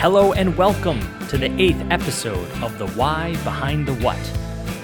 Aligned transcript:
Hello 0.00 0.32
and 0.32 0.56
welcome 0.56 0.98
to 1.28 1.36
the 1.36 1.54
eighth 1.60 1.84
episode 1.90 2.50
of 2.62 2.78
The 2.78 2.86
Why 2.92 3.32
Behind 3.44 3.86
the 3.86 3.92
What, 3.96 4.16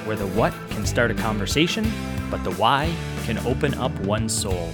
where 0.04 0.14
the 0.14 0.26
what 0.26 0.52
can 0.68 0.84
start 0.84 1.10
a 1.10 1.14
conversation, 1.14 1.90
but 2.30 2.44
the 2.44 2.52
why 2.56 2.94
can 3.24 3.38
open 3.46 3.72
up 3.76 3.98
one's 4.00 4.34
soul. 4.34 4.68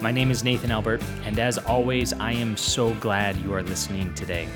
My 0.00 0.12
name 0.12 0.30
is 0.30 0.44
Nathan 0.44 0.70
Albert, 0.70 1.02
and 1.24 1.40
as 1.40 1.58
always, 1.58 2.12
I 2.12 2.30
am 2.30 2.56
so 2.56 2.94
glad 2.94 3.38
you 3.38 3.54
are 3.54 3.62
listening 3.64 4.14
today. 4.14 4.46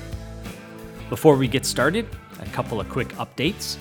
Before 1.09 1.35
we 1.35 1.49
get 1.49 1.65
started, 1.65 2.07
a 2.39 2.45
couple 2.45 2.79
of 2.79 2.87
quick 2.87 3.09
updates. 3.15 3.75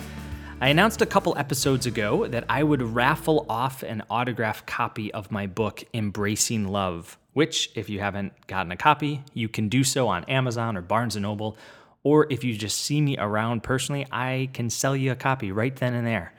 I 0.63 0.69
announced 0.69 1.01
a 1.01 1.07
couple 1.07 1.33
episodes 1.39 1.87
ago 1.87 2.27
that 2.27 2.45
I 2.47 2.63
would 2.63 2.83
raffle 2.83 3.47
off 3.49 3.83
an 3.83 4.03
autographed 4.11 4.67
copy 4.67 5.11
of 5.11 5.33
my 5.33 5.47
book, 5.47 5.83
Embracing 5.95 6.69
Love, 6.69 7.17
which, 7.33 7.71
if 7.75 7.89
you 7.89 8.01
haven't 8.01 8.35
gotten 8.47 8.71
a 8.71 8.77
copy, 8.77 9.23
you 9.33 9.49
can 9.49 9.71
do 9.71 9.83
so 9.83 10.07
on 10.09 10.25
Amazon 10.25 10.77
or 10.77 10.83
Barnes 10.83 11.17
& 11.17 11.19
Noble, 11.19 11.57
or 12.03 12.27
if 12.29 12.45
you 12.45 12.55
just 12.55 12.79
see 12.79 13.01
me 13.01 13.17
around 13.17 13.63
personally, 13.63 14.07
I 14.13 14.51
can 14.53 14.69
sell 14.69 14.95
you 14.95 15.13
a 15.13 15.17
copy 15.17 15.51
right 15.51 15.75
then 15.75 15.95
and 15.95 16.07
there. 16.07 16.35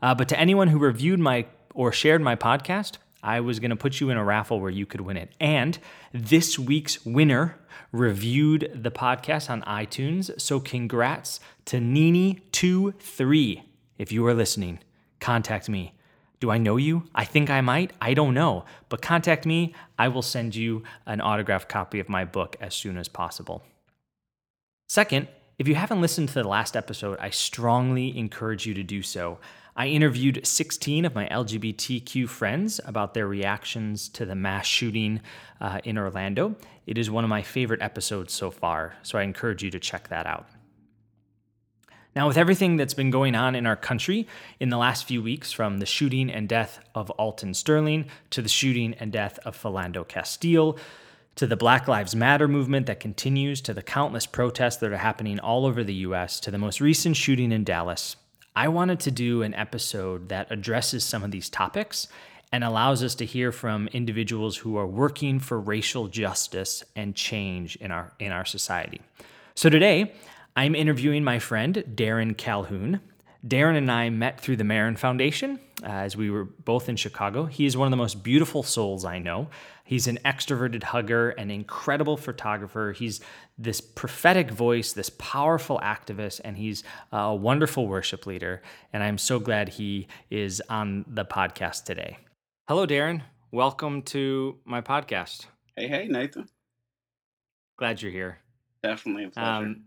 Uh, 0.00 0.14
but 0.14 0.28
to 0.28 0.40
anyone 0.40 0.68
who 0.68 0.78
reviewed 0.78 1.20
my 1.20 1.44
or 1.74 1.92
shared 1.92 2.22
my 2.22 2.34
podcast, 2.34 2.94
I 3.22 3.40
was 3.40 3.60
going 3.60 3.72
to 3.72 3.76
put 3.76 4.00
you 4.00 4.08
in 4.08 4.16
a 4.16 4.24
raffle 4.24 4.58
where 4.58 4.70
you 4.70 4.86
could 4.86 5.02
win 5.02 5.18
it. 5.18 5.32
And 5.38 5.78
this 6.14 6.58
week's 6.58 7.04
winner 7.04 7.58
reviewed 7.92 8.70
the 8.74 8.90
podcast 8.90 9.50
on 9.50 9.60
iTunes. 9.62 10.40
So 10.40 10.60
congrats 10.60 11.40
to 11.66 11.76
Nini23. 11.78 13.65
If 13.98 14.12
you 14.12 14.26
are 14.26 14.34
listening, 14.34 14.80
contact 15.20 15.68
me. 15.68 15.94
Do 16.38 16.50
I 16.50 16.58
know 16.58 16.76
you? 16.76 17.04
I 17.14 17.24
think 17.24 17.48
I 17.48 17.60
might. 17.62 17.92
I 18.00 18.12
don't 18.12 18.34
know. 18.34 18.64
But 18.88 19.00
contact 19.00 19.46
me. 19.46 19.74
I 19.98 20.08
will 20.08 20.22
send 20.22 20.54
you 20.54 20.82
an 21.06 21.20
autographed 21.20 21.68
copy 21.68 21.98
of 21.98 22.08
my 22.08 22.24
book 22.24 22.56
as 22.60 22.74
soon 22.74 22.98
as 22.98 23.08
possible. 23.08 23.62
Second, 24.88 25.28
if 25.58 25.66
you 25.66 25.74
haven't 25.74 26.02
listened 26.02 26.28
to 26.28 26.34
the 26.34 26.48
last 26.48 26.76
episode, 26.76 27.18
I 27.18 27.30
strongly 27.30 28.16
encourage 28.16 28.66
you 28.66 28.74
to 28.74 28.82
do 28.82 29.02
so. 29.02 29.38
I 29.74 29.88
interviewed 29.88 30.46
16 30.46 31.04
of 31.04 31.14
my 31.14 31.26
LGBTQ 31.28 32.28
friends 32.28 32.80
about 32.84 33.14
their 33.14 33.26
reactions 33.26 34.08
to 34.10 34.26
the 34.26 34.34
mass 34.34 34.66
shooting 34.66 35.20
uh, 35.60 35.80
in 35.84 35.98
Orlando. 35.98 36.56
It 36.86 36.98
is 36.98 37.10
one 37.10 37.24
of 37.24 37.30
my 37.30 37.42
favorite 37.42 37.82
episodes 37.82 38.32
so 38.32 38.50
far, 38.50 38.96
so 39.02 39.18
I 39.18 39.22
encourage 39.22 39.62
you 39.62 39.70
to 39.70 39.80
check 39.80 40.08
that 40.08 40.26
out. 40.26 40.46
Now, 42.16 42.26
with 42.26 42.38
everything 42.38 42.78
that's 42.78 42.94
been 42.94 43.10
going 43.10 43.34
on 43.34 43.54
in 43.54 43.66
our 43.66 43.76
country 43.76 44.26
in 44.58 44.70
the 44.70 44.78
last 44.78 45.04
few 45.04 45.20
weeks, 45.20 45.52
from 45.52 45.80
the 45.80 45.86
shooting 45.86 46.30
and 46.30 46.48
death 46.48 46.80
of 46.94 47.10
Alton 47.10 47.52
Sterling 47.52 48.06
to 48.30 48.40
the 48.40 48.48
shooting 48.48 48.94
and 48.94 49.12
death 49.12 49.38
of 49.44 49.54
Philando 49.54 50.08
Castile, 50.08 50.78
to 51.34 51.46
the 51.46 51.58
Black 51.58 51.86
Lives 51.86 52.16
Matter 52.16 52.48
movement 52.48 52.86
that 52.86 53.00
continues, 53.00 53.60
to 53.60 53.74
the 53.74 53.82
countless 53.82 54.24
protests 54.24 54.78
that 54.78 54.90
are 54.90 54.96
happening 54.96 55.38
all 55.38 55.66
over 55.66 55.84
the 55.84 55.92
US, 55.94 56.40
to 56.40 56.50
the 56.50 56.56
most 56.56 56.80
recent 56.80 57.16
shooting 57.16 57.52
in 57.52 57.64
Dallas, 57.64 58.16
I 58.56 58.68
wanted 58.68 58.98
to 59.00 59.10
do 59.10 59.42
an 59.42 59.52
episode 59.52 60.30
that 60.30 60.50
addresses 60.50 61.04
some 61.04 61.22
of 61.22 61.30
these 61.30 61.50
topics 61.50 62.08
and 62.50 62.64
allows 62.64 63.02
us 63.02 63.14
to 63.16 63.26
hear 63.26 63.52
from 63.52 63.88
individuals 63.88 64.56
who 64.56 64.78
are 64.78 64.86
working 64.86 65.38
for 65.38 65.60
racial 65.60 66.08
justice 66.08 66.82
and 66.94 67.14
change 67.14 67.76
in 67.76 67.90
our 67.90 68.14
in 68.18 68.32
our 68.32 68.46
society. 68.46 69.02
So 69.54 69.68
today, 69.68 70.14
I'm 70.58 70.74
interviewing 70.74 71.22
my 71.22 71.38
friend 71.38 71.84
Darren 71.94 72.34
Calhoun. 72.34 73.02
Darren 73.46 73.76
and 73.76 73.92
I 73.92 74.08
met 74.08 74.40
through 74.40 74.56
the 74.56 74.64
Marin 74.64 74.96
Foundation 74.96 75.60
uh, 75.82 75.88
as 75.88 76.16
we 76.16 76.30
were 76.30 76.44
both 76.44 76.88
in 76.88 76.96
Chicago. 76.96 77.44
He 77.44 77.66
is 77.66 77.76
one 77.76 77.86
of 77.86 77.90
the 77.90 77.98
most 77.98 78.22
beautiful 78.22 78.62
souls 78.62 79.04
I 79.04 79.18
know. 79.18 79.48
He's 79.84 80.06
an 80.06 80.18
extroverted 80.24 80.82
hugger, 80.82 81.30
an 81.30 81.50
incredible 81.50 82.16
photographer. 82.16 82.92
He's 82.96 83.20
this 83.58 83.82
prophetic 83.82 84.50
voice, 84.50 84.94
this 84.94 85.10
powerful 85.10 85.78
activist, 85.84 86.40
and 86.42 86.56
he's 86.56 86.82
a 87.12 87.34
wonderful 87.34 87.86
worship 87.86 88.24
leader. 88.24 88.62
And 88.94 89.02
I'm 89.02 89.18
so 89.18 89.38
glad 89.38 89.68
he 89.68 90.08
is 90.30 90.62
on 90.70 91.04
the 91.06 91.26
podcast 91.26 91.84
today. 91.84 92.16
Hello, 92.66 92.86
Darren. 92.86 93.20
Welcome 93.52 94.00
to 94.04 94.56
my 94.64 94.80
podcast. 94.80 95.48
Hey, 95.76 95.88
hey, 95.88 96.08
Nathan. 96.08 96.48
Glad 97.78 98.00
you're 98.00 98.10
here. 98.10 98.38
Definitely 98.82 99.24
a 99.24 99.28
pleasure. 99.28 99.66
Um, 99.66 99.84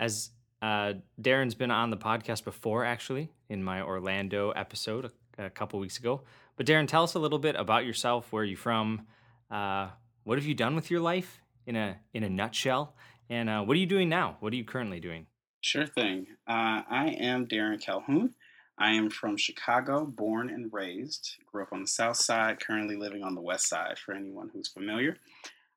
as 0.00 0.30
uh, 0.62 0.94
Darren's 1.20 1.54
been 1.54 1.70
on 1.70 1.90
the 1.90 1.96
podcast 1.96 2.42
before, 2.42 2.84
actually, 2.84 3.30
in 3.48 3.62
my 3.62 3.82
Orlando 3.82 4.50
episode 4.50 5.12
a, 5.38 5.44
a 5.46 5.50
couple 5.50 5.78
weeks 5.78 5.98
ago. 5.98 6.22
But 6.56 6.66
Darren, 6.66 6.88
tell 6.88 7.04
us 7.04 7.14
a 7.14 7.18
little 7.18 7.38
bit 7.38 7.54
about 7.54 7.84
yourself. 7.84 8.32
Where 8.32 8.42
are 8.42 8.46
you 8.46 8.56
from? 8.56 9.06
Uh, 9.50 9.90
what 10.24 10.38
have 10.38 10.46
you 10.46 10.54
done 10.54 10.74
with 10.74 10.90
your 10.90 11.00
life 11.00 11.40
in 11.66 11.76
a 11.76 11.98
in 12.12 12.24
a 12.24 12.28
nutshell? 12.28 12.94
And 13.28 13.48
uh, 13.48 13.62
what 13.62 13.76
are 13.76 13.80
you 13.80 13.86
doing 13.86 14.08
now? 14.08 14.36
What 14.40 14.52
are 14.52 14.56
you 14.56 14.64
currently 14.64 15.00
doing? 15.00 15.26
Sure 15.60 15.86
thing. 15.86 16.26
Uh, 16.48 16.82
I 16.90 17.16
am 17.20 17.46
Darren 17.46 17.80
Calhoun. 17.80 18.34
I 18.78 18.92
am 18.92 19.10
from 19.10 19.36
Chicago, 19.36 20.06
born 20.06 20.48
and 20.48 20.72
raised. 20.72 21.36
Grew 21.52 21.62
up 21.62 21.72
on 21.72 21.82
the 21.82 21.86
South 21.86 22.16
Side. 22.16 22.60
Currently 22.60 22.96
living 22.96 23.22
on 23.22 23.34
the 23.34 23.42
West 23.42 23.68
Side. 23.68 23.98
For 23.98 24.14
anyone 24.14 24.50
who's 24.52 24.68
familiar. 24.68 25.18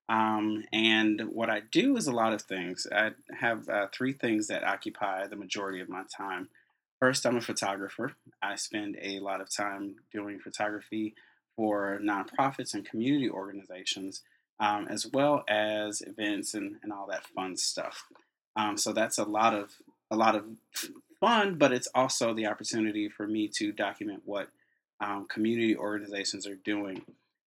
Um, 0.09 0.65
and 0.73 1.29
what 1.31 1.49
I 1.49 1.61
do 1.71 1.95
is 1.97 2.07
a 2.07 2.11
lot 2.11 2.33
of 2.33 2.41
things. 2.41 2.85
I 2.91 3.11
have 3.39 3.69
uh, 3.69 3.87
three 3.93 4.13
things 4.13 4.47
that 4.47 4.63
occupy 4.63 5.27
the 5.27 5.35
majority 5.35 5.79
of 5.79 5.89
my 5.89 6.03
time. 6.15 6.49
First, 6.99 7.25
I'm 7.25 7.37
a 7.37 7.41
photographer. 7.41 8.13
I 8.41 8.55
spend 8.55 8.97
a 9.01 9.19
lot 9.19 9.41
of 9.41 9.49
time 9.49 9.95
doing 10.11 10.39
photography 10.39 11.15
for 11.55 11.99
nonprofits 12.01 12.73
and 12.73 12.85
community 12.85 13.29
organizations, 13.29 14.21
um, 14.59 14.87
as 14.89 15.07
well 15.07 15.43
as 15.47 16.01
events 16.01 16.53
and, 16.53 16.77
and 16.83 16.91
all 16.91 17.07
that 17.07 17.27
fun 17.27 17.57
stuff. 17.57 18.05
Um, 18.55 18.77
so 18.77 18.93
that's 18.93 19.17
a 19.17 19.23
lot 19.23 19.53
of 19.53 19.71
a 20.11 20.15
lot 20.15 20.35
of 20.35 20.45
fun, 21.19 21.55
but 21.55 21.71
it's 21.71 21.87
also 21.95 22.33
the 22.33 22.45
opportunity 22.45 23.09
for 23.09 23.27
me 23.27 23.47
to 23.47 23.71
document 23.71 24.21
what 24.25 24.49
um, 24.99 25.25
community 25.27 25.75
organizations 25.75 26.45
are 26.45 26.55
doing. 26.55 27.01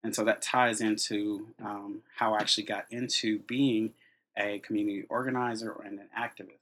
And 0.07 0.15
so 0.15 0.23
that 0.23 0.41
ties 0.41 0.81
into 0.81 1.49
um, 1.61 2.03
how 2.15 2.35
I 2.35 2.39
actually 2.39 2.63
got 2.63 2.87
into 2.93 3.41
being 3.41 3.93
a 4.39 4.61
community 4.61 5.05
organizer 5.09 5.77
and 5.85 5.99
an 5.99 6.09
activist. 6.17 6.61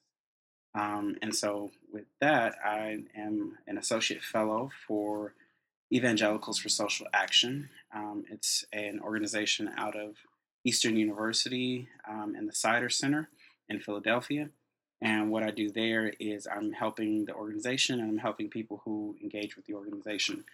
Um, 0.75 1.19
and 1.21 1.37
so, 1.37 1.71
with 1.93 2.07
that, 2.23 2.55
I 2.65 3.01
am 3.15 3.59
an 3.67 3.77
associate 3.77 4.23
fellow 4.23 4.71
for 4.87 5.35
Evangelicals 5.93 6.59
for 6.59 6.71
Social 6.71 7.07
Action. 7.13 7.69
Um, 7.95 8.25
it's 8.31 8.65
an 8.73 8.99
organization 9.05 9.71
out 9.77 9.95
of 9.95 10.17
Eastern 10.65 10.97
University 10.97 11.87
um, 12.09 12.35
and 12.35 12.49
the 12.49 12.55
Sider 12.55 12.89
Center 12.89 13.29
in 13.69 13.79
Philadelphia. 13.79 14.49
And 15.03 15.31
what 15.31 15.43
I 15.43 15.51
do 15.51 15.71
there 15.71 16.15
is 16.19 16.49
I'm 16.51 16.73
helping 16.73 17.27
the 17.27 17.35
organization 17.35 18.01
and 18.01 18.11
I'm 18.11 18.19
helping 18.19 18.49
people 18.49 18.81
who 18.87 19.17
engage 19.23 19.55
with 19.55 19.67
the 19.67 19.75
organization 19.75 20.47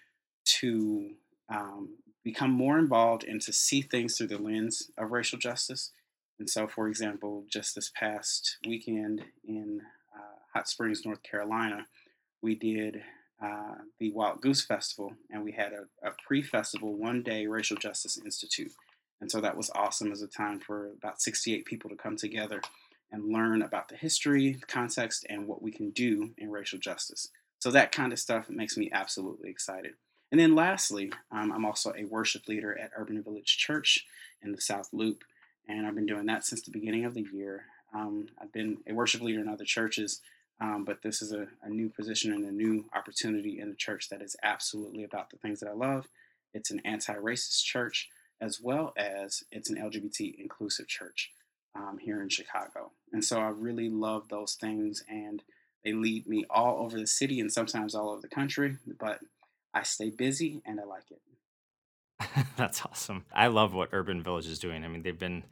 to 0.58 1.12
um, 1.48 1.90
become 2.25 2.50
more 2.50 2.78
involved 2.78 3.25
and 3.25 3.41
to 3.42 3.53
see 3.53 3.82
things 3.82 4.16
through 4.16 4.28
the 4.28 4.38
lens 4.38 4.91
of 4.98 5.10
racial 5.10 5.38
justice. 5.38 5.92
And 6.38 6.48
so, 6.48 6.66
for 6.66 6.88
example, 6.88 7.44
just 7.50 7.75
this 7.75 7.91
past 7.94 8.58
weekend 8.66 9.22
in 9.44 9.82
Hot 10.53 10.69
Springs, 10.69 11.04
North 11.04 11.22
Carolina, 11.22 11.86
we 12.42 12.54
did 12.54 13.03
uh, 13.42 13.76
the 13.98 14.10
Wild 14.12 14.41
Goose 14.41 14.64
Festival, 14.64 15.12
and 15.30 15.44
we 15.44 15.53
had 15.53 15.72
a, 15.72 15.84
a 16.06 16.12
pre-festival 16.26 16.94
one-day 16.97 17.47
Racial 17.47 17.76
Justice 17.76 18.19
Institute, 18.22 18.72
and 19.20 19.30
so 19.30 19.41
that 19.41 19.56
was 19.56 19.70
awesome 19.75 20.10
as 20.10 20.22
a 20.22 20.26
time 20.26 20.59
for 20.59 20.91
about 20.98 21.22
68 21.22 21.64
people 21.66 21.88
to 21.91 21.97
come 21.97 22.16
together 22.16 22.60
and 23.12 23.32
learn 23.32 23.62
about 23.62 23.88
the 23.88 23.97
history, 23.97 24.59
context, 24.66 25.25
and 25.28 25.47
what 25.47 25.62
we 25.62 25.70
can 25.70 25.91
do 25.91 26.30
in 26.36 26.50
racial 26.50 26.78
justice. 26.78 27.28
So 27.60 27.71
that 27.71 27.92
kind 27.92 28.12
of 28.12 28.18
stuff 28.18 28.48
makes 28.48 28.77
me 28.77 28.91
absolutely 28.92 29.50
excited. 29.50 29.94
And 30.30 30.41
then 30.41 30.54
lastly, 30.54 31.12
um, 31.32 31.53
I'm 31.53 31.65
also 31.65 31.92
a 31.97 32.04
worship 32.04 32.47
leader 32.47 32.78
at 32.78 32.92
Urban 32.97 33.22
Village 33.22 33.59
Church 33.59 34.06
in 34.42 34.53
the 34.53 34.60
South 34.60 34.88
Loop, 34.92 35.24
and 35.68 35.86
I've 35.86 35.94
been 35.94 36.06
doing 36.06 36.27
that 36.27 36.44
since 36.44 36.62
the 36.62 36.71
beginning 36.71 37.04
of 37.04 37.15
the 37.15 37.27
year. 37.32 37.65
Um, 37.92 38.28
I've 38.41 38.53
been 38.53 38.78
a 38.88 38.94
worship 38.94 39.21
leader 39.22 39.41
in 39.41 39.48
other 39.48 39.65
churches 39.65 40.21
um, 40.60 40.84
but 40.84 41.03
this 41.03 41.22
is 41.22 41.32
a, 41.32 41.47
a, 41.62 41.71
new 41.71 41.88
position 41.88 42.32
and 42.32 42.44
a 42.44 42.53
new 42.53 42.84
opportunity 42.94 43.60
in 43.60 43.71
a 43.71 43.74
church 43.74 44.10
that 44.10 44.21
is 44.21 44.36
absolutely 44.42 45.04
about 45.04 45.30
the 45.30 45.38
things 45.38 45.60
that 45.60 45.71
I 45.71 45.72
love. 45.72 46.09
It's 46.53 46.71
an 46.71 46.82
anti 46.84 47.15
racist 47.15 47.65
church, 47.65 48.10
as 48.41 48.60
well 48.60 48.92
as 48.97 49.44
it's 49.50 49.71
an 49.71 49.77
LGBT 49.77 50.38
inclusive 50.38 50.86
church 50.86 51.30
um, 51.74 51.98
here 51.98 52.21
in 52.21 52.28
Chicago. 52.28 52.92
And 53.12 53.24
so 53.24 53.41
I 53.41 53.48
really 53.48 53.88
love 53.88 54.28
those 54.28 54.54
things, 54.54 55.03
and 55.09 55.42
they 55.82 55.92
lead 55.92 56.27
me 56.27 56.44
all 56.50 56.84
over 56.84 56.98
the 56.98 57.06
city 57.06 57.41
and 57.41 57.50
sometimes 57.50 57.94
all 57.94 58.10
over 58.10 58.21
the 58.21 58.28
country. 58.28 58.77
But 58.98 59.21
I 59.74 59.82
stay 59.82 60.10
busy 60.10 60.62
and 60.66 60.80
I 60.80 60.84
like 60.84 61.04
it. 61.10 62.46
That's 62.56 62.84
awesome. 62.84 63.24
I 63.32 63.46
love 63.46 63.72
what 63.72 63.90
Urban 63.92 64.22
Village 64.22 64.46
is 64.46 64.58
doing. 64.58 64.84
I 64.84 64.88
mean, 64.88 65.02
they've 65.02 65.18
been 65.18 65.44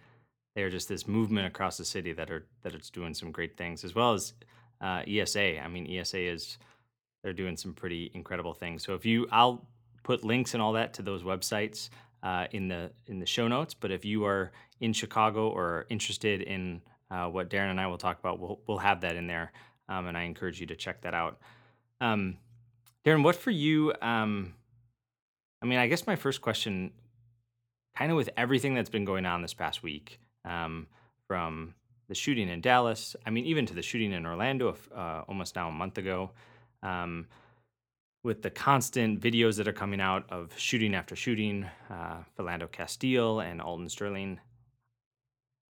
they're 0.54 0.70
just 0.70 0.88
this 0.88 1.06
movement 1.06 1.46
across 1.46 1.76
the 1.76 1.84
city 1.84 2.12
that 2.12 2.30
are 2.30 2.46
that 2.62 2.74
it's 2.74 2.90
doing 2.90 3.14
some 3.14 3.30
great 3.30 3.56
things, 3.56 3.84
as 3.84 3.94
well 3.94 4.12
as 4.12 4.32
uh, 4.80 5.02
ESA. 5.06 5.62
I 5.62 5.68
mean, 5.68 5.88
ESA 5.90 6.18
is 6.18 6.58
they're 7.22 7.32
doing 7.32 7.56
some 7.56 7.72
pretty 7.74 8.10
incredible 8.14 8.54
things. 8.54 8.84
So 8.84 8.94
if 8.94 9.04
you, 9.04 9.26
I'll 9.30 9.66
put 10.02 10.24
links 10.24 10.54
and 10.54 10.62
all 10.62 10.72
that 10.72 10.94
to 10.94 11.02
those 11.02 11.22
websites 11.22 11.90
uh, 12.22 12.46
in 12.52 12.68
the 12.68 12.90
in 13.06 13.18
the 13.18 13.26
show 13.26 13.48
notes. 13.48 13.74
But 13.74 13.90
if 13.90 14.04
you 14.04 14.24
are 14.24 14.52
in 14.80 14.92
Chicago 14.92 15.48
or 15.48 15.86
interested 15.90 16.42
in 16.42 16.80
uh, 17.10 17.26
what 17.26 17.50
Darren 17.50 17.70
and 17.70 17.80
I 17.80 17.86
will 17.86 17.98
talk 17.98 18.18
about, 18.18 18.38
we'll 18.38 18.60
we'll 18.66 18.78
have 18.78 19.00
that 19.02 19.16
in 19.16 19.26
there, 19.26 19.52
um, 19.88 20.06
and 20.06 20.16
I 20.16 20.22
encourage 20.22 20.60
you 20.60 20.66
to 20.66 20.76
check 20.76 21.02
that 21.02 21.14
out. 21.14 21.38
Um, 22.00 22.38
Darren, 23.04 23.22
what 23.22 23.36
for 23.36 23.50
you? 23.50 23.92
Um, 24.02 24.54
I 25.62 25.66
mean, 25.66 25.78
I 25.78 25.86
guess 25.86 26.06
my 26.06 26.16
first 26.16 26.40
question, 26.40 26.92
kind 27.96 28.10
of 28.10 28.16
with 28.16 28.30
everything 28.36 28.74
that's 28.74 28.90
been 28.90 29.04
going 29.04 29.26
on 29.26 29.42
this 29.42 29.54
past 29.54 29.82
week, 29.82 30.20
um, 30.44 30.86
from 31.26 31.74
the 32.08 32.14
shooting 32.14 32.48
in 32.48 32.60
Dallas, 32.60 33.14
I 33.26 33.30
mean, 33.30 33.44
even 33.44 33.66
to 33.66 33.74
the 33.74 33.82
shooting 33.82 34.12
in 34.12 34.24
Orlando, 34.24 34.76
uh, 34.94 35.22
almost 35.28 35.56
now 35.56 35.68
a 35.68 35.72
month 35.72 35.98
ago. 35.98 36.30
Um, 36.82 37.26
with 38.24 38.42
the 38.42 38.50
constant 38.50 39.20
videos 39.20 39.56
that 39.56 39.68
are 39.68 39.72
coming 39.72 40.00
out 40.00 40.24
of 40.30 40.52
shooting 40.58 40.94
after 40.94 41.14
shooting, 41.14 41.66
uh, 41.88 42.18
Philando 42.36 42.70
Castile 42.70 43.40
and 43.40 43.60
Alton 43.60 43.88
Sterling. 43.88 44.40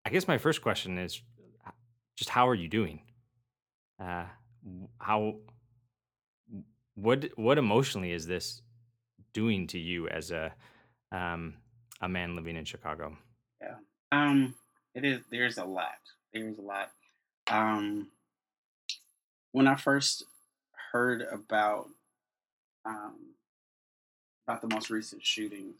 I 0.04 0.10
guess 0.10 0.26
my 0.26 0.38
first 0.38 0.62
question 0.62 0.98
is 0.98 1.20
just 2.16 2.30
how 2.30 2.48
are 2.48 2.54
you 2.54 2.68
doing? 2.68 3.02
Uh, 4.02 4.24
how 4.98 5.36
what 7.00 7.26
what 7.36 7.58
emotionally 7.58 8.12
is 8.12 8.26
this 8.26 8.62
doing 9.32 9.66
to 9.68 9.78
you 9.78 10.08
as 10.08 10.30
a 10.30 10.52
um, 11.12 11.54
a 12.00 12.08
man 12.08 12.36
living 12.36 12.56
in 12.56 12.64
Chicago? 12.64 13.16
Yeah, 13.60 13.76
um, 14.12 14.54
it 14.94 15.04
is. 15.04 15.20
There's 15.30 15.58
a 15.58 15.64
lot. 15.64 15.98
There's 16.32 16.58
a 16.58 16.62
lot. 16.62 16.90
Um, 17.50 18.08
when 19.52 19.66
I 19.66 19.76
first 19.76 20.24
heard 20.92 21.22
about 21.32 21.88
um, 22.84 23.34
about 24.46 24.60
the 24.60 24.68
most 24.68 24.90
recent 24.90 25.24
shootings, 25.24 25.76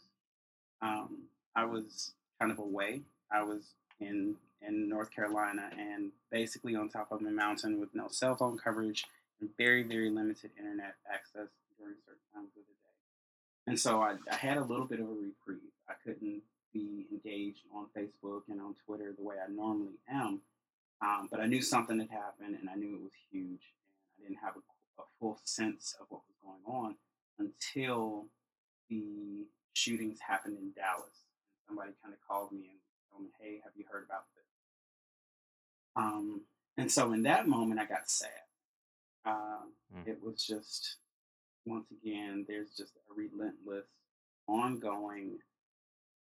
um, 0.81 1.23
I 1.55 1.65
was 1.65 2.11
kind 2.39 2.51
of 2.51 2.59
away. 2.59 3.01
I 3.31 3.43
was 3.43 3.73
in 3.99 4.35
in 4.61 4.89
North 4.89 5.11
Carolina 5.11 5.69
and 5.77 6.11
basically 6.31 6.75
on 6.75 6.89
top 6.89 7.11
of 7.11 7.21
a 7.21 7.31
mountain 7.31 7.79
with 7.79 7.93
no 7.93 8.07
cell 8.09 8.35
phone 8.35 8.57
coverage 8.57 9.05
and 9.39 9.49
very 9.57 9.83
very 9.83 10.09
limited 10.09 10.51
internet 10.57 10.95
access 11.11 11.49
during 11.77 11.95
certain 12.05 12.27
times 12.33 12.49
of 12.57 12.63
the 12.67 12.73
day. 12.73 12.97
And 13.67 13.79
so 13.79 14.01
I, 14.01 14.15
I 14.31 14.35
had 14.35 14.57
a 14.57 14.63
little 14.63 14.85
bit 14.85 14.99
of 14.99 15.07
a 15.07 15.13
reprieve. 15.13 15.71
I 15.87 15.93
couldn't 16.03 16.41
be 16.73 17.07
engaged 17.11 17.63
on 17.73 17.87
Facebook 17.97 18.43
and 18.49 18.61
on 18.61 18.75
Twitter 18.85 19.13
the 19.17 19.23
way 19.23 19.35
I 19.43 19.51
normally 19.51 19.97
am. 20.09 20.41
Um, 21.01 21.27
but 21.31 21.39
I 21.39 21.45
knew 21.45 21.61
something 21.61 21.99
had 21.99 22.09
happened 22.09 22.57
and 22.59 22.69
I 22.69 22.75
knew 22.75 22.95
it 22.95 23.01
was 23.01 23.13
huge. 23.31 23.73
And 24.17 24.25
I 24.25 24.27
didn't 24.27 24.39
have 24.43 24.55
a 24.57 24.59
a 24.99 25.03
full 25.19 25.39
sense 25.43 25.95
of 25.99 26.07
what 26.09 26.21
was 26.27 26.37
going 26.43 26.77
on 26.77 26.95
until 27.39 28.25
the 28.89 29.45
shootings 29.73 30.19
happened 30.19 30.57
in 30.57 30.71
Dallas. 30.75 31.25
Somebody 31.67 31.91
kind 32.03 32.13
of 32.13 32.19
called 32.27 32.51
me 32.51 32.69
and 32.69 32.79
told 33.11 33.23
me, 33.23 33.29
"Hey, 33.39 33.61
have 33.63 33.73
you 33.75 33.85
heard 33.89 34.03
about 34.03 34.25
this?" 34.35 34.45
Um, 35.95 36.41
and 36.77 36.91
so 36.91 37.13
in 37.13 37.23
that 37.23 37.47
moment, 37.47 37.79
I 37.79 37.85
got 37.85 38.09
sad. 38.09 38.48
Um, 39.29 39.73
mm. 39.95 40.07
It 40.07 40.19
was 40.23 40.43
just 40.43 40.97
once 41.65 41.87
again, 41.91 42.45
there's 42.47 42.71
just 42.71 42.93
a 42.95 43.13
relentless, 43.13 43.85
ongoing 44.47 45.37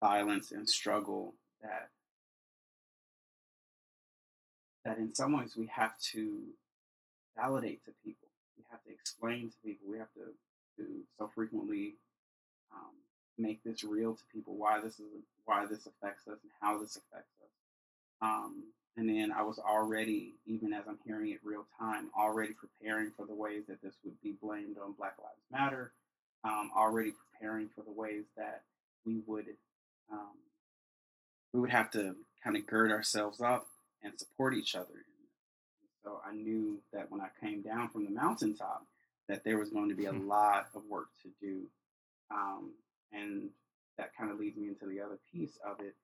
violence 0.00 0.52
and 0.52 0.68
struggle 0.68 1.34
that 1.62 1.88
that 4.84 4.98
in 4.98 5.14
some 5.14 5.36
ways 5.36 5.56
we 5.56 5.66
have 5.66 5.98
to 5.98 6.40
validate 7.36 7.84
to 7.84 7.92
people 8.04 8.28
we 8.58 8.64
have 8.70 8.82
to 8.84 8.90
explain 8.90 9.50
to 9.50 9.56
people. 9.64 9.88
We 9.90 9.98
have 9.98 10.12
to, 10.14 10.34
to 10.76 10.86
so 11.18 11.30
frequently 11.34 11.94
um, 12.74 12.94
make 13.38 13.62
this 13.62 13.84
real 13.84 14.14
to 14.14 14.22
people 14.32 14.56
why 14.56 14.80
this 14.80 14.98
is 14.98 15.06
why 15.44 15.64
this 15.66 15.86
affects 15.86 16.26
us 16.26 16.38
and 16.42 16.52
how 16.60 16.78
this 16.78 16.96
affects 16.96 17.32
us. 17.40 17.50
Um, 18.20 18.64
and 18.98 19.08
then 19.08 19.32
I 19.32 19.42
was 19.42 19.58
already, 19.58 20.34
even 20.46 20.72
as 20.72 20.84
I'm 20.86 20.98
hearing 21.06 21.30
it 21.30 21.40
real 21.42 21.64
time, 21.78 22.10
already 22.18 22.52
preparing 22.52 23.12
for 23.16 23.24
the 23.24 23.34
ways 23.34 23.62
that 23.68 23.80
this 23.82 23.94
would 24.04 24.20
be 24.22 24.34
blamed 24.42 24.76
on 24.76 24.92
Black 24.92 25.14
Lives 25.18 25.40
Matter. 25.50 25.92
Um, 26.44 26.70
already 26.76 27.12
preparing 27.32 27.68
for 27.74 27.82
the 27.82 27.90
ways 27.90 28.24
that 28.36 28.62
we 29.04 29.20
would 29.26 29.46
um, 30.12 30.36
we 31.52 31.60
would 31.60 31.70
have 31.70 31.90
to 31.92 32.14
kind 32.44 32.56
of 32.56 32.66
gird 32.66 32.92
ourselves 32.92 33.40
up 33.40 33.66
and 34.04 34.18
support 34.18 34.54
each 34.54 34.76
other 34.76 35.04
so 36.08 36.20
I 36.26 36.32
knew 36.32 36.78
that 36.92 37.10
when 37.10 37.20
I 37.20 37.28
came 37.40 37.60
down 37.60 37.88
from 37.88 38.04
the 38.04 38.10
mountaintop, 38.10 38.86
that 39.28 39.44
there 39.44 39.58
was 39.58 39.68
going 39.68 39.90
to 39.90 39.94
be 39.94 40.06
a 40.06 40.12
hmm. 40.12 40.26
lot 40.26 40.68
of 40.74 40.82
work 40.88 41.08
to 41.22 41.28
do. 41.40 41.66
Um, 42.30 42.72
and 43.12 43.50
that 43.98 44.16
kind 44.16 44.30
of 44.30 44.38
leads 44.38 44.56
me 44.56 44.68
into 44.68 44.86
the 44.86 45.00
other 45.00 45.18
piece 45.32 45.58
of 45.66 45.80
it 45.80 45.94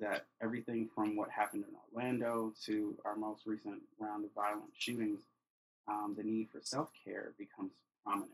that 0.00 0.26
everything 0.42 0.88
from 0.94 1.16
what 1.16 1.30
happened 1.30 1.64
in 1.68 1.74
Orlando 1.94 2.52
to 2.66 2.96
our 3.04 3.16
most 3.16 3.46
recent 3.46 3.80
round 3.98 4.24
of 4.24 4.30
violent 4.34 4.72
shootings, 4.76 5.20
um, 5.88 6.14
the 6.16 6.22
need 6.22 6.48
for 6.50 6.60
self 6.62 6.90
care 7.04 7.32
becomes 7.38 7.72
prominent. 8.04 8.30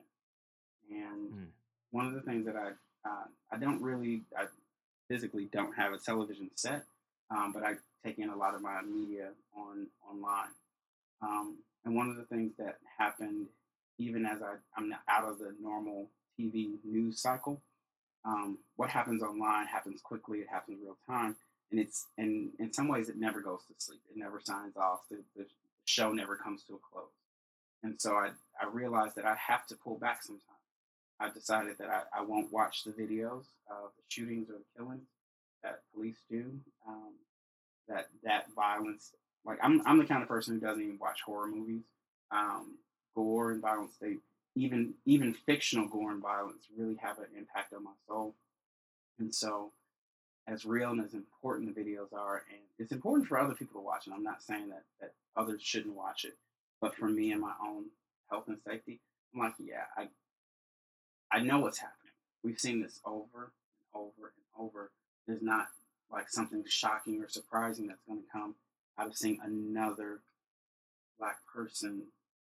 And 0.90 1.32
mm. 1.32 1.46
one 1.90 2.06
of 2.06 2.14
the 2.14 2.20
things 2.20 2.46
that 2.46 2.56
I 2.56 2.70
uh, 3.08 3.24
I 3.52 3.56
don't 3.58 3.82
really 3.82 4.22
I 4.36 4.46
physically 5.08 5.48
don't 5.52 5.74
have 5.74 5.92
a 5.92 5.98
television 5.98 6.50
set, 6.54 6.84
um, 7.30 7.52
but 7.52 7.62
I 7.62 7.74
take 8.04 8.18
in 8.18 8.28
a 8.28 8.36
lot 8.36 8.54
of 8.54 8.62
my 8.62 8.82
media 8.82 9.30
on 9.56 9.86
online. 10.08 10.50
Um, 11.22 11.56
and 11.84 11.96
one 11.96 12.10
of 12.10 12.16
the 12.16 12.24
things 12.24 12.52
that 12.58 12.78
happened, 12.98 13.46
even 13.98 14.26
as 14.26 14.42
I, 14.42 14.54
I'm 14.76 14.94
out 15.08 15.24
of 15.24 15.38
the 15.38 15.54
normal 15.60 16.08
TV 16.38 16.74
news 16.84 17.20
cycle, 17.20 17.60
um, 18.24 18.58
what 18.76 18.90
happens 18.90 19.22
online 19.22 19.66
happens 19.66 20.00
quickly. 20.00 20.38
It 20.38 20.48
happens 20.50 20.78
real 20.82 20.98
time, 21.08 21.36
and 21.70 21.80
it's 21.80 22.06
and 22.16 22.50
in 22.58 22.72
some 22.72 22.88
ways 22.88 23.08
it 23.08 23.16
never 23.16 23.40
goes 23.40 23.60
to 23.68 23.74
sleep. 23.78 24.00
It 24.10 24.16
never 24.16 24.40
signs 24.40 24.76
off. 24.76 25.00
The, 25.10 25.18
the 25.36 25.46
show 25.84 26.12
never 26.12 26.36
comes 26.36 26.62
to 26.64 26.74
a 26.74 26.78
close. 26.92 27.10
And 27.82 28.00
so 28.00 28.14
I, 28.14 28.30
I 28.60 28.66
realized 28.72 29.16
that 29.16 29.24
I 29.24 29.36
have 29.36 29.66
to 29.68 29.76
pull 29.76 29.98
back 29.98 30.22
sometimes. 30.22 30.44
I 31.20 31.30
decided 31.30 31.78
that 31.78 31.88
I, 31.88 32.20
I 32.20 32.22
won't 32.22 32.52
watch 32.52 32.84
the 32.84 32.90
videos 32.90 33.44
of 33.70 33.90
the 33.96 34.04
shootings 34.08 34.48
or 34.50 34.54
the 34.54 34.64
killings 34.76 35.08
that 35.62 35.80
police 35.94 36.18
do. 36.30 36.60
Um, 36.86 37.14
that 37.88 38.08
that 38.22 38.46
violence 38.54 39.12
like 39.44 39.58
I'm 39.62 39.82
I'm 39.86 39.98
the 39.98 40.04
kind 40.04 40.22
of 40.22 40.28
person 40.28 40.54
who 40.54 40.60
doesn't 40.60 40.82
even 40.82 40.98
watch 40.98 41.22
horror 41.22 41.48
movies. 41.48 41.84
Um, 42.30 42.76
gore 43.14 43.52
and 43.52 43.62
violence, 43.62 43.96
they 44.00 44.16
even 44.54 44.94
even 45.06 45.34
fictional 45.34 45.88
gore 45.88 46.12
and 46.12 46.22
violence 46.22 46.64
really 46.76 46.96
have 46.96 47.18
an 47.18 47.26
impact 47.36 47.72
on 47.72 47.84
my 47.84 47.92
soul. 48.06 48.34
And 49.18 49.34
so, 49.34 49.72
as 50.48 50.64
real 50.64 50.90
and 50.90 51.04
as 51.04 51.14
important 51.14 51.74
the 51.74 51.80
videos 51.80 52.12
are, 52.12 52.42
and 52.50 52.60
it's 52.78 52.92
important 52.92 53.28
for 53.28 53.38
other 53.38 53.54
people 53.54 53.80
to 53.80 53.86
watch. 53.86 54.06
And 54.06 54.14
I'm 54.14 54.22
not 54.22 54.42
saying 54.42 54.70
that 54.70 54.84
that 55.00 55.12
others 55.36 55.62
shouldn't 55.62 55.94
watch 55.94 56.24
it, 56.24 56.36
but 56.80 56.96
for 56.96 57.08
me 57.08 57.32
and 57.32 57.40
my 57.40 57.52
own 57.64 57.84
health 58.30 58.48
and 58.48 58.58
safety, 58.66 59.00
I'm 59.34 59.40
like, 59.40 59.54
yeah, 59.58 59.84
I 59.96 60.08
I 61.30 61.40
know 61.40 61.60
what's 61.60 61.78
happening. 61.78 62.12
We've 62.42 62.58
seen 62.58 62.82
this 62.82 63.00
over 63.04 63.52
and 63.92 63.94
over 63.94 64.32
and 64.34 64.64
over. 64.66 64.90
There's 65.26 65.42
not 65.42 65.68
like 66.10 66.30
something 66.30 66.64
shocking 66.66 67.22
or 67.22 67.28
surprising 67.28 67.86
that's 67.86 68.02
going 68.08 68.22
to 68.22 68.32
come 68.32 68.54
out 68.98 69.08
of 69.08 69.16
seeing 69.16 69.38
another 69.42 70.20
black 71.18 71.38
person 71.52 72.04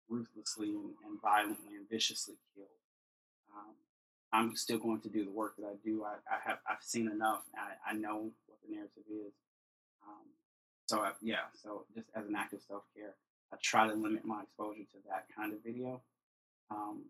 ruthlessly 0.08 0.70
and, 0.70 1.20
violently 1.22 1.76
and 1.76 1.88
viciously 1.88 2.34
killed. 2.54 2.68
Um, 3.56 3.74
I'm 4.32 4.56
still 4.56 4.78
going 4.78 5.00
to 5.02 5.08
do 5.08 5.24
the 5.24 5.30
work 5.30 5.56
that 5.58 5.66
I 5.66 5.74
do. 5.84 6.04
I, 6.04 6.14
I 6.32 6.38
have 6.48 6.58
I've 6.68 6.82
seen 6.82 7.10
enough. 7.10 7.42
I, 7.56 7.90
I 7.90 7.94
know 7.94 8.30
what 8.46 8.58
the 8.66 8.74
narrative 8.74 9.04
is. 9.10 9.32
Um, 10.06 10.26
so 10.86 11.00
I, 11.00 11.12
yeah, 11.20 11.46
so 11.62 11.84
just 11.94 12.08
as 12.14 12.26
an 12.26 12.34
act 12.36 12.54
of 12.54 12.60
self 12.62 12.82
care, 12.96 13.14
I 13.52 13.56
try 13.62 13.86
to 13.86 13.94
limit 13.94 14.24
my 14.24 14.42
exposure 14.42 14.84
to 14.92 14.98
that 15.08 15.26
kind 15.36 15.52
of 15.52 15.62
video. 15.62 16.00
Um, 16.70 17.02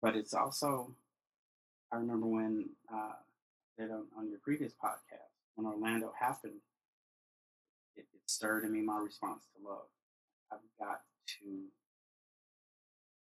but 0.00 0.16
it's 0.16 0.32
also, 0.34 0.92
I 1.92 1.96
remember 1.96 2.26
when 2.26 2.70
uh, 2.92 3.12
on, 3.80 4.06
on 4.16 4.28
your 4.28 4.38
previous 4.38 4.72
podcast 4.72 5.30
when 5.54 5.66
Orlando 5.66 6.12
happened, 6.18 6.60
it, 7.96 8.06
it 8.14 8.20
stirred 8.26 8.64
in 8.64 8.72
me 8.72 8.80
my 8.80 8.98
response 8.98 9.42
to 9.56 9.68
love. 9.68 9.86
I've 10.52 10.58
got 10.78 11.02
to 11.26 11.64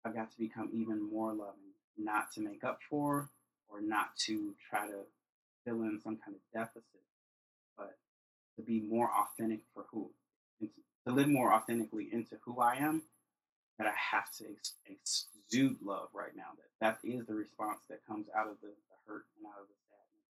I've 0.04 0.14
got 0.14 0.30
to 0.30 0.38
become 0.38 0.71
even 0.73 1.11
more 1.12 1.33
loving, 1.33 1.70
not 2.02 2.33
to 2.33 2.40
make 2.40 2.64
up 2.64 2.80
for 2.88 3.28
or 3.69 3.80
not 3.80 4.16
to 4.26 4.54
try 4.69 4.87
to 4.87 5.02
fill 5.64 5.83
in 5.83 6.00
some 6.02 6.16
kind 6.16 6.37
of 6.37 6.42
deficit, 6.52 7.04
but 7.76 7.97
to 8.57 8.62
be 8.62 8.80
more 8.80 9.11
authentic 9.11 9.61
for 9.75 9.85
who, 9.90 10.11
to 10.61 11.12
live 11.12 11.28
more 11.28 11.52
authentically 11.52 12.09
into 12.12 12.37
who 12.45 12.61
I 12.61 12.76
am. 12.76 13.02
That 13.78 13.88
I 13.88 13.97
have 14.12 14.28
to 14.37 14.45
exude 14.85 15.80
love 15.80 16.12
right 16.12 16.37
now. 16.37 16.52
That 16.52 17.00
that 17.00 17.09
is 17.09 17.25
the 17.25 17.33
response 17.33 17.80
that 17.88 18.04
comes 18.04 18.26
out 18.37 18.45
of 18.47 18.61
the, 18.61 18.69
the 18.69 18.99
hurt 19.09 19.25
and 19.40 19.49
out 19.49 19.57
of 19.57 19.73
the 19.73 19.78
sadness. 19.88 20.28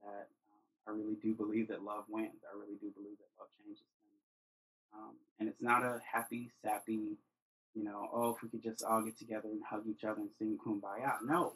That 0.00 0.28
I 0.88 0.96
really 0.96 1.20
do 1.20 1.34
believe 1.34 1.68
that 1.68 1.84
love 1.84 2.08
wins. 2.08 2.40
I 2.48 2.56
really 2.56 2.80
do 2.80 2.88
believe 2.96 3.20
that 3.20 3.28
love 3.36 3.52
changes 3.60 3.84
things. 3.84 4.24
Um, 4.96 5.20
and 5.38 5.48
it's 5.50 5.60
not 5.60 5.84
a 5.84 6.00
happy, 6.00 6.50
sappy, 6.64 7.20
you 7.74 7.84
know, 7.84 8.08
oh, 8.12 8.34
if 8.36 8.42
we 8.42 8.48
could 8.48 8.62
just 8.62 8.84
all 8.84 9.02
get 9.02 9.18
together 9.18 9.48
and 9.48 9.62
hug 9.68 9.84
each 9.88 10.04
other 10.04 10.20
and 10.20 10.30
sing 10.38 10.58
kumbaya. 10.64 11.14
No. 11.24 11.52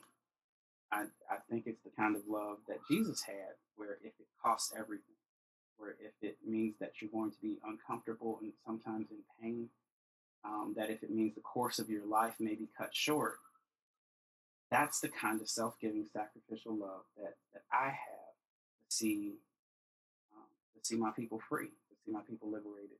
I, 0.92 1.04
I 1.31 1.37
think 1.50 1.64
it's 1.66 1.83
the 1.83 1.90
kind 1.97 2.16
of 2.16 2.23
love 2.28 2.59
that 2.69 2.78
Jesus 2.90 3.23
had, 3.23 3.57
where 3.76 3.97
if 4.04 4.12
it 4.21 4.26
costs 4.45 4.73
everything, 4.78 5.16
where 5.78 5.97
if 5.99 6.12
it 6.21 6.37
means 6.47 6.75
that 6.81 6.92
you're 7.00 7.11
going 7.11 7.31
to 7.31 7.40
be 7.40 7.59
uncomfortable 7.64 8.38
and 8.42 8.52
sometimes 8.66 9.07
in 9.11 9.19
pain, 9.40 9.69
um, 10.45 10.75
that 10.76 10.90
if 10.90 11.02
it 11.02 11.11
means 11.11 11.35
the 11.35 11.40
course 11.40 11.78
of 11.78 11.88
your 11.88 12.04
life 12.04 12.35
may 12.38 12.54
be 12.54 12.69
cut 12.76 12.95
short, 12.95 13.37
that's 14.71 15.00
the 15.00 15.09
kind 15.09 15.40
of 15.40 15.49
self-giving, 15.49 16.07
sacrificial 16.12 16.76
love 16.76 17.04
that, 17.16 17.37
that 17.52 17.62
I 17.73 17.87
have 17.87 18.35
to 18.88 18.97
see 18.97 19.35
um, 20.35 20.45
to 20.75 20.87
see 20.87 20.97
my 20.97 21.11
people 21.11 21.40
free, 21.49 21.66
to 21.66 21.97
see 22.04 22.12
my 22.12 22.21
people 22.28 22.50
liberated, 22.50 22.99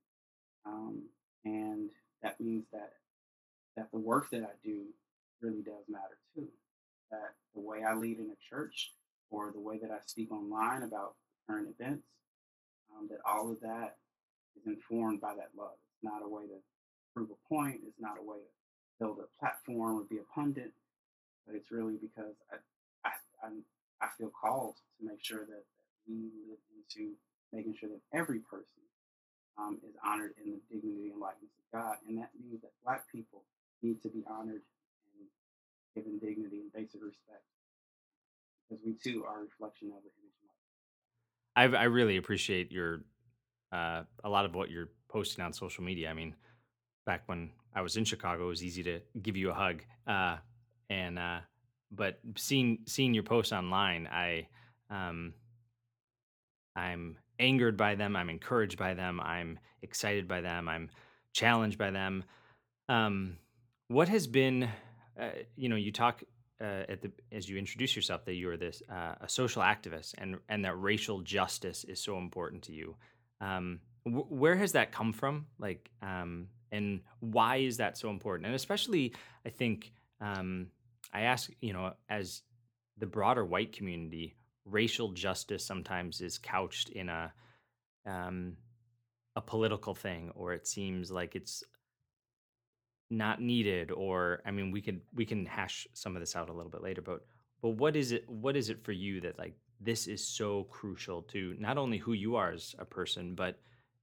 um, 0.65 1.05
and 1.45 1.91
that 2.23 2.41
means 2.41 2.65
that 2.73 2.93
that 3.77 3.91
the 3.93 3.99
work 3.99 4.31
that 4.31 4.43
I 4.43 4.55
do 4.65 4.85
really 5.41 5.63
does 5.63 5.85
matter 5.89 6.19
too. 6.35 6.49
That 7.11 7.35
the 7.55 7.61
way 7.61 7.83
I 7.83 7.95
lead 7.95 8.19
in 8.19 8.31
a 8.31 8.55
church 8.55 8.93
or 9.31 9.51
the 9.53 9.61
way 9.61 9.79
that 9.79 9.91
I 9.91 9.99
speak 10.07 10.31
online 10.33 10.83
about 10.83 11.15
current 11.47 11.69
events, 11.69 12.05
um, 12.97 13.09
that 13.09 13.19
all 13.27 13.51
of 13.51 13.61
that 13.61 13.97
is 14.57 14.67
informed 14.67 15.21
by 15.21 15.35
that 15.35 15.51
love. 15.57 15.77
It's 15.95 16.05
not 16.05 16.23
a 16.25 16.29
way 16.29 16.45
to 16.45 16.59
prove 17.15 17.31
a 17.31 17.49
point. 17.49 17.81
It's 17.87 18.01
not 18.01 18.19
a 18.19 18.23
way 18.23 18.39
to 18.39 18.51
build 18.99 19.19
a 19.19 19.29
platform 19.41 19.99
or 19.99 20.05
be 20.05 20.19
a 20.19 20.35
pundit, 20.35 20.73
but 21.47 21.55
it's 21.57 21.71
really 21.71 21.97
because 22.01 22.35
I, 22.53 22.57
I, 23.09 23.13
I'm, 23.47 23.65
I 24.01 24.09
feel 24.19 24.31
called 24.31 24.77
to 25.01 25.07
make 25.07 25.25
sure 25.25 25.41
that, 25.41 25.65
that 25.65 25.89
we 26.07 26.31
live 26.49 26.63
into 26.77 27.13
making 27.53 27.75
sure 27.79 27.89
that 27.89 28.17
every 28.17 28.41
person 28.41 28.83
um, 29.59 29.79
is 29.87 29.95
honored 30.05 30.33
in 30.45 30.53
the 30.53 30.61
dignity 30.71 31.11
and 31.11 31.21
likeness 31.21 31.53
of 31.59 31.79
God. 31.79 31.97
And 32.09 32.19
that 32.19 32.31
means 32.41 32.63
that 32.63 32.73
Black 32.85 33.05
people 33.11 33.43
need 33.83 34.03
to 34.03 34.09
be 34.09 34.23
honored 34.29 34.63
and 35.19 35.27
given 35.95 36.19
dignity 36.19 36.61
and 36.61 36.73
basic 36.73 37.03
respect 37.03 37.45
because 38.69 38.83
we 38.85 38.95
too 38.95 39.25
are 39.25 39.41
a 39.41 39.43
reflection 39.43 39.89
of 39.89 40.03
the 40.03 40.11
image 40.21 40.39
and 41.57 41.75
I 41.77 41.83
I 41.83 41.85
really 41.85 42.17
appreciate 42.17 42.73
your 42.73 43.03
uh, 43.73 44.03
a 44.25 44.29
lot 44.29 44.45
of 44.45 44.55
what 44.55 44.71
you're 44.71 44.91
posting 45.09 45.45
on 45.45 45.53
social 45.53 45.83
media. 45.83 46.11
I 46.11 46.15
mean, 46.15 46.35
back 47.07 47.23
when 47.27 47.51
I 47.75 47.81
was 47.81 47.97
in 47.97 48.05
Chicago, 48.05 48.45
it 48.45 48.49
was 48.49 48.65
easy 48.65 48.83
to 48.85 49.01
give 49.23 49.37
you 49.37 49.51
a 49.51 49.55
hug. 49.55 49.83
Uh, 50.07 50.37
and 50.91 51.19
uh, 51.19 51.41
but 51.91 52.19
seeing 52.37 52.79
seeing 52.87 53.15
your 53.15 53.23
posts 53.23 53.53
online, 53.53 54.09
I 54.11 54.49
um, 54.91 55.35
I'm 56.77 57.17
angered 57.39 57.77
by 57.77 57.95
them. 57.95 58.17
I'm 58.17 58.31
encouraged 58.31 58.79
by 58.79 58.95
them. 58.95 59.21
I'm 59.21 59.59
excited 59.83 60.29
by 60.29 60.41
them. 60.41 60.69
I'm 60.69 60.91
challenged 61.33 61.79
by 61.79 61.91
them. 61.91 62.25
Um, 62.89 63.37
what 63.93 64.09
has 64.09 64.27
been, 64.27 64.69
uh, 65.21 65.31
you 65.57 65.69
know, 65.69 65.77
you 65.77 65.93
talk 65.93 66.23
uh, 66.61 66.85
at 66.89 67.03
the 67.03 67.11
as 67.31 67.49
you 67.49 67.59
introduce 67.59 67.95
yourself 67.97 68.25
that 68.25 68.35
you 68.35 68.49
are 68.49 68.57
this 68.57 68.83
uh, 68.91 69.15
a 69.21 69.29
social 69.29 69.63
activist 69.63 70.15
and 70.19 70.37
and 70.49 70.65
that 70.65 70.75
racial 70.81 71.21
justice 71.21 71.85
is 71.85 72.01
so 72.01 72.19
important 72.19 72.63
to 72.63 72.73
you. 72.73 72.97
Um, 73.41 73.81
wh- 74.05 74.31
where 74.31 74.57
has 74.57 74.73
that 74.73 74.93
come 74.93 75.13
from? 75.13 75.47
Like, 75.59 75.91
um, 76.01 76.49
and 76.71 77.01
why 77.21 77.57
is 77.57 77.77
that 77.79 77.99
so 77.99 78.11
important? 78.11 78.47
And 78.47 78.55
especially, 78.55 79.15
I 79.45 79.51
think 79.51 79.93
um, 80.21 80.69
I 81.13 81.23
ask, 81.23 81.51
you 81.61 81.73
know, 81.73 81.93
as 82.09 82.43
the 82.99 83.07
broader 83.07 83.45
white 83.45 83.73
community, 83.73 84.37
racial 84.65 85.13
justice 85.13 85.65
sometimes 85.65 86.21
is 86.21 86.39
couched 86.39 86.89
in 86.91 87.09
a 87.09 87.33
um, 88.07 88.57
a 89.37 89.41
political 89.41 89.95
thing, 89.95 90.31
or 90.35 90.53
it 90.53 90.67
seems 90.67 91.11
like 91.11 91.35
it's 91.35 91.65
not 93.13 93.41
needed 93.41 93.91
or 93.91 94.43
i 94.47 94.51
mean 94.51 94.71
we 94.71 94.81
can 94.81 95.01
we 95.15 95.25
can 95.27 95.45
hash 95.47 95.87
some 95.93 96.17
of 96.17 96.21
this 96.21 96.35
out 96.35 96.49
a 96.49 96.53
little 96.53 96.71
bit 96.71 96.83
later 96.83 97.03
but 97.03 97.21
but 97.61 97.71
what 97.71 97.95
is 97.95 98.13
it 98.13 98.29
what 98.29 98.57
is 98.57 98.71
it 98.71 98.83
for 98.83 98.93
you 98.93 99.21
that 99.21 99.39
like 99.39 99.55
this 99.81 100.07
is 100.07 100.27
so 100.27 100.65
crucial 100.65 101.23
to 101.23 101.55
not 101.59 101.77
only 101.77 101.99
who 101.99 102.13
you 102.13 102.37
are 102.37 102.53
as 102.53 102.75
a 102.79 102.85
person 102.85 103.35
but 103.35 103.61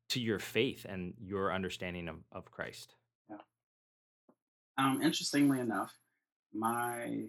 to 0.10 0.20
your 0.20 0.40
faith 0.40 0.86
and 0.88 1.14
your 1.20 1.54
understanding 1.54 2.08
of, 2.08 2.18
of 2.32 2.52
christ 2.52 2.96
yeah. 3.30 3.38
Um, 4.80 5.02
interestingly 5.02 5.60
enough, 5.60 5.94
my 6.54 7.26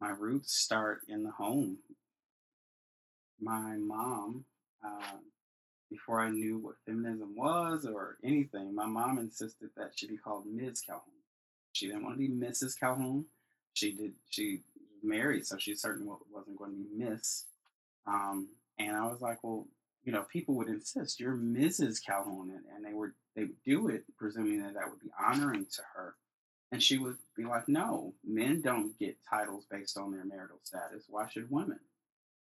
my 0.00 0.10
roots 0.10 0.54
start 0.54 1.00
in 1.08 1.22
the 1.22 1.30
home. 1.30 1.78
My 3.40 3.76
mom, 3.78 4.44
uh, 4.84 5.18
before 5.92 6.20
I 6.20 6.30
knew 6.30 6.58
what 6.58 6.76
feminism 6.86 7.34
was 7.36 7.86
or 7.86 8.16
anything, 8.24 8.74
my 8.74 8.86
mom 8.86 9.18
insisted 9.18 9.70
that 9.76 9.92
she 9.94 10.08
be 10.08 10.16
called 10.16 10.46
Ms. 10.46 10.80
Calhoun. 10.80 11.02
She 11.72 11.86
didn't 11.86 12.04
want 12.04 12.14
to 12.14 12.18
be 12.18 12.28
Mrs. 12.28 12.78
Calhoun. 12.78 13.26
She 13.74 13.92
did. 13.92 14.12
She 14.30 14.60
married, 15.02 15.46
so 15.46 15.56
she 15.58 15.74
certainly 15.74 16.12
wasn't 16.32 16.56
going 16.56 16.72
to 16.72 16.76
be 16.76 17.04
Miss. 17.04 17.44
Um, 18.06 18.48
and 18.78 18.96
I 18.96 19.06
was 19.06 19.20
like, 19.20 19.42
well, 19.42 19.66
you 20.04 20.12
know, 20.12 20.24
people 20.32 20.54
would 20.56 20.68
insist 20.68 21.20
you're 21.20 21.36
Mrs. 21.36 22.04
Calhoun, 22.04 22.50
and, 22.50 22.64
and 22.74 22.84
they 22.84 22.94
would 22.94 23.12
they 23.36 23.42
would 23.42 23.62
do 23.64 23.88
it, 23.88 24.04
presuming 24.18 24.62
that 24.62 24.74
that 24.74 24.90
would 24.90 25.00
be 25.00 25.12
honoring 25.18 25.66
to 25.72 25.82
her. 25.94 26.14
And 26.70 26.82
she 26.82 26.98
would 26.98 27.16
be 27.36 27.44
like, 27.44 27.68
no, 27.68 28.14
men 28.26 28.62
don't 28.62 28.98
get 28.98 29.16
titles 29.28 29.66
based 29.70 29.98
on 29.98 30.10
their 30.10 30.24
marital 30.24 30.58
status. 30.62 31.04
Why 31.08 31.28
should 31.28 31.50
women? 31.50 31.80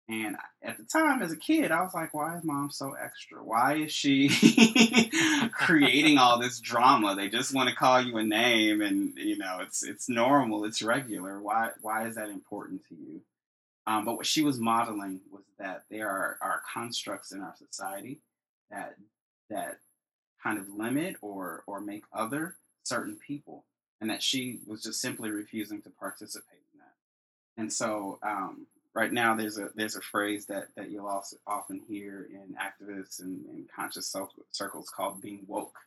And 0.10 0.36
at 0.62 0.77
the 0.77 0.83
time, 0.83 1.22
as 1.22 1.31
a 1.31 1.38
kid, 1.38 1.72
I 1.72 1.81
was 1.81 1.93
like, 1.93 2.13
why 2.13 2.38
is 2.38 2.43
mom 2.43 2.72
so 2.72 2.93
extra? 2.93 3.41
Why 3.41 3.75
is 3.75 3.93
she 3.93 4.29
creating 5.53 6.17
all 6.17 6.39
this 6.39 6.60
drama? 6.60 7.15
They 7.15 7.29
just 7.29 7.53
want 7.53 7.69
to 7.69 7.75
call 7.75 8.01
you 8.01 8.17
a 8.17 8.24
name 8.24 8.81
and 8.81 9.17
you 9.17 9.38
know, 9.38 9.60
it's 9.62 9.81
it's 9.81 10.10
normal, 10.10 10.65
it's 10.65 10.81
regular. 10.81 11.41
Why 11.41 11.69
why 11.81 12.07
is 12.07 12.15
that 12.15 12.29
important 12.29 12.81
to 12.89 12.95
you? 12.95 13.22
Um, 13.88 14.05
but 14.05 14.17
what 14.17 14.25
she 14.25 14.43
was 14.43 14.60
modeling 14.60 15.22
was 15.31 15.43
that 15.57 15.83
there 15.89 16.10
are, 16.10 16.38
are 16.41 16.62
constructs 16.74 17.31
in 17.31 17.41
our 17.41 17.55
society 17.57 18.19
that 18.72 18.95
that 19.50 19.79
kind 20.41 20.60
of 20.60 20.69
limit 20.69 21.15
or 21.22 21.63
or 21.65 21.79
make 21.79 22.03
other 22.12 22.55
certain 22.83 23.15
people, 23.15 23.63
and 24.01 24.10
that 24.10 24.22
she 24.22 24.60
was 24.67 24.83
just 24.83 25.00
simply 25.01 25.29
refusing 25.31 25.81
to 25.81 25.89
participate 25.89 26.60
in 26.74 26.79
that. 26.79 27.62
And 27.62 27.72
so, 27.72 28.19
um, 28.22 28.67
right 28.93 29.12
now, 29.12 29.35
there's 29.35 29.57
a 29.57 29.69
there's 29.75 29.95
a 29.95 30.01
phrase 30.01 30.45
that 30.47 30.67
that 30.75 30.89
you'll 30.89 31.07
also 31.07 31.38
often 31.47 31.81
hear 31.88 32.27
in 32.31 32.55
activists 32.55 33.21
and, 33.21 33.45
and 33.45 33.67
conscious 33.75 34.15
circles 34.51 34.89
called 34.89 35.21
being 35.21 35.43
woke. 35.47 35.77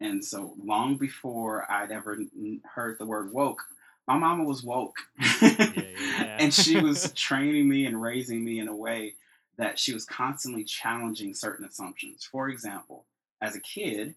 And 0.00 0.24
so, 0.24 0.54
long 0.62 0.96
before 0.96 1.70
I'd 1.70 1.90
ever 1.90 2.14
n- 2.14 2.60
heard 2.74 2.98
the 2.98 3.06
word 3.06 3.32
woke, 3.32 3.62
my 4.06 4.16
mama 4.16 4.44
was 4.44 4.62
woke, 4.62 4.96
yeah 5.18 5.48
yeah 5.72 6.36
and 6.38 6.52
she 6.52 6.80
was 6.80 7.12
training 7.14 7.68
me 7.68 7.86
and 7.86 8.00
raising 8.00 8.44
me 8.44 8.60
in 8.60 8.68
a 8.68 8.76
way 8.76 9.14
that 9.56 9.78
she 9.78 9.94
was 9.94 10.04
constantly 10.04 10.64
challenging 10.64 11.32
certain 11.34 11.64
assumptions. 11.64 12.28
For 12.30 12.50
example, 12.50 13.06
as 13.40 13.56
a 13.56 13.60
kid, 13.60 14.14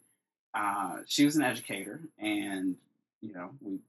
uh, 0.54 0.98
she 1.08 1.26
was 1.26 1.38
an 1.38 1.44
educator, 1.44 2.02
and 2.20 2.76
you 3.22 3.34
know 3.34 3.52
we 3.62 3.80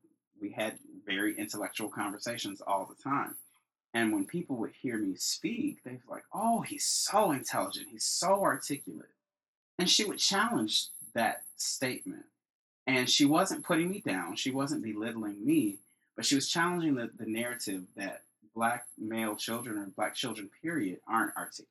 we 0.41 0.51
had 0.51 0.79
very 1.05 1.37
intellectual 1.37 1.89
conversations 1.89 2.61
all 2.61 2.87
the 2.87 3.03
time. 3.03 3.35
And 3.93 4.13
when 4.13 4.25
people 4.25 4.57
would 4.57 4.73
hear 4.73 4.99
me 4.99 5.17
speak, 5.17 5.83
they'd 5.83 6.03
be 6.03 6.09
like, 6.09 6.25
"Oh, 6.33 6.61
he's 6.61 6.87
so 6.87 7.33
intelligent. 7.33 7.89
He's 7.91 8.05
so 8.05 8.43
articulate." 8.43 9.11
And 9.79 9.91
she 9.91 10.05
would 10.05 10.19
challenge 10.19 10.89
that 11.15 11.45
statement. 11.57 12.27
And 12.87 13.09
she 13.11 13.25
wasn't 13.25 13.65
putting 13.65 13.91
me 13.91 14.01
down. 14.01 14.37
She 14.37 14.51
wasn't 14.51 14.83
belittling 14.85 15.45
me, 15.45 15.79
but 16.17 16.25
she 16.25 16.35
was 16.35 16.49
challenging 16.49 16.95
the, 16.95 17.11
the 17.17 17.27
narrative 17.27 17.85
that 17.97 18.23
black 18.55 18.87
male 18.99 19.37
children 19.37 19.79
or 19.79 19.87
black 19.87 20.15
children, 20.15 20.51
period, 20.63 21.01
aren't 21.07 21.37
articulate. 21.37 21.69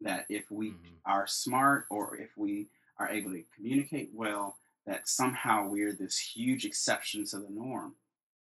That 0.00 0.26
if 0.28 0.50
we 0.50 0.70
Mhm. 0.72 0.96
are 1.04 1.26
smart 1.26 1.86
or 1.90 2.16
if 2.16 2.36
we 2.36 2.68
are 2.98 3.08
able 3.08 3.32
to 3.32 3.44
communicate 3.54 4.10
well, 4.12 4.58
that 4.86 5.08
somehow 5.08 5.66
we're 5.68 5.92
this 5.92 6.18
huge 6.18 6.64
exception 6.66 7.24
to 7.26 7.38
the 7.38 7.48
norm. 7.50 7.96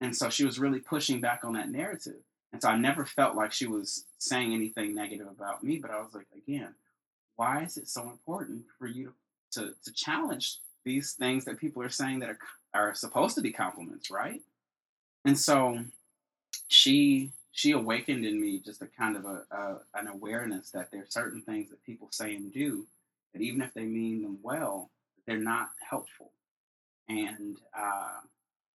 And 0.01 0.15
so 0.15 0.29
she 0.29 0.45
was 0.45 0.59
really 0.59 0.79
pushing 0.79 1.19
back 1.19 1.43
on 1.43 1.53
that 1.53 1.69
narrative. 1.69 2.24
And 2.54 2.62
so 2.62 2.70
I 2.70 2.77
never 2.77 3.06
felt 3.06 3.36
like 3.36 3.51
she 3.51 3.68
was 3.68 4.06
saying 4.18 4.54
anything 4.54 4.96
negative 4.96 5.27
about 5.27 5.63
me, 5.63 5.77
but 5.77 5.92
I 5.92 6.00
was 6.00 6.13
like, 6.13 6.27
again, 6.36 6.74
why 7.36 7.63
is 7.63 7.77
it 7.77 7.88
so 7.88 8.04
important 8.10 8.63
for 8.80 8.88
you 8.88 9.13
to, 9.51 9.62
to, 9.62 9.74
to 9.84 9.94
challenge 9.94 10.60
these 10.84 11.13
things 11.13 11.46
that 11.46 11.60
people 11.60 11.84
are 11.84 11.89
saying 11.89 12.20
that 12.20 12.30
are, 12.30 12.39
are 12.74 12.94
supposed 12.96 13.36
to 13.36 13.42
be 13.42 13.51
compliments, 13.51 14.10
right? 14.10 14.42
And 15.25 15.38
so 15.38 15.80
she 16.70 17.32
she 17.51 17.72
awakened 17.72 18.25
in 18.25 18.39
me 18.39 18.62
just 18.63 18.82
a 18.82 18.88
kind 18.88 19.18
of 19.18 19.25
a, 19.25 19.44
a 19.51 19.77
an 19.96 20.08
awareness 20.08 20.70
that 20.72 20.92
there 20.92 21.01
are 21.01 21.10
certain 21.10 21.42
things 21.42 21.70
that 21.70 21.84
people 21.84 22.08
say 22.12 22.36
and 22.36 22.54
do 22.54 22.86
that 23.34 23.42
even 23.42 23.62
if 23.62 23.74
they 23.74 23.84
mean 23.84 24.22
them 24.22 24.39
well, 24.42 24.89
they're 25.25 25.38
not 25.38 25.70
helpful. 25.89 26.32
And 27.10 27.58
uh, 27.77 28.20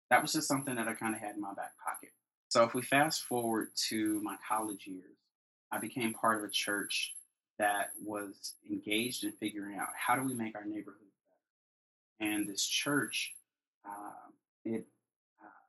that 0.10 0.22
was 0.22 0.34
just 0.34 0.48
something 0.48 0.76
that 0.76 0.88
I 0.88 0.94
kind 0.94 1.16
of 1.16 1.22
had 1.22 1.36
in 1.36 1.42
my 1.42 1.54
back 1.54 1.74
pocket. 1.84 2.12
So 2.52 2.66
if 2.66 2.74
we 2.74 2.82
fast 2.82 3.24
forward 3.24 3.70
to 3.88 4.20
my 4.24 4.36
college 4.46 4.86
years, 4.86 5.16
I 5.72 5.78
became 5.78 6.14
part 6.14 6.38
of 6.38 6.44
a 6.44 6.52
church 6.52 7.14
that 7.58 7.92
was 8.04 8.56
engaged 8.70 9.24
in 9.24 9.32
figuring 9.32 9.78
out 9.78 9.88
how 9.96 10.18
do 10.18 10.24
we 10.24 10.34
make 10.34 10.54
our 10.58 10.66
neighborhood 10.66 11.00
better. 12.20 12.34
And 12.34 12.46
this 12.46 12.68
church, 12.68 13.34
uh, 13.86 14.32
it 14.66 14.86
uh, 15.42 15.64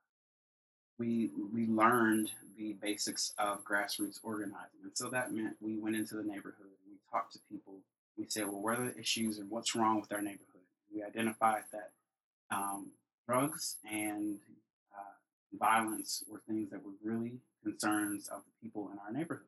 we 0.98 1.30
we 1.54 1.66
learned 1.66 2.32
the 2.58 2.72
basics 2.82 3.32
of 3.38 3.64
grassroots 3.64 4.18
organizing, 4.24 4.80
and 4.82 4.90
so 4.94 5.08
that 5.08 5.32
meant 5.32 5.54
we 5.60 5.78
went 5.78 5.94
into 5.94 6.16
the 6.16 6.24
neighborhood 6.24 6.66
and 6.66 6.90
we 6.90 6.98
talked 7.12 7.34
to 7.34 7.38
people 7.48 7.74
We 8.18 8.26
said, 8.28 8.48
well, 8.48 8.60
what 8.60 8.80
are 8.80 8.86
the 8.86 8.98
issues 8.98 9.38
and 9.38 9.48
what's 9.48 9.76
wrong 9.76 10.00
with 10.00 10.12
our 10.12 10.20
neighborhood? 10.20 10.66
We 10.92 11.04
identified 11.04 11.62
that 11.72 11.92
um, 12.50 12.88
drugs 13.28 13.76
and 13.88 14.40
violence 15.58 16.24
were 16.28 16.42
things 16.46 16.70
that 16.70 16.84
were 16.84 16.92
really 17.02 17.38
concerns 17.62 18.28
of 18.28 18.42
the 18.44 18.66
people 18.66 18.90
in 18.92 18.98
our 18.98 19.12
neighborhood. 19.12 19.46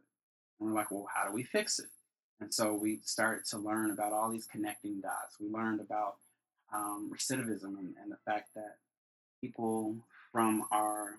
And 0.59 0.69
we're 0.69 0.75
like, 0.75 0.91
well, 0.91 1.07
how 1.13 1.27
do 1.27 1.35
we 1.35 1.43
fix 1.43 1.79
it? 1.79 1.89
And 2.41 2.53
so 2.53 2.75
we 2.75 3.01
started 3.05 3.45
to 3.47 3.59
learn 3.59 3.91
about 3.91 4.13
all 4.13 4.31
these 4.31 4.47
connecting 4.47 5.01
dots. 5.01 5.39
We 5.41 5.49
learned 5.49 5.81
about 5.81 6.17
um, 6.73 7.11
recidivism 7.15 7.79
and, 7.79 7.95
and 8.03 8.11
the 8.11 8.19
fact 8.25 8.51
that 8.55 8.77
people 9.41 9.97
from 10.33 10.65
our 10.73 11.19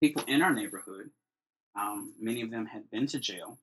people 0.00 0.24
in 0.26 0.42
our 0.42 0.52
neighborhood, 0.52 1.10
um, 1.76 2.12
many 2.20 2.42
of 2.42 2.50
them 2.50 2.66
had 2.66 2.90
been 2.90 3.06
to 3.06 3.20
jail, 3.20 3.56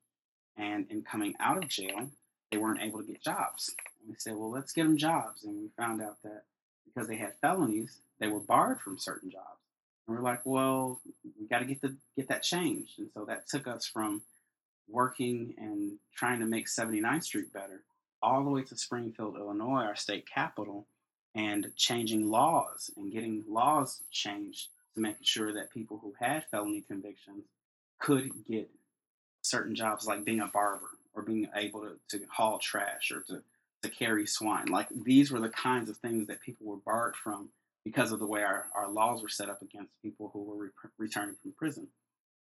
and 0.58 0.86
in 0.90 1.02
coming 1.02 1.34
out 1.40 1.58
of 1.58 1.68
jail, 1.68 2.10
they 2.50 2.58
weren't 2.58 2.82
able 2.82 3.00
to 3.00 3.06
get 3.06 3.22
jobs. 3.22 3.76
And 4.00 4.10
we 4.10 4.16
said, 4.18 4.36
well, 4.36 4.50
let's 4.50 4.72
get 4.72 4.84
them 4.84 4.98
jobs. 4.98 5.44
And 5.44 5.62
we 5.62 5.70
found 5.78 6.02
out 6.02 6.16
that 6.24 6.44
because 6.86 7.10
they 7.10 7.18
had 7.18 7.34
felonies, 7.42 8.00
they 8.20 8.28
were 8.28 8.40
barred 8.40 8.80
from 8.80 8.98
certain 8.98 9.30
jobs. 9.30 9.59
And 10.10 10.18
we're 10.18 10.24
like, 10.24 10.42
well, 10.44 11.00
we 11.40 11.48
got 11.48 11.60
to 11.60 11.66
get 11.66 11.82
the 11.82 11.96
get 12.16 12.28
that 12.30 12.42
changed. 12.42 12.98
And 12.98 13.10
so 13.14 13.26
that 13.26 13.48
took 13.48 13.68
us 13.68 13.86
from 13.86 14.24
working 14.90 15.54
and 15.60 16.00
trying 16.16 16.40
to 16.40 16.48
make 16.48 16.68
79th 16.68 17.26
Street 17.26 17.54
better 17.54 17.84
all 18.22 18.44
the 18.44 18.50
way 18.50 18.64
to 18.64 18.76
Springfield, 18.76 19.38
Illinois, 19.38 19.84
our 19.84 19.96
state 19.96 20.26
capital, 20.28 20.88
and 21.36 21.72
changing 21.76 22.28
laws 22.28 22.90
and 22.98 23.12
getting 23.14 23.44
laws 23.48 24.02
changed 24.10 24.70
to 24.96 25.00
making 25.00 25.24
sure 25.24 25.54
that 25.54 25.72
people 25.72 26.00
who 26.02 26.14
had 26.20 26.44
felony 26.46 26.82
convictions 26.82 27.46
could 28.00 28.32
get 28.50 28.68
certain 29.44 29.76
jobs 29.76 30.08
like 30.08 30.26
being 30.26 30.40
a 30.40 30.48
barber 30.48 30.90
or 31.14 31.22
being 31.22 31.48
able 31.56 31.82
to, 31.82 32.18
to 32.18 32.26
haul 32.32 32.58
trash 32.58 33.12
or 33.12 33.22
to, 33.22 33.44
to 33.84 33.90
carry 33.90 34.26
swine. 34.26 34.66
Like 34.66 34.88
these 34.90 35.32
were 35.32 35.40
the 35.40 35.50
kinds 35.50 35.88
of 35.88 35.98
things 35.98 36.28
that 36.28 36.42
people 36.42 36.66
were 36.66 36.78
barred 36.78 37.16
from 37.16 37.50
because 37.84 38.12
of 38.12 38.20
the 38.20 38.28
way 38.28 38.44
our, 38.44 38.68
our 38.76 38.90
laws 38.90 39.22
were 39.22 39.30
set 39.30 39.50
up 39.50 39.62
against 39.62 40.02
people 40.02 40.30
who 40.34 40.44
were 40.44 40.66
re- 40.66 40.90
returning 40.98 41.36
from 41.42 41.54
prison. 41.54 41.88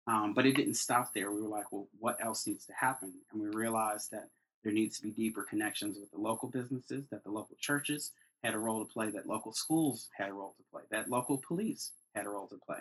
Um, 0.08 0.34
but 0.34 0.46
it 0.46 0.56
didn't 0.56 0.75
stop 0.75 1.13
there. 1.13 1.32
We 1.32 1.41
were 1.41 1.50
like, 1.50 1.72
well, 1.72 1.88
what 2.00 2.17
else 2.24 2.48
needs 2.48 2.65
to 2.65 2.74
happen? 2.74 3.13
And 3.32 3.41
we 3.41 3.50
realized 3.50 4.12
that 4.12 4.29
there 4.63 4.74
needs 4.74 4.98
to 4.98 5.03
be 5.03 5.12
deeper 5.12 5.44
connections 5.44 5.98
with 6.00 6.12
the 6.12 6.17
local 6.17 6.50
businesses, 6.50 7.06
that 7.12 7.24
the 7.24 7.32
local 7.32 7.58
churches 7.60 8.12
had 8.44 8.53
a 8.53 8.60
role 8.60 8.84
to 8.84 8.91
play, 8.91 9.10
that 9.10 9.27
local 9.27 9.51
schools 9.51 10.08
had 10.17 10.29
a 10.29 10.34
role 10.34 10.56
to 10.58 10.63
play, 10.72 10.82
that 10.91 11.10
local 11.10 11.38
police 11.46 11.91
had 12.15 12.25
a 12.25 12.29
role 12.29 12.48
to 12.48 12.58
play. 12.65 12.79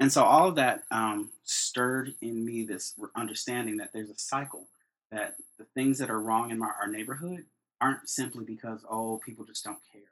And 0.00 0.12
so 0.12 0.24
all 0.24 0.48
of 0.48 0.56
that 0.56 0.82
um, 0.90 1.30
stirred 1.44 2.14
in 2.20 2.44
me 2.44 2.64
this 2.64 2.94
understanding 3.14 3.76
that 3.78 3.92
there's 3.92 4.10
a 4.10 4.18
cycle, 4.18 4.66
that 5.10 5.36
the 5.58 5.66
things 5.74 5.98
that 5.98 6.10
are 6.10 6.20
wrong 6.20 6.50
in 6.50 6.58
my, 6.58 6.70
our 6.80 6.88
neighborhood 6.88 7.44
aren't 7.80 8.08
simply 8.08 8.44
because, 8.44 8.84
oh, 8.90 9.20
people 9.24 9.44
just 9.44 9.64
don't 9.64 9.78
care. 9.92 10.11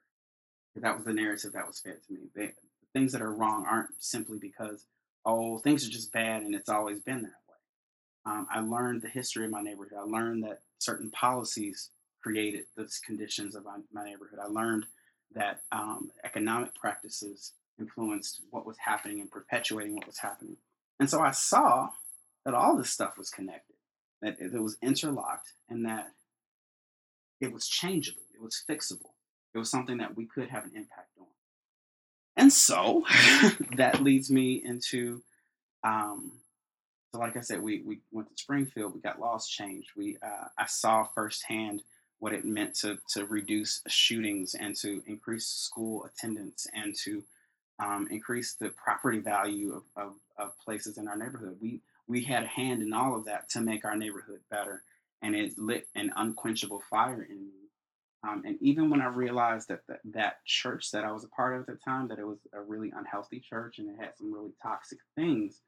That 0.77 0.97
was 0.97 1.05
the 1.05 1.13
narrative 1.13 1.53
that 1.53 1.67
was 1.67 1.81
fed 1.81 1.99
to 2.07 2.13
me. 2.13 2.21
They, 2.35 2.47
the 2.47 2.53
things 2.93 3.13
that 3.13 3.23
are 3.23 3.35
wrong 3.35 3.67
aren't 3.69 3.91
simply 3.99 4.39
because, 4.39 4.87
oh, 5.25 5.59
things 5.59 5.87
are 5.87 5.91
just 5.91 6.13
bad 6.13 6.43
and 6.43 6.55
it's 6.55 6.69
always 6.69 7.01
been 7.01 7.23
that 7.23 7.29
way. 7.49 8.33
Um, 8.33 8.47
I 8.51 8.61
learned 8.61 9.03
the 9.03 9.09
history 9.09 9.45
of 9.45 9.51
my 9.51 9.63
neighborhood. 9.63 9.99
I 9.99 10.03
learned 10.03 10.45
that 10.45 10.61
certain 10.79 11.11
policies 11.11 11.91
created 12.23 12.65
those 12.77 13.01
conditions 13.05 13.55
of 13.55 13.65
my, 13.65 13.79
my 13.93 14.05
neighborhood. 14.05 14.39
I 14.43 14.47
learned 14.47 14.87
that 15.35 15.63
um, 15.73 16.11
economic 16.25 16.75
practices 16.75 17.53
influenced 17.79 18.43
what 18.51 18.67
was 18.67 18.77
happening 18.79 19.21
and 19.21 19.31
perpetuating 19.31 19.97
what 19.97 20.07
was 20.07 20.19
happening. 20.19 20.57
And 20.99 21.09
so 21.09 21.21
I 21.21 21.31
saw 21.31 21.91
that 22.45 22.55
all 22.55 22.77
this 22.77 22.91
stuff 22.91 23.17
was 23.17 23.31
connected, 23.31 23.77
that 24.23 24.37
it 24.39 24.53
was 24.53 24.77
interlocked, 24.83 25.53
and 25.69 25.85
that 25.87 26.13
it 27.41 27.53
was 27.53 27.67
changeable, 27.67 28.23
it 28.35 28.43
was 28.43 28.63
fixable, 28.69 29.10
it 29.55 29.59
was 29.59 29.71
something 29.71 29.99
that 29.99 30.17
we 30.17 30.27
could 30.27 30.49
have 30.49 30.65
an 30.65 30.73
impact 30.75 31.09
on. 31.19 31.27
And 32.37 32.53
so 32.53 33.05
that 33.77 34.03
leads 34.03 34.31
me 34.31 34.63
into, 34.65 35.23
um, 35.85 36.33
so 37.13 37.19
like 37.19 37.37
I 37.37 37.41
said, 37.41 37.63
we, 37.63 37.83
we 37.83 37.99
went 38.13 38.29
to 38.31 38.43
Springfield, 38.43 38.95
we 38.95 39.01
got 39.01 39.21
laws 39.21 39.49
changed. 39.49 39.91
We 39.97 40.17
uh, 40.23 40.47
I 40.57 40.67
saw 40.67 41.05
firsthand 41.05 41.83
what 42.21 42.33
it 42.33 42.45
meant 42.45 42.75
to 42.77 42.99
to 43.09 43.27
reduce 43.27 43.83
shootings 43.89 44.55
and 44.55 44.77
to 44.77 45.03
increase 45.07 45.47
school 45.47 46.05
attendance 46.05 46.67
and 46.73 46.95
to 47.05 47.25
um, 47.81 48.07
increase 48.11 48.55
the 48.55 48.69
property 48.71 49.19
value 49.19 49.75
of, 49.75 49.83
of, 49.97 50.13
of, 50.37 50.59
places 50.59 50.99
in 50.99 51.09
our 51.09 51.17
neighborhood. 51.17 51.57
We 51.61 51.81
we 52.07 52.23
had 52.23 52.45
a 52.45 52.49
hand 52.49 52.83
in 52.83 52.93
all 52.93 53.17
of 53.17 53.25
that 53.25 53.49
to 53.51 53.61
make 53.61 53.85
our 53.85 53.97
neighborhood 53.97 54.41
better, 54.51 54.83
and 55.23 55.35
it 55.35 55.59
lit 55.59 55.89
an 55.95 56.13
unquenchable 56.15 56.83
fire 56.91 57.23
in 57.23 57.47
me. 57.47 57.60
Um, 58.23 58.43
and 58.45 58.59
even 58.61 58.91
when 58.91 59.01
I 59.01 59.07
realized 59.07 59.69
that, 59.69 59.81
that 59.89 60.01
that 60.13 60.45
church 60.45 60.91
that 60.91 61.05
I 61.05 61.13
was 61.13 61.25
a 61.25 61.29
part 61.29 61.55
of 61.55 61.61
at 61.63 61.67
the 61.67 61.77
time, 61.77 62.09
that 62.09 62.19
it 62.19 62.27
was 62.27 62.39
a 62.53 62.61
really 62.61 62.93
unhealthy 62.95 63.41
church 63.41 63.79
and 63.79 63.89
it 63.89 63.97
had 63.99 64.17
some 64.19 64.33
really 64.33 64.53
toxic 64.63 64.99
things, 65.17 65.61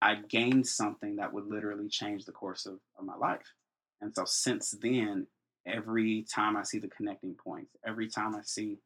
I 0.00 0.14
gained 0.14 0.66
something 0.66 1.16
that 1.16 1.32
would 1.32 1.46
literally 1.46 1.88
change 1.88 2.24
the 2.24 2.32
course 2.32 2.66
of, 2.66 2.78
of 2.98 3.04
my 3.04 3.16
life. 3.16 3.52
And 4.00 4.14
so 4.14 4.24
since 4.24 4.70
then, 4.80 5.26
every 5.66 6.24
time 6.34 6.56
I 6.56 6.62
see 6.62 6.78
the 6.78 6.88
connecting 6.88 7.34
points, 7.34 7.76
every 7.84 8.08
time 8.08 8.34
I 8.34 8.42
see 8.42 8.78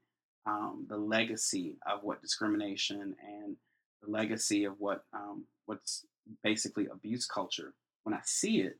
um, 0.46 0.86
the 0.88 0.96
legacy 0.96 1.76
of 1.86 2.02
what 2.02 2.22
discrimination 2.22 3.14
and 3.22 3.56
the 4.02 4.10
legacy 4.10 4.64
of 4.64 4.74
what 4.78 5.04
um, 5.12 5.44
what's 5.66 6.04
basically 6.42 6.86
abuse 6.86 7.26
culture. 7.26 7.74
When 8.04 8.14
I 8.14 8.20
see 8.24 8.60
it, 8.60 8.78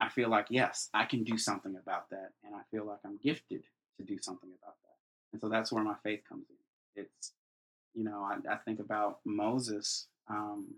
I 0.00 0.08
feel 0.08 0.28
like 0.28 0.46
yes, 0.50 0.88
I 0.92 1.04
can 1.04 1.22
do 1.24 1.38
something 1.38 1.76
about 1.80 2.10
that, 2.10 2.32
feel 2.74 2.86
like 2.86 2.98
I'm 3.04 3.18
gifted 3.22 3.62
to 3.98 4.04
do 4.04 4.18
something 4.20 4.50
about 4.50 4.74
that. 4.82 5.32
And 5.32 5.40
so 5.40 5.48
that's 5.48 5.70
where 5.70 5.84
my 5.84 5.94
faith 6.02 6.22
comes 6.28 6.46
in. 6.48 7.04
It's 7.04 7.32
you 7.94 8.04
know 8.04 8.26
I, 8.28 8.52
I 8.52 8.56
think 8.56 8.80
about 8.80 9.20
Moses. 9.24 10.06
Um, 10.28 10.74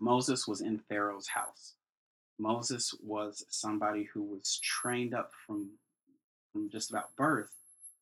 Moses 0.00 0.46
was 0.46 0.60
in 0.60 0.78
Pharaoh's 0.78 1.28
house. 1.28 1.74
Moses 2.38 2.94
was 3.02 3.46
somebody 3.48 4.04
who 4.12 4.22
was 4.22 4.60
trained 4.62 5.14
up 5.14 5.32
from 5.46 5.70
from 6.52 6.70
just 6.70 6.90
about 6.90 7.16
birth 7.16 7.50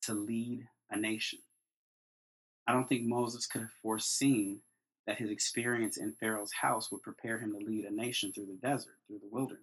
to 0.02 0.14
lead 0.14 0.66
a 0.90 0.96
nation. 0.96 1.38
I 2.66 2.72
don't 2.72 2.88
think 2.88 3.04
Moses 3.04 3.46
could 3.46 3.60
have 3.60 3.70
foreseen 3.82 4.60
that 5.06 5.18
his 5.18 5.30
experience 5.30 5.98
in 5.98 6.14
Pharaoh's 6.18 6.52
house 6.52 6.90
would 6.90 7.02
prepare 7.02 7.38
him 7.38 7.52
to 7.52 7.64
lead 7.64 7.84
a 7.84 7.94
nation 7.94 8.32
through 8.32 8.46
the 8.46 8.66
desert, 8.66 8.94
through 9.06 9.18
the 9.18 9.28
wilderness. 9.30 9.60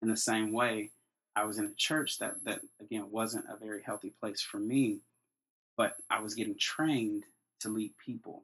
In 0.00 0.08
the 0.08 0.16
same 0.16 0.52
way, 0.52 0.92
I 1.40 1.44
was 1.44 1.58
in 1.58 1.64
a 1.64 1.74
church 1.74 2.18
that, 2.18 2.34
that 2.44 2.60
again, 2.80 3.10
wasn't 3.10 3.46
a 3.48 3.56
very 3.56 3.82
healthy 3.82 4.12
place 4.20 4.42
for 4.42 4.58
me, 4.58 4.98
but 5.76 5.94
I 6.10 6.20
was 6.20 6.34
getting 6.34 6.56
trained 6.58 7.24
to 7.60 7.70
lead 7.70 7.92
people 8.04 8.42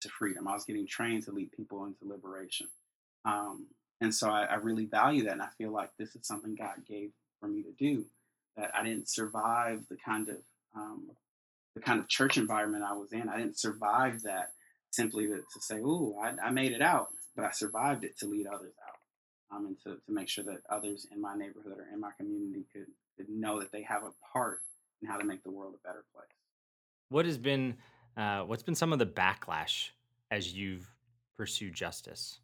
to 0.00 0.08
freedom. 0.08 0.48
I 0.48 0.54
was 0.54 0.64
getting 0.64 0.86
trained 0.86 1.24
to 1.24 1.32
lead 1.32 1.52
people 1.52 1.84
into 1.84 2.04
liberation. 2.04 2.66
Um, 3.24 3.66
and 4.00 4.12
so 4.12 4.28
I, 4.28 4.42
I 4.42 4.54
really 4.56 4.86
value 4.86 5.24
that. 5.24 5.34
And 5.34 5.42
I 5.42 5.48
feel 5.56 5.70
like 5.70 5.90
this 5.96 6.16
is 6.16 6.26
something 6.26 6.56
God 6.56 6.84
gave 6.88 7.10
for 7.38 7.46
me 7.46 7.62
to 7.62 7.72
do, 7.78 8.04
that 8.56 8.72
I 8.74 8.82
didn't 8.82 9.08
survive 9.08 9.84
the 9.88 9.96
kind 9.96 10.28
of 10.28 10.36
um, 10.74 11.10
the 11.74 11.80
kind 11.80 12.00
of 12.00 12.08
church 12.08 12.38
environment 12.38 12.84
I 12.84 12.94
was 12.94 13.12
in. 13.12 13.28
I 13.28 13.36
didn't 13.38 13.58
survive 13.58 14.22
that 14.22 14.52
simply 14.90 15.26
to, 15.26 15.36
to 15.36 15.60
say, 15.60 15.76
"Ooh, 15.76 16.16
I, 16.20 16.34
I, 16.46 16.50
made 16.50 16.72
it 16.72 16.82
out," 16.82 17.08
but 17.36 17.44
I 17.44 17.50
survived 17.50 18.04
it 18.04 18.18
to 18.18 18.26
lead 18.26 18.46
others 18.46 18.74
um, 19.52 19.66
and 19.66 19.78
to, 19.80 20.00
to 20.04 20.12
make 20.12 20.28
sure 20.28 20.44
that 20.44 20.62
others 20.68 21.06
in 21.12 21.20
my 21.20 21.36
neighborhood 21.36 21.78
or 21.78 21.86
in 21.92 22.00
my 22.00 22.10
community 22.16 22.64
could 22.72 22.86
could 23.16 23.28
know 23.28 23.60
that 23.60 23.70
they 23.72 23.82
have 23.82 24.02
a 24.02 24.12
part 24.32 24.60
in 25.02 25.08
how 25.08 25.18
to 25.18 25.24
make 25.24 25.42
the 25.42 25.50
world 25.50 25.74
a 25.74 25.86
better 25.86 26.04
place. 26.14 26.26
What 27.08 27.26
has 27.26 27.38
been 27.38 27.76
uh, 28.16 28.42
what's 28.42 28.62
been 28.62 28.74
some 28.74 28.92
of 28.92 28.98
the 28.98 29.06
backlash 29.06 29.90
as 30.30 30.52
you've 30.52 30.88
pursued 31.36 31.74
justice? 31.74 32.38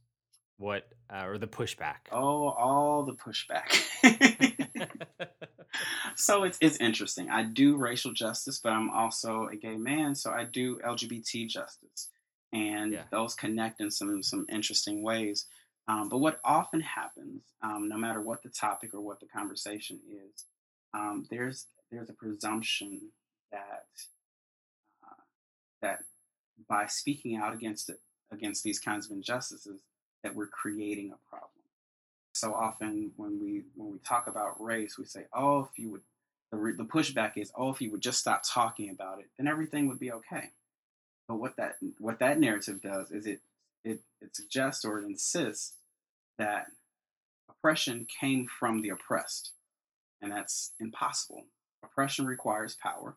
What 0.59 0.89
uh, 1.09 1.25
or 1.25 1.39
the 1.39 1.47
pushback? 1.47 2.09
Oh, 2.11 2.49
all 2.49 3.05
the 3.05 3.15
pushback. 3.15 3.73
so 6.17 6.45
it's 6.45 6.59
it's 6.61 6.79
interesting. 6.79 7.31
I 7.31 7.45
do 7.45 7.77
racial 7.77 8.13
justice, 8.13 8.61
but 8.63 8.73
I'm 8.73 8.91
also 8.91 9.49
a 9.53 9.57
gay 9.57 9.77
man, 9.77 10.15
so 10.15 10.31
I 10.31 10.45
do 10.45 10.79
LGBT 10.85 11.49
justice, 11.49 12.09
and 12.53 12.93
yeah. 12.93 13.03
those 13.11 13.35
connect 13.35 13.81
in 13.81 13.91
some 13.91 14.23
some 14.23 14.47
interesting 14.51 15.03
ways. 15.03 15.47
Um, 15.89 16.09
but 16.11 16.19
what 16.19 16.41
often 16.45 16.81
happens, 16.81 17.43
um, 17.63 17.89
no 17.89 17.97
matter 17.97 18.21
what 18.21 18.43
the 18.43 18.51
topic 18.51 18.95
or 18.95 19.01
what 19.01 19.21
the 19.21 19.27
conversation 19.27 20.01
is, 20.11 20.45
um, 20.95 21.27
there's 21.31 21.67
there's 21.91 22.11
a 22.11 22.15
presumption 22.15 23.11
that 23.53 23.87
uh, 25.05 25.23
that 25.83 26.01
by 26.69 26.87
speaking 26.87 27.37
out 27.37 27.55
against 27.55 27.91
it 27.91 28.01
against 28.33 28.65
these 28.65 28.81
kinds 28.81 29.07
of 29.07 29.13
injustices, 29.13 29.81
that 30.23 30.35
we're 30.35 30.47
creating 30.49 31.13
a 31.13 31.31
problem 31.31 31.51
so 32.35 32.55
often 32.55 33.13
when 33.17 33.41
we 33.41 33.65
when 33.77 33.93
we 33.93 33.99
talk 34.01 34.29
about 34.29 34.63
race, 34.63 34.99
we 34.99 35.05
say, 35.05 35.27
"Oh, 35.33 35.69
if 35.73 35.79
you 35.79 35.91
would," 35.91 36.03
the, 36.53 36.75
the 36.77 36.85
pushback 36.85 37.33
is, 37.37 37.51
"Oh, 37.57 37.71
if 37.71 37.81
you 37.81 37.91
would 37.91 38.01
just 38.01 38.21
stop 38.21 38.43
talking 38.47 38.91
about 38.91 39.21
it, 39.21 39.27
then 39.37 39.49
everything 39.49 39.89
would 39.89 39.99
be 39.99 40.13
okay." 40.13 40.51
But 41.29 41.37
what 41.37 41.57
that 41.57 41.77
what 41.99 42.21
that 42.21 42.41
narrative 42.41 42.83
does 42.83 43.11
is 43.11 43.27
it 43.27 43.41
it 43.85 44.01
it 44.21 44.37
suggests 44.37 44.85
or 44.85 45.01
it 45.01 45.07
insists 45.07 45.78
that 46.39 46.67
oppression 47.51 48.07
came 48.21 48.47
from 48.59 48.83
the 48.83 48.91
oppressed. 48.91 49.53
and 50.21 50.33
that's 50.33 50.73
impossible. 50.81 51.45
Oppression 51.85 52.27
requires 52.27 52.77
power, 52.83 53.17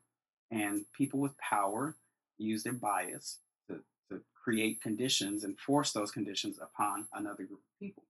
and 0.52 0.86
people 0.96 1.20
with 1.20 1.38
power 1.38 1.96
use 2.38 2.64
their 2.64 2.74
bias 2.74 3.40
to, 3.70 3.80
to 4.10 4.22
create 4.44 4.82
conditions 4.82 5.44
and 5.44 5.58
force 5.60 5.92
those 5.94 6.12
conditions 6.12 6.60
upon 6.62 7.08
another 7.14 7.44
group 7.44 7.60
of 7.60 7.80
people. 7.80 8.04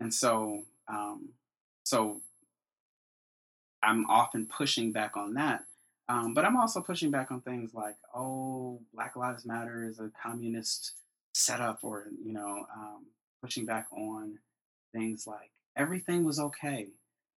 And 0.00 0.12
so, 0.12 0.64
um, 0.88 1.30
so 1.84 2.20
I'm 3.82 4.06
often 4.06 4.46
pushing 4.46 4.92
back 4.92 5.16
on 5.16 5.34
that. 5.34 5.64
Um, 6.10 6.32
but 6.32 6.44
I'm 6.46 6.56
also 6.56 6.80
pushing 6.80 7.10
back 7.10 7.30
on 7.30 7.42
things 7.42 7.74
like, 7.74 7.96
oh, 8.14 8.80
Black 8.94 9.14
Lives 9.16 9.44
Matter 9.44 9.84
is 9.84 10.00
a 10.00 10.10
communist 10.22 10.92
setup, 11.34 11.80
or 11.82 12.06
you 12.24 12.32
know, 12.32 12.66
um, 12.74 13.04
pushing 13.42 13.66
back 13.66 13.86
on 13.92 14.38
things 14.92 15.26
like 15.26 15.50
everything 15.76 16.24
was 16.24 16.38
okay 16.40 16.88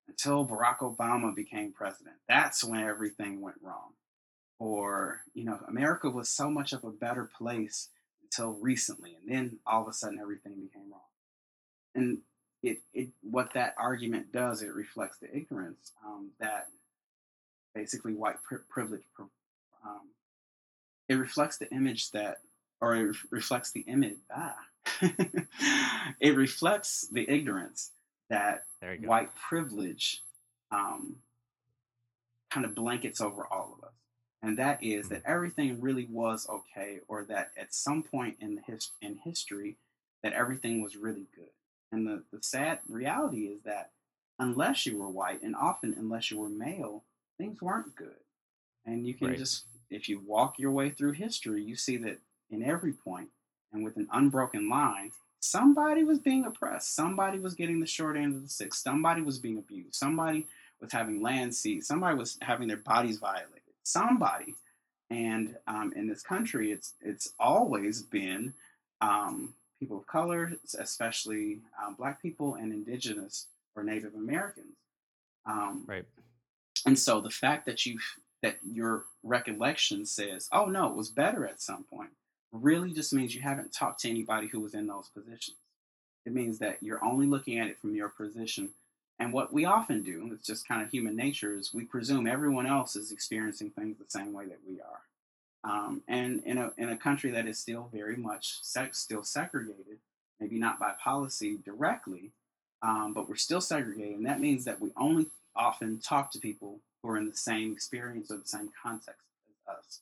until 0.07 0.45
Barack 0.45 0.79
Obama 0.79 1.33
became 1.35 1.71
president. 1.71 2.15
That's 2.27 2.63
when 2.63 2.81
everything 2.81 3.41
went 3.41 3.57
wrong. 3.61 3.93
Or, 4.59 5.21
you 5.33 5.43
know, 5.43 5.59
America 5.67 6.09
was 6.09 6.29
so 6.29 6.49
much 6.49 6.73
of 6.73 6.83
a 6.83 6.91
better 6.91 7.29
place 7.37 7.89
until 8.23 8.53
recently, 8.53 9.15
and 9.19 9.29
then 9.29 9.59
all 9.65 9.81
of 9.81 9.87
a 9.87 9.93
sudden 9.93 10.19
everything 10.19 10.53
became 10.53 10.91
wrong. 10.91 11.01
And 11.95 12.19
it, 12.61 12.81
it 12.93 13.09
what 13.21 13.53
that 13.53 13.75
argument 13.77 14.31
does, 14.31 14.61
it 14.61 14.73
reflects 14.73 15.17
the 15.17 15.35
ignorance 15.35 15.91
um, 16.05 16.29
that 16.39 16.67
basically 17.73 18.13
white 18.13 18.41
pri- 18.43 18.59
privilege. 18.69 19.03
Um, 19.19 20.09
it 21.09 21.15
reflects 21.15 21.57
the 21.57 21.69
image 21.71 22.11
that, 22.11 22.37
or 22.79 22.95
it 22.95 23.15
reflects 23.31 23.71
the 23.71 23.81
image. 23.81 24.17
Ah, 24.33 24.55
it 26.19 26.35
reflects 26.35 27.07
the 27.11 27.29
ignorance 27.29 27.91
that 28.29 28.63
white 29.03 29.29
privilege 29.35 30.21
um, 30.71 31.17
kind 32.49 32.65
of 32.65 32.73
blankets 32.73 33.21
over 33.21 33.45
all 33.45 33.75
of 33.77 33.83
us. 33.83 33.93
And 34.41 34.57
that 34.57 34.83
is 34.83 35.09
that 35.09 35.23
mm-hmm. 35.23 35.31
everything 35.31 35.81
really 35.81 36.07
was 36.09 36.47
okay, 36.49 36.99
or 37.07 37.25
that 37.25 37.51
at 37.57 37.73
some 37.73 38.01
point 38.01 38.37
in 38.39 38.55
the 38.55 38.61
his, 38.61 38.89
in 39.01 39.17
history, 39.23 39.77
that 40.23 40.33
everything 40.33 40.81
was 40.81 40.95
really 40.95 41.27
good. 41.35 41.49
And 41.91 42.07
the, 42.07 42.23
the 42.31 42.41
sad 42.41 42.79
reality 42.89 43.45
is 43.47 43.61
that 43.63 43.91
unless 44.39 44.85
you 44.85 44.97
were 44.97 45.09
white, 45.09 45.43
and 45.43 45.55
often 45.55 45.93
unless 45.95 46.31
you 46.31 46.39
were 46.39 46.49
male, 46.49 47.03
things 47.37 47.61
weren't 47.61 47.95
good. 47.95 48.15
And 48.85 49.05
you 49.05 49.13
can 49.13 49.27
right. 49.27 49.37
just, 49.37 49.65
if 49.91 50.09
you 50.09 50.19
walk 50.25 50.57
your 50.57 50.71
way 50.71 50.89
through 50.89 51.11
history, 51.11 51.63
you 51.63 51.75
see 51.75 51.97
that 51.97 52.17
in 52.49 52.63
every 52.63 52.93
point 52.93 53.29
and 53.73 53.83
with 53.83 53.97
an 53.97 54.07
unbroken 54.11 54.69
line, 54.69 55.11
somebody 55.39 56.03
was 56.03 56.19
being 56.19 56.45
oppressed. 56.45 56.95
Somebody 56.95 57.39
was 57.39 57.55
getting 57.55 57.79
the 57.79 57.87
short 57.87 58.17
end 58.17 58.35
of 58.35 58.43
the 58.43 58.49
stick. 58.49 58.73
Somebody 58.73 59.21
was 59.21 59.39
being 59.39 59.57
abused. 59.57 59.95
Somebody 59.95 60.47
was 60.79 60.91
having 60.91 61.21
land 61.21 61.53
seized. 61.53 61.87
Somebody 61.87 62.17
was 62.17 62.37
having 62.41 62.67
their 62.67 62.77
bodies 62.77 63.17
violated. 63.17 63.61
Somebody. 63.83 64.55
And 65.09 65.57
um, 65.67 65.93
in 65.95 66.07
this 66.07 66.23
country, 66.23 66.71
it's 66.71 66.93
it's 67.01 67.33
always 67.39 68.01
been 68.01 68.53
um, 69.01 69.53
people 69.79 69.97
of 69.97 70.07
color, 70.07 70.53
especially 70.79 71.59
um, 71.83 71.95
Black 71.95 72.21
people 72.21 72.55
and 72.55 72.71
Indigenous 72.71 73.47
or 73.75 73.83
Native 73.83 74.15
Americans. 74.15 74.77
Um, 75.45 75.83
right. 75.85 76.05
And 76.85 76.97
so 76.97 77.19
the 77.19 77.29
fact 77.29 77.65
that 77.65 77.85
you 77.85 77.99
that 78.41 78.57
your 78.63 79.03
recollection 79.23 80.05
says, 80.05 80.47
"Oh 80.51 80.65
no, 80.65 80.87
it 80.87 80.95
was 80.95 81.09
better 81.09 81.45
at 81.45 81.61
some 81.61 81.83
point," 81.83 82.11
really 82.51 82.91
just 82.91 83.13
means 83.13 83.33
you 83.33 83.41
haven't 83.41 83.73
talked 83.73 84.01
to 84.01 84.09
anybody 84.09 84.47
who 84.47 84.59
was 84.59 84.73
in 84.73 84.87
those 84.87 85.09
positions. 85.09 85.57
It 86.25 86.33
means 86.33 86.59
that 86.59 86.77
you're 86.81 87.03
only 87.03 87.25
looking 87.25 87.59
at 87.59 87.67
it 87.67 87.79
from 87.79 87.95
your 87.95 88.09
position. 88.09 88.69
And 89.19 89.33
what 89.33 89.53
we 89.53 89.65
often 89.65 90.01
do, 90.03 90.29
it's 90.33 90.47
just 90.47 90.67
kind 90.67 90.81
of 90.81 90.89
human 90.89 91.15
nature, 91.15 91.55
is 91.55 91.73
we 91.73 91.83
presume 91.83 92.27
everyone 92.27 92.65
else 92.65 92.95
is 92.95 93.11
experiencing 93.11 93.69
things 93.71 93.97
the 93.97 94.05
same 94.07 94.33
way 94.33 94.45
that 94.45 94.59
we 94.67 94.79
are. 94.81 95.01
Um, 95.63 96.01
and 96.07 96.41
in 96.43 96.57
a, 96.57 96.71
in 96.77 96.89
a 96.89 96.97
country 96.97 97.31
that 97.31 97.47
is 97.47 97.59
still 97.59 97.89
very 97.93 98.15
much 98.15 98.59
sex, 98.63 98.99
still 98.99 99.23
segregated, 99.23 99.99
maybe 100.39 100.57
not 100.57 100.79
by 100.79 100.93
policy 101.03 101.59
directly, 101.63 102.31
um, 102.81 103.13
but 103.13 103.29
we're 103.29 103.35
still 103.35 103.61
segregated. 103.61 104.17
And 104.17 104.25
that 104.25 104.41
means 104.41 104.65
that 104.65 104.81
we 104.81 104.91
only 104.97 105.27
often 105.55 105.99
talk 105.99 106.31
to 106.31 106.39
people 106.39 106.79
who 107.01 107.09
are 107.09 107.17
in 107.17 107.29
the 107.29 107.35
same 107.35 107.73
experience 107.73 108.31
or 108.31 108.37
the 108.37 108.47
same 108.47 108.71
context 108.81 109.21
as 109.69 109.75
us. 109.75 109.99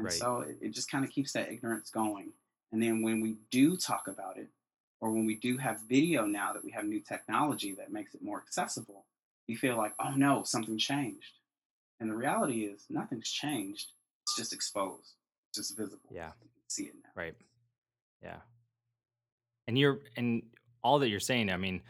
And 0.00 0.06
right. 0.06 0.14
so 0.14 0.40
it, 0.40 0.56
it 0.62 0.70
just 0.70 0.90
kind 0.90 1.04
of 1.04 1.10
keeps 1.10 1.32
that 1.32 1.52
ignorance 1.52 1.90
going. 1.90 2.32
And 2.72 2.82
then 2.82 3.02
when 3.02 3.20
we 3.20 3.36
do 3.50 3.76
talk 3.76 4.08
about 4.08 4.38
it, 4.38 4.48
or 5.02 5.10
when 5.12 5.26
we 5.26 5.34
do 5.34 5.58
have 5.58 5.80
video 5.88 6.24
now 6.24 6.54
that 6.54 6.64
we 6.64 6.70
have 6.70 6.86
new 6.86 7.00
technology 7.00 7.74
that 7.74 7.92
makes 7.92 8.14
it 8.14 8.22
more 8.22 8.38
accessible, 8.38 9.04
you 9.46 9.58
feel 9.58 9.76
like, 9.76 9.92
oh 10.02 10.12
no, 10.16 10.42
something 10.42 10.78
changed. 10.78 11.32
And 12.00 12.10
the 12.10 12.14
reality 12.14 12.62
is 12.62 12.86
nothing's 12.88 13.30
changed. 13.30 13.92
It's 14.22 14.36
just 14.36 14.54
exposed. 14.54 15.16
It's 15.50 15.58
just 15.58 15.76
visible. 15.76 16.08
Yeah. 16.10 16.30
You 16.40 16.48
can 16.54 16.68
see 16.68 16.84
it 16.84 16.94
now. 16.94 17.10
Right. 17.14 17.34
Yeah. 18.22 18.38
And 19.66 19.78
you're 19.78 20.00
and 20.16 20.42
all 20.82 20.98
that 21.00 21.10
you're 21.10 21.20
saying, 21.20 21.50
I 21.50 21.58
mean, 21.58 21.82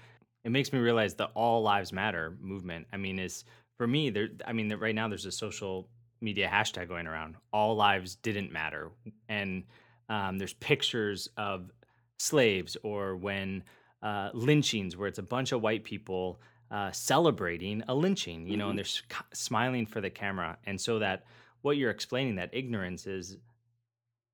it 0.42 0.51
makes 0.51 0.73
me 0.73 0.81
realize 0.81 1.14
the 1.14 1.27
all 1.27 1.62
lives 1.62 1.92
matter 1.92 2.37
movement. 2.40 2.88
I 2.92 2.96
mean, 2.96 3.20
is 3.20 3.44
for 3.77 3.87
me, 3.87 4.11
there 4.11 4.31
I 4.44 4.53
mean, 4.53 4.73
right 4.75 4.94
now 4.94 5.07
there's 5.07 5.27
a 5.27 5.33
social 5.33 5.88
media 6.20 6.48
hashtag 6.48 6.88
going 6.88 7.06
around. 7.06 7.37
All 7.52 7.76
lives 7.76 8.16
didn't 8.16 8.52
matter, 8.52 8.90
and 9.28 9.64
um, 10.09 10.38
there's 10.38 10.54
pictures 10.54 11.28
of 11.37 11.70
slaves 12.18 12.76
or 12.83 13.16
when 13.16 13.62
uh, 14.02 14.30
lynchings, 14.35 14.96
where 14.96 15.09
it's 15.09 15.18
a 15.18 15.22
bunch 15.22 15.52
of 15.52 15.62
white 15.62 15.85
people 15.85 16.40
uh, 16.70 16.90
celebrating 16.92 17.83
a 17.88 17.94
lynching, 17.94 18.46
you 18.46 18.56
know, 18.56 18.64
mm-hmm. 18.64 18.70
and 18.70 18.78
they're 18.78 18.85
s- 18.85 19.02
smiling 19.33 19.87
for 19.87 20.00
the 20.00 20.11
camera, 20.11 20.56
and 20.64 20.80
so 20.80 20.98
that 20.98 21.24
what 21.62 21.76
you're 21.76 21.90
explaining 21.90 22.37
that 22.37 22.50
ignorance 22.52 23.06
is 23.06 23.37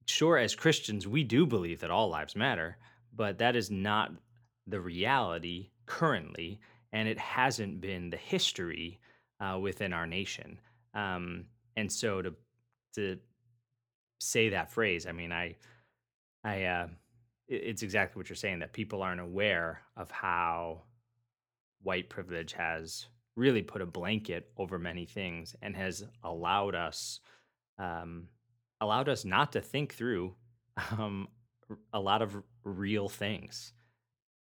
sure 0.06 0.38
as 0.38 0.54
Christians 0.54 1.06
we 1.08 1.24
do 1.24 1.46
believe 1.46 1.80
that 1.80 1.90
all 1.90 2.08
lives 2.08 2.36
matter, 2.36 2.76
but 3.14 3.38
that 3.38 3.56
is 3.56 3.70
not 3.70 4.12
the 4.66 4.80
reality 4.80 5.70
currently, 5.86 6.60
and 6.92 7.08
it 7.08 7.18
hasn't 7.18 7.80
been 7.80 8.10
the 8.10 8.16
history 8.16 9.00
uh, 9.40 9.58
within 9.60 9.92
our 9.92 10.06
nation. 10.06 10.58
Um, 10.94 11.46
and 11.76 11.90
so 11.90 12.22
to 12.22 12.34
to 12.94 13.18
say 14.20 14.50
that 14.50 14.72
phrase, 14.72 15.06
I 15.06 15.12
mean, 15.12 15.32
I 15.32 15.56
I 16.44 16.64
uh, 16.64 16.88
it's 17.48 17.82
exactly 17.82 18.18
what 18.18 18.28
you're 18.28 18.36
saying 18.36 18.60
that 18.60 18.72
people 18.72 19.02
aren't 19.02 19.20
aware 19.20 19.82
of 19.96 20.10
how 20.10 20.82
white 21.82 22.08
privilege 22.08 22.52
has 22.52 23.06
really 23.36 23.62
put 23.62 23.82
a 23.82 23.86
blanket 23.86 24.50
over 24.56 24.78
many 24.78 25.04
things 25.04 25.54
and 25.62 25.76
has 25.76 26.04
allowed 26.24 26.74
us 26.74 27.20
um, 27.78 28.28
allowed 28.80 29.08
us 29.08 29.24
not 29.24 29.52
to 29.52 29.60
think 29.60 29.94
through 29.94 30.34
um, 30.92 31.28
a 31.92 32.00
lot 32.00 32.22
of 32.22 32.42
real 32.64 33.08
things. 33.08 33.72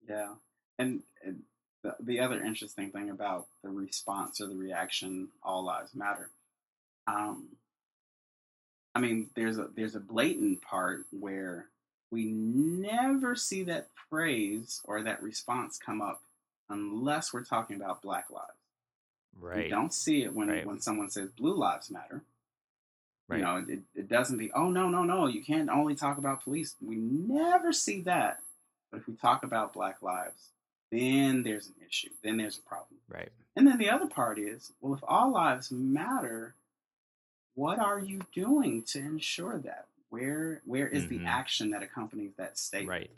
Yeah, 0.08 0.34
and, 0.78 1.02
and 1.24 1.42
the, 1.84 1.96
the 2.02 2.20
other 2.20 2.44
interesting 2.44 2.92
thing 2.92 3.10
about 3.10 3.48
the 3.64 3.70
response 3.70 4.42
or 4.42 4.48
the 4.48 4.56
reaction, 4.56 5.30
all 5.44 5.66
lives 5.66 5.96
matter, 5.96 6.32
um, 7.12 7.48
I 8.96 9.00
mean, 9.00 9.30
there's 9.36 9.58
a 9.58 9.68
there's 9.76 9.96
a 9.96 10.00
blatant 10.00 10.62
part 10.62 11.06
where 11.12 11.68
we 12.12 12.26
never 12.26 13.36
see 13.36 13.64
that 13.64 13.88
phrase 14.10 14.82
or 14.84 15.04
that 15.04 15.24
response 15.24 15.78
come 15.78 16.02
up 16.02 16.22
unless 16.70 17.34
we're 17.34 17.44
talking 17.44 17.78
about 17.78 18.02
Black 18.02 18.30
lives. 18.30 18.48
Right. 19.40 19.66
We 19.66 19.70
don't 19.70 19.94
see 19.94 20.24
it 20.24 20.34
when 20.34 20.50
right. 20.50 20.66
when 20.66 20.82
someone 20.82 21.10
says 21.10 21.30
Blue 21.32 21.56
Lives 21.56 21.90
Matter. 21.90 22.24
Right. 23.28 23.38
You 23.38 23.44
know, 23.46 23.66
it, 23.68 23.80
it 23.96 24.10
doesn't 24.10 24.38
be, 24.38 24.52
oh 24.52 24.70
no, 24.70 24.90
no, 24.90 25.04
no, 25.04 25.28
you 25.28 25.42
can't 25.42 25.70
only 25.70 25.96
talk 25.96 26.18
about 26.18 26.44
police. 26.44 26.76
We 26.82 26.98
never 26.98 27.72
see 27.72 28.02
that. 28.02 28.40
But 28.92 29.00
if 29.00 29.08
we 29.08 29.14
talk 29.14 29.44
about 29.44 29.72
Black 29.72 30.02
lives, 30.02 30.50
then 30.92 31.44
there's 31.44 31.68
an 31.68 31.76
issue. 31.88 32.10
Then 32.24 32.36
there's 32.36 32.58
a 32.58 32.68
problem. 32.68 33.00
Right. 33.08 33.30
And 33.56 33.66
then 33.66 33.78
the 33.78 33.90
other 33.90 34.08
part 34.08 34.38
is, 34.38 34.74
well, 34.82 34.94
if 34.94 35.00
all 35.08 35.32
lives 35.32 35.72
matter, 35.72 36.56
what 37.56 37.80
are 37.80 38.00
you 38.00 38.22
doing 38.34 38.84
to 38.88 39.00
ensure 39.00 39.60
that? 39.60 39.86
Where 40.10 40.62
where 40.66 40.88
is 40.88 41.04
mm-hmm. 41.04 41.24
the 41.24 41.30
action 41.30 41.72
that 41.72 41.84
accompanies 41.84 42.34
that 42.38 42.58
statement? 42.58 42.90
Right. 42.90 43.12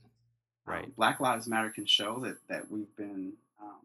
Right. 0.65 0.85
Um, 0.85 0.93
Black 0.95 1.19
Lives 1.19 1.47
Matter 1.47 1.69
can 1.69 1.85
show 1.85 2.19
that 2.19 2.37
that 2.49 2.71
we've 2.71 2.95
been 2.95 3.33
um, 3.61 3.81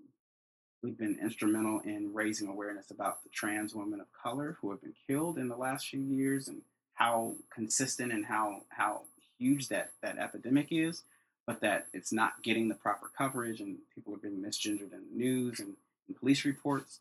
we've 0.82 0.98
been 0.98 1.18
instrumental 1.20 1.80
in 1.80 2.12
raising 2.12 2.48
awareness 2.48 2.90
about 2.90 3.22
the 3.24 3.30
trans 3.30 3.74
women 3.74 4.00
of 4.00 4.06
color 4.12 4.56
who 4.60 4.70
have 4.70 4.80
been 4.80 4.94
killed 5.06 5.38
in 5.38 5.48
the 5.48 5.56
last 5.56 5.88
few 5.88 6.00
years 6.00 6.48
and 6.48 6.62
how 6.94 7.34
consistent 7.50 8.12
and 8.12 8.26
how 8.26 8.62
how 8.68 9.02
huge 9.38 9.68
that 9.68 9.92
that 10.02 10.18
epidemic 10.18 10.68
is, 10.70 11.02
but 11.46 11.60
that 11.60 11.86
it's 11.92 12.12
not 12.12 12.42
getting 12.42 12.68
the 12.68 12.74
proper 12.74 13.10
coverage 13.16 13.60
and 13.60 13.78
people 13.94 14.14
are 14.14 14.18
being 14.18 14.42
misgendered 14.42 14.92
in 14.92 15.04
the 15.10 15.16
news 15.16 15.60
and 15.60 15.74
in 16.08 16.14
police 16.14 16.44
reports 16.44 17.00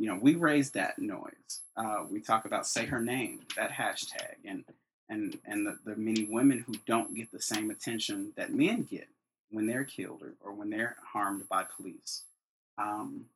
you 0.00 0.06
know, 0.06 0.18
we 0.18 0.34
raise 0.34 0.70
that 0.70 0.98
noise. 0.98 1.60
Uh, 1.76 2.04
we 2.10 2.22
talk 2.22 2.46
about 2.46 2.66
say 2.66 2.86
her 2.86 3.02
name, 3.02 3.40
that 3.58 3.70
hashtag, 3.70 4.36
and 4.46 4.64
and 5.10 5.38
and 5.44 5.66
the, 5.66 5.78
the 5.84 5.94
many 5.94 6.24
women 6.24 6.64
who 6.66 6.72
don't 6.86 7.14
get 7.14 7.30
the 7.30 7.42
same 7.42 7.70
attention 7.70 8.32
that 8.34 8.50
men 8.50 8.84
get 8.90 9.08
when 9.50 9.66
they're 9.66 9.84
killed 9.84 10.22
or, 10.22 10.32
or 10.42 10.54
when 10.54 10.70
they're 10.70 10.96
harmed 11.12 11.46
by 11.50 11.64
police. 11.76 12.22
Um, 12.78 13.26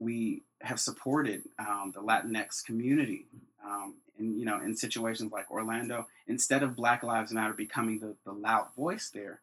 we 0.00 0.42
have 0.62 0.80
supported 0.80 1.42
um, 1.60 1.92
the 1.94 2.02
Latinx 2.02 2.64
community. 2.64 3.26
Um, 3.64 3.94
and 4.18 4.36
you 4.36 4.44
know, 4.44 4.60
in 4.60 4.74
situations 4.74 5.30
like 5.30 5.48
Orlando, 5.48 6.08
instead 6.26 6.64
of 6.64 6.74
Black 6.74 7.04
Lives 7.04 7.30
Matter 7.30 7.54
becoming 7.54 8.00
the, 8.00 8.16
the 8.24 8.32
loud 8.32 8.66
voice 8.76 9.10
there, 9.14 9.42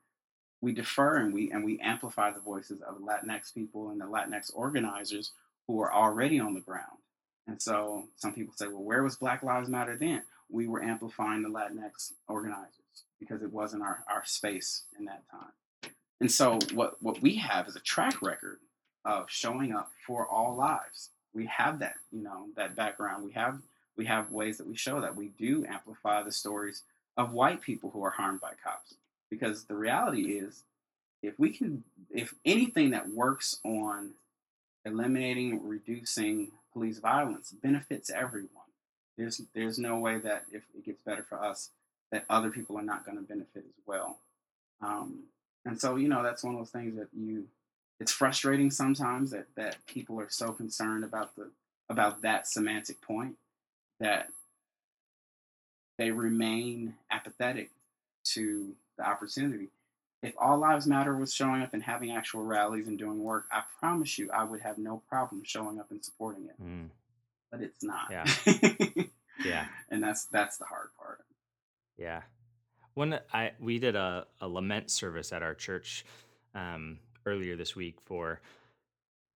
we 0.59 0.73
defer 0.73 1.15
and 1.15 1.33
we 1.33 1.49
and 1.49 1.63
we 1.63 1.79
amplify 1.79 2.29
the 2.31 2.41
voices 2.41 2.81
of 2.81 2.97
Latinx 2.97 3.53
people 3.53 3.89
and 3.89 4.01
the 4.01 4.05
Latinx 4.05 4.51
organizers 4.53 5.31
who 5.67 5.81
are 5.81 5.93
already 5.93 6.39
on 6.39 6.53
the 6.53 6.61
ground. 6.61 6.97
And 7.47 7.61
so 7.61 8.05
some 8.15 8.33
people 8.33 8.53
say, 8.55 8.67
well, 8.67 8.83
where 8.83 9.03
was 9.03 9.15
Black 9.15 9.43
Lives 9.43 9.69
Matter 9.69 9.97
then? 9.97 10.23
We 10.49 10.67
were 10.67 10.83
amplifying 10.83 11.43
the 11.43 11.49
Latinx 11.49 12.13
organizers 12.27 12.71
because 13.19 13.41
it 13.41 13.51
wasn't 13.51 13.83
our, 13.83 14.03
our 14.09 14.23
space 14.25 14.83
in 14.97 15.05
that 15.05 15.23
time. 15.29 15.91
And 16.19 16.31
so 16.31 16.59
what, 16.73 17.01
what 17.01 17.21
we 17.21 17.35
have 17.35 17.67
is 17.67 17.75
a 17.75 17.81
track 17.81 18.21
record 18.21 18.59
of 19.05 19.29
showing 19.29 19.73
up 19.73 19.91
for 20.05 20.27
all 20.27 20.55
lives. 20.55 21.09
We 21.33 21.45
have 21.45 21.79
that, 21.79 21.95
you 22.11 22.23
know, 22.23 22.47
that 22.55 22.75
background. 22.75 23.23
We 23.23 23.31
have 23.33 23.59
we 23.95 24.05
have 24.05 24.31
ways 24.31 24.57
that 24.57 24.67
we 24.67 24.75
show 24.75 25.01
that 25.01 25.15
we 25.15 25.29
do 25.39 25.65
amplify 25.67 26.21
the 26.21 26.31
stories 26.31 26.83
of 27.17 27.33
white 27.33 27.61
people 27.61 27.89
who 27.89 28.03
are 28.03 28.11
harmed 28.11 28.39
by 28.39 28.51
cops. 28.63 28.93
Because 29.29 29.65
the 29.65 29.75
reality 29.75 30.37
is, 30.37 30.63
if 31.23 31.37
we 31.39 31.49
can, 31.49 31.83
if 32.11 32.33
anything 32.45 32.91
that 32.91 33.09
works 33.09 33.59
on 33.65 34.11
eliminating, 34.87 35.67
reducing 35.67 36.51
police 36.73 36.99
violence 36.99 37.51
benefits 37.51 38.09
everyone. 38.09 38.49
There's 39.17 39.41
there's 39.53 39.79
no 39.79 39.97
way 39.97 40.19
that 40.19 40.45
if 40.51 40.63
it 40.75 40.85
gets 40.85 41.01
better 41.01 41.23
for 41.23 41.43
us, 41.43 41.71
that 42.11 42.25
other 42.29 42.49
people 42.49 42.77
are 42.77 42.83
not 42.83 43.05
going 43.05 43.17
to 43.17 43.23
benefit 43.23 43.65
as 43.65 43.83
well. 43.85 44.17
Um, 44.81 45.23
and 45.65 45.79
so 45.79 45.95
you 45.95 46.07
know 46.07 46.23
that's 46.23 46.43
one 46.43 46.55
of 46.55 46.59
those 46.59 46.69
things 46.69 46.95
that 46.97 47.07
you 47.15 47.47
it's 47.99 48.11
frustrating 48.11 48.71
sometimes 48.71 49.31
that 49.31 49.47
that 49.55 49.77
people 49.87 50.19
are 50.19 50.29
so 50.29 50.51
concerned 50.51 51.03
about 51.03 51.35
the 51.35 51.49
about 51.89 52.21
that 52.21 52.47
semantic 52.47 53.01
point 53.01 53.35
that 53.99 54.27
they 55.97 56.11
remain 56.11 56.93
apathetic 57.11 57.71
to 58.23 58.75
the 58.97 59.07
opportunity. 59.07 59.69
If 60.23 60.33
All 60.39 60.57
Lives 60.57 60.87
Matter 60.87 61.15
was 61.15 61.33
showing 61.33 61.61
up 61.61 61.73
and 61.73 61.83
having 61.83 62.11
actual 62.11 62.43
rallies 62.43 62.87
and 62.87 62.97
doing 62.97 63.23
work, 63.23 63.45
I 63.51 63.61
promise 63.79 64.17
you 64.17 64.29
I 64.31 64.43
would 64.43 64.61
have 64.61 64.77
no 64.77 65.01
problem 65.07 65.43
showing 65.45 65.79
up 65.79 65.91
and 65.91 66.03
supporting 66.03 66.45
it. 66.45 66.61
Mm. 66.61 66.89
But 67.51 67.61
it's 67.61 67.83
not. 67.83 68.07
Yeah. 68.09 68.25
yeah. 69.45 69.65
And 69.89 70.03
that's 70.03 70.25
that's 70.25 70.57
the 70.57 70.65
hard 70.65 70.89
part. 70.97 71.19
Yeah. 71.97 72.23
When 72.95 73.19
I 73.31 73.51
we 73.59 73.79
did 73.79 73.95
a, 73.95 74.25
a 74.41 74.47
lament 74.47 74.89
service 74.89 75.31
at 75.31 75.43
our 75.43 75.53
church 75.53 76.03
um, 76.55 76.99
earlier 77.25 77.55
this 77.55 77.75
week 77.75 77.97
for 78.05 78.41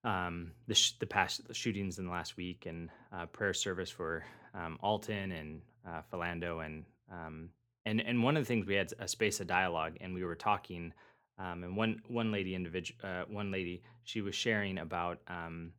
um, 0.04 0.52
the 0.68 0.74
sh- 0.74 0.94
the 1.00 1.06
past 1.06 1.48
the 1.48 1.54
shootings 1.54 2.00
in 2.00 2.06
the 2.06 2.12
last 2.12 2.38
week 2.38 2.66
and 2.66 2.90
uh, 3.14 3.28
prayer 3.28 3.54
service 3.54 3.92
for 3.92 4.26
um, 4.54 4.80
Alton 4.82 5.32
and 5.32 5.62
uh, 5.88 6.02
Philando 6.12 6.66
and 6.66 6.84
um, 7.12 7.50
and 7.86 8.02
and 8.02 8.24
one 8.24 8.38
of 8.38 8.44
the 8.44 8.48
things 8.48 8.66
we 8.66 8.76
had 8.76 8.92
a 9.00 9.08
space 9.08 9.40
of 9.40 9.48
dialogue 9.48 9.98
and 10.02 10.14
we 10.14 10.24
were 10.24 10.36
talking 10.36 10.94
um, 11.40 11.64
and 11.64 11.76
one 11.76 12.02
one 12.08 12.32
lady 12.32 12.56
individual 12.56 13.00
uh, 13.04 13.24
one 13.28 13.52
lady 13.52 13.82
she 14.04 14.22
was 14.22 14.36
sharing 14.36 14.78
about 14.78 15.20
um, 15.28 15.72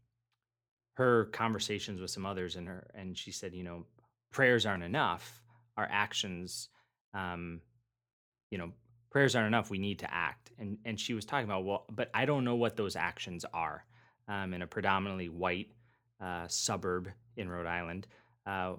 her 0.95 1.27
conversations 1.27 2.01
with 2.01 2.11
some 2.11 2.27
others 2.27 2.57
and 2.57 2.69
her 2.69 2.91
and 2.95 3.17
she 3.17 3.31
said 3.31 3.55
you 3.55 3.65
know 3.65 3.85
prayers 4.33 4.67
aren't 4.67 4.83
enough. 4.83 5.43
Our 5.77 5.89
actions 5.91 6.69
um, 7.15 7.61
you 8.51 8.59
know 8.59 8.73
prayers 9.11 9.37
aren't 9.37 9.49
enough. 9.49 9.71
We 9.71 9.79
need 9.79 10.01
to 10.01 10.13
act. 10.13 10.51
And 10.59 10.79
and 10.85 10.99
she 10.99 11.15
was 11.15 11.25
talking 11.25 11.45
about 11.45 11.65
well 11.65 11.85
but 11.91 12.11
i 12.15 12.25
don't 12.25 12.45
know 12.45 12.57
what 12.57 12.77
those 12.77 12.97
actions 12.97 13.45
are 13.53 13.85
um, 14.29 14.55
in 14.55 14.63
a 14.63 14.67
predominantly 14.67 15.29
white 15.29 15.69
uh, 16.21 16.47
suburb 16.49 17.09
in 17.37 17.49
rhode 17.49 17.67
island. 17.67 18.07
Uh, 18.47 18.75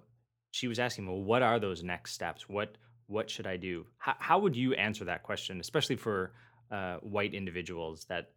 she 0.52 0.68
was 0.68 0.80
asking 0.80 1.08
well 1.08 1.22
what 1.22 1.42
are 1.42 1.60
those 1.60 1.84
next 1.84 2.14
steps? 2.14 2.50
What 2.50 2.78
what 3.14 3.30
should 3.30 3.48
i 3.48 3.58
do 3.58 3.86
how, 3.98 4.16
how 4.20 4.40
would 4.40 4.56
you 4.56 4.74
answer 4.74 5.06
that 5.06 5.24
question 5.24 5.60
especially 5.60 5.96
for 5.96 6.34
uh, 6.72 6.98
white 6.98 7.34
individuals 7.34 8.06
that 8.06 8.32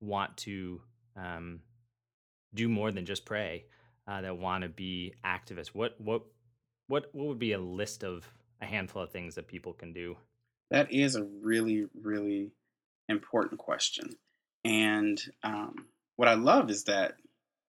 want 0.00 0.36
to 0.36 0.80
um, 1.16 1.60
do 2.54 2.68
more 2.68 2.92
than 2.92 3.04
just 3.04 3.24
pray 3.24 3.64
uh, 4.06 4.20
that 4.20 4.36
want 4.36 4.62
to 4.62 4.68
be 4.68 5.14
activists 5.24 5.68
what 5.68 6.00
what 6.00 6.22
what 6.86 7.06
what 7.12 7.26
would 7.26 7.38
be 7.38 7.52
a 7.52 7.58
list 7.58 8.04
of 8.04 8.26
a 8.60 8.66
handful 8.66 9.02
of 9.02 9.10
things 9.10 9.34
that 9.34 9.48
people 9.48 9.72
can 9.72 9.92
do 9.92 10.16
that 10.72 10.90
is 10.90 11.16
a 11.16 11.24
really, 11.24 11.84
really 12.02 12.50
important 13.06 13.60
question. 13.60 14.08
And 14.64 15.20
um, 15.42 15.86
what 16.16 16.28
I 16.28 16.34
love 16.34 16.70
is 16.70 16.84
that 16.84 17.16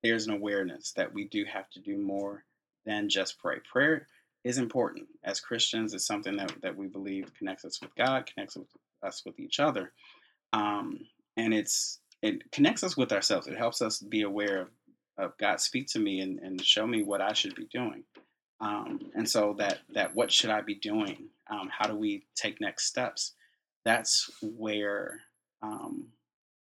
there's 0.04 0.28
an 0.28 0.34
awareness 0.34 0.94
that 0.94 1.14
we 1.14 1.26
do 1.28 1.44
have 1.44 1.70
to 1.72 1.82
do 1.82 1.98
more 1.98 2.46
than 2.86 3.10
just 3.10 3.40
pray. 3.40 3.58
Prayer 3.70 4.08
is 4.44 4.58
important. 4.58 5.08
As 5.24 5.40
Christians, 5.40 5.94
it's 5.94 6.06
something 6.06 6.36
that, 6.38 6.52
that 6.62 6.76
we 6.76 6.88
believe 6.88 7.32
connects 7.38 7.66
us 7.66 7.80
with 7.82 7.96
God, 7.96 8.26
connects 8.26 8.58
us 9.02 9.24
with 9.26 9.40
each 9.40 9.60
other. 9.60 9.92
Um, 10.52 11.02
and 11.38 11.54
it's 11.54 12.00
it 12.22 12.52
connects 12.52 12.84
us 12.84 12.96
with 12.96 13.12
ourselves. 13.12 13.48
It 13.48 13.58
helps 13.58 13.82
us 13.82 14.00
be 14.00 14.22
aware 14.22 14.62
of, 14.62 14.68
of 15.18 15.38
God 15.38 15.60
speak 15.60 15.88
to 15.88 16.00
me 16.00 16.22
and, 16.22 16.40
and 16.40 16.64
show 16.64 16.88
me 16.88 17.04
what 17.04 17.22
I 17.22 17.34
should 17.34 17.56
be 17.56 17.66
doing. 17.66 18.04
Um, 18.62 19.12
and 19.14 19.30
so 19.30 19.56
that 19.58 19.80
that 19.94 20.16
what 20.16 20.32
should 20.32 20.50
I 20.50 20.62
be 20.62 20.76
doing? 20.76 21.28
Um, 21.50 21.70
how 21.70 21.88
do 21.88 21.96
we 21.96 22.26
take 22.36 22.62
next 22.62 22.86
steps? 22.86 23.34
That's 23.84 24.30
where 24.42 25.20
um, 25.62 26.08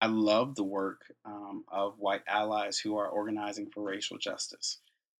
I 0.00 0.06
love 0.06 0.54
the 0.54 0.64
work 0.64 1.02
um, 1.24 1.64
of 1.70 1.98
white 1.98 2.22
allies 2.28 2.78
who 2.78 2.96
are 2.98 3.08
organizing 3.08 3.70
for 3.70 3.82
racial 3.82 4.18
justice. 4.18 4.78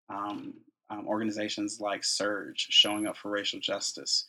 Um, 0.09 0.55
um, 0.91 1.07
organizations 1.07 1.81
like 1.81 2.03
SURJ 2.03 2.55
showing 2.57 3.07
up 3.07 3.17
for 3.17 3.31
racial 3.31 3.61
justice. 3.61 4.27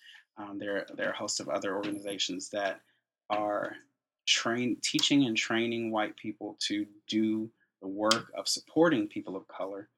there, 0.58 0.86
there 0.96 1.08
are 1.08 1.14
a 1.14 1.18
host 1.18 1.40
of 1.40 1.50
other 1.50 1.76
organizations 1.76 2.50
that 2.50 2.82
are 3.30 3.76
train, 4.26 4.78
teaching 4.82 5.26
and 5.26 5.36
training 5.36 5.92
white 5.92 6.16
people 6.16 6.56
to 6.60 6.86
do 7.08 7.50
the 7.82 7.88
work 7.88 8.32
of 8.38 8.48
supporting 8.48 9.08
people 9.08 9.36
of 9.36 9.48
color 9.48 9.90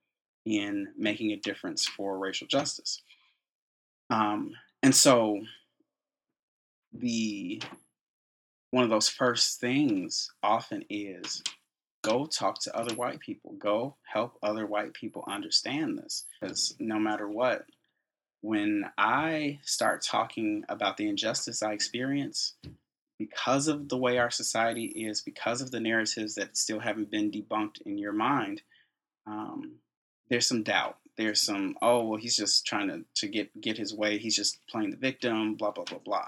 in 0.45 0.87
making 0.97 1.31
a 1.31 1.37
difference 1.37 1.85
for 1.85 2.17
racial 2.17 2.47
justice. 2.47 3.01
Um, 4.09 4.53
and 4.83 4.93
so 4.95 5.41
the 6.93 7.61
one 8.71 8.83
of 8.83 8.89
those 8.89 9.09
first 9.09 9.59
things 9.59 10.31
often 10.41 10.83
is 10.89 11.43
go 12.01 12.25
talk 12.25 12.59
to 12.59 12.75
other 12.75 12.95
white 12.95 13.19
people 13.19 13.53
go 13.59 13.95
help 14.11 14.37
other 14.41 14.65
white 14.65 14.93
people 14.93 15.23
understand 15.27 15.97
this 15.97 16.25
because 16.39 16.75
no 16.79 16.99
matter 16.99 17.27
what 17.27 17.65
when 18.41 18.85
i 18.97 19.59
start 19.63 20.03
talking 20.03 20.63
about 20.69 20.97
the 20.97 21.07
injustice 21.07 21.61
i 21.61 21.71
experience 21.71 22.55
because 23.19 23.67
of 23.67 23.87
the 23.89 23.97
way 23.97 24.17
our 24.17 24.31
society 24.31 24.85
is 24.85 25.21
because 25.21 25.61
of 25.61 25.69
the 25.69 25.79
narratives 25.79 26.33
that 26.35 26.57
still 26.57 26.79
haven't 26.79 27.11
been 27.11 27.29
debunked 27.29 27.81
in 27.85 27.97
your 27.97 28.13
mind 28.13 28.61
um, 29.27 29.75
there's 30.29 30.47
some 30.47 30.63
doubt. 30.63 30.97
There's 31.17 31.41
some, 31.41 31.75
oh 31.81 32.05
well, 32.05 32.19
he's 32.19 32.37
just 32.37 32.65
trying 32.65 32.87
to 32.87 33.03
to 33.15 33.27
get 33.27 33.59
get 33.59 33.77
his 33.77 33.93
way. 33.93 34.17
He's 34.17 34.35
just 34.35 34.59
playing 34.67 34.91
the 34.91 34.97
victim. 34.97 35.55
Blah 35.55 35.71
blah 35.71 35.83
blah 35.83 35.99
blah. 35.99 36.27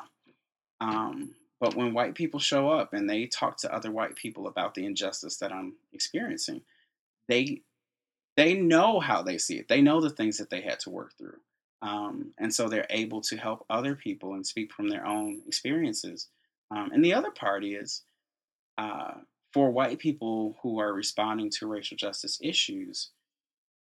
Um, 0.82 1.36
but 1.60 1.76
when 1.76 1.94
white 1.94 2.16
people 2.16 2.39
show 2.39 2.70
up 2.70 2.94
and 2.94 3.10
they 3.10 3.26
talk 3.26 3.58
to 3.58 3.74
other 3.74 3.92
white 3.92 4.16
people 4.16 4.48
about 4.48 4.74
the 4.74 4.86
injustice 4.86 5.38
that 5.38 5.52
I'm 5.52 5.74
experiencing, 5.94 6.62
they 7.28 7.62
they 8.36 8.56
know 8.56 9.00
how 9.00 9.22
they 9.22 9.38
see 9.38 9.58
it. 9.58 9.68
They 9.68 9.82
know 9.82 10.02
the 10.02 10.10
things 10.10 10.38
that 10.39 10.50
they 10.50 10.62
had 10.62 10.80
to 10.82 10.89
work 10.89 11.12
through. 11.18 11.38
Um, 11.84 12.34
and 12.39 12.54
so 12.54 12.68
they're 12.68 12.88
able 12.89 13.22
to 13.22 13.38
help 13.38 13.66
other 13.70 13.94
people 13.94 14.34
and 14.34 14.48
speak 14.48 14.74
from 14.74 14.89
their 14.89 15.06
own 15.06 15.42
experiences. 15.46 16.30
Um, 16.72 16.92
and 16.94 17.04
the 17.06 17.13
other 17.13 17.30
part 17.30 17.63
is 17.63 18.02
uh, 18.78 19.16
for 19.52 19.70
white 19.70 20.00
people 20.00 20.58
who 20.63 20.80
are 20.80 20.94
responding 20.94 21.52
to 21.52 21.68
racial 21.68 21.98
justice 21.98 22.39
issues, 22.42 23.12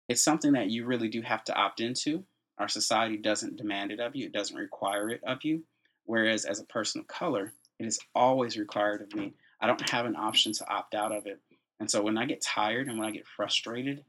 it's 0.09 0.23
something 0.23 0.51
that 0.53 0.69
you 0.69 0.85
really 0.85 1.07
do 1.07 1.21
have 1.21 1.43
to 1.45 1.55
opt 1.55 1.79
into. 1.79 2.25
Our 2.57 2.67
society 2.67 3.17
doesn't 3.17 3.55
demand 3.55 3.91
it 3.91 3.99
of 3.99 4.15
you, 4.15 4.25
it 4.25 4.33
doesn't 4.33 4.57
require 4.57 5.09
it 5.09 5.21
of 5.23 5.43
you. 5.43 5.63
Whereas 6.05 6.43
as 6.43 6.59
a 6.59 6.65
person 6.65 6.99
of 6.99 7.07
color, 7.07 7.53
it 7.81 7.87
is 7.87 7.99
always 8.13 8.57
required 8.57 9.01
of 9.01 9.15
me. 9.15 9.33
I 9.59 9.65
don't 9.65 9.89
have 9.89 10.05
an 10.05 10.15
option 10.15 10.53
to 10.53 10.69
opt 10.69 10.93
out 10.93 11.11
of 11.11 11.25
it. 11.25 11.39
And 11.79 11.89
so 11.89 12.03
when 12.03 12.15
I 12.15 12.25
get 12.25 12.41
tired 12.41 12.87
and 12.87 12.99
when 12.99 13.07
I 13.07 13.11
get 13.11 13.25
frustrated, 13.25 14.03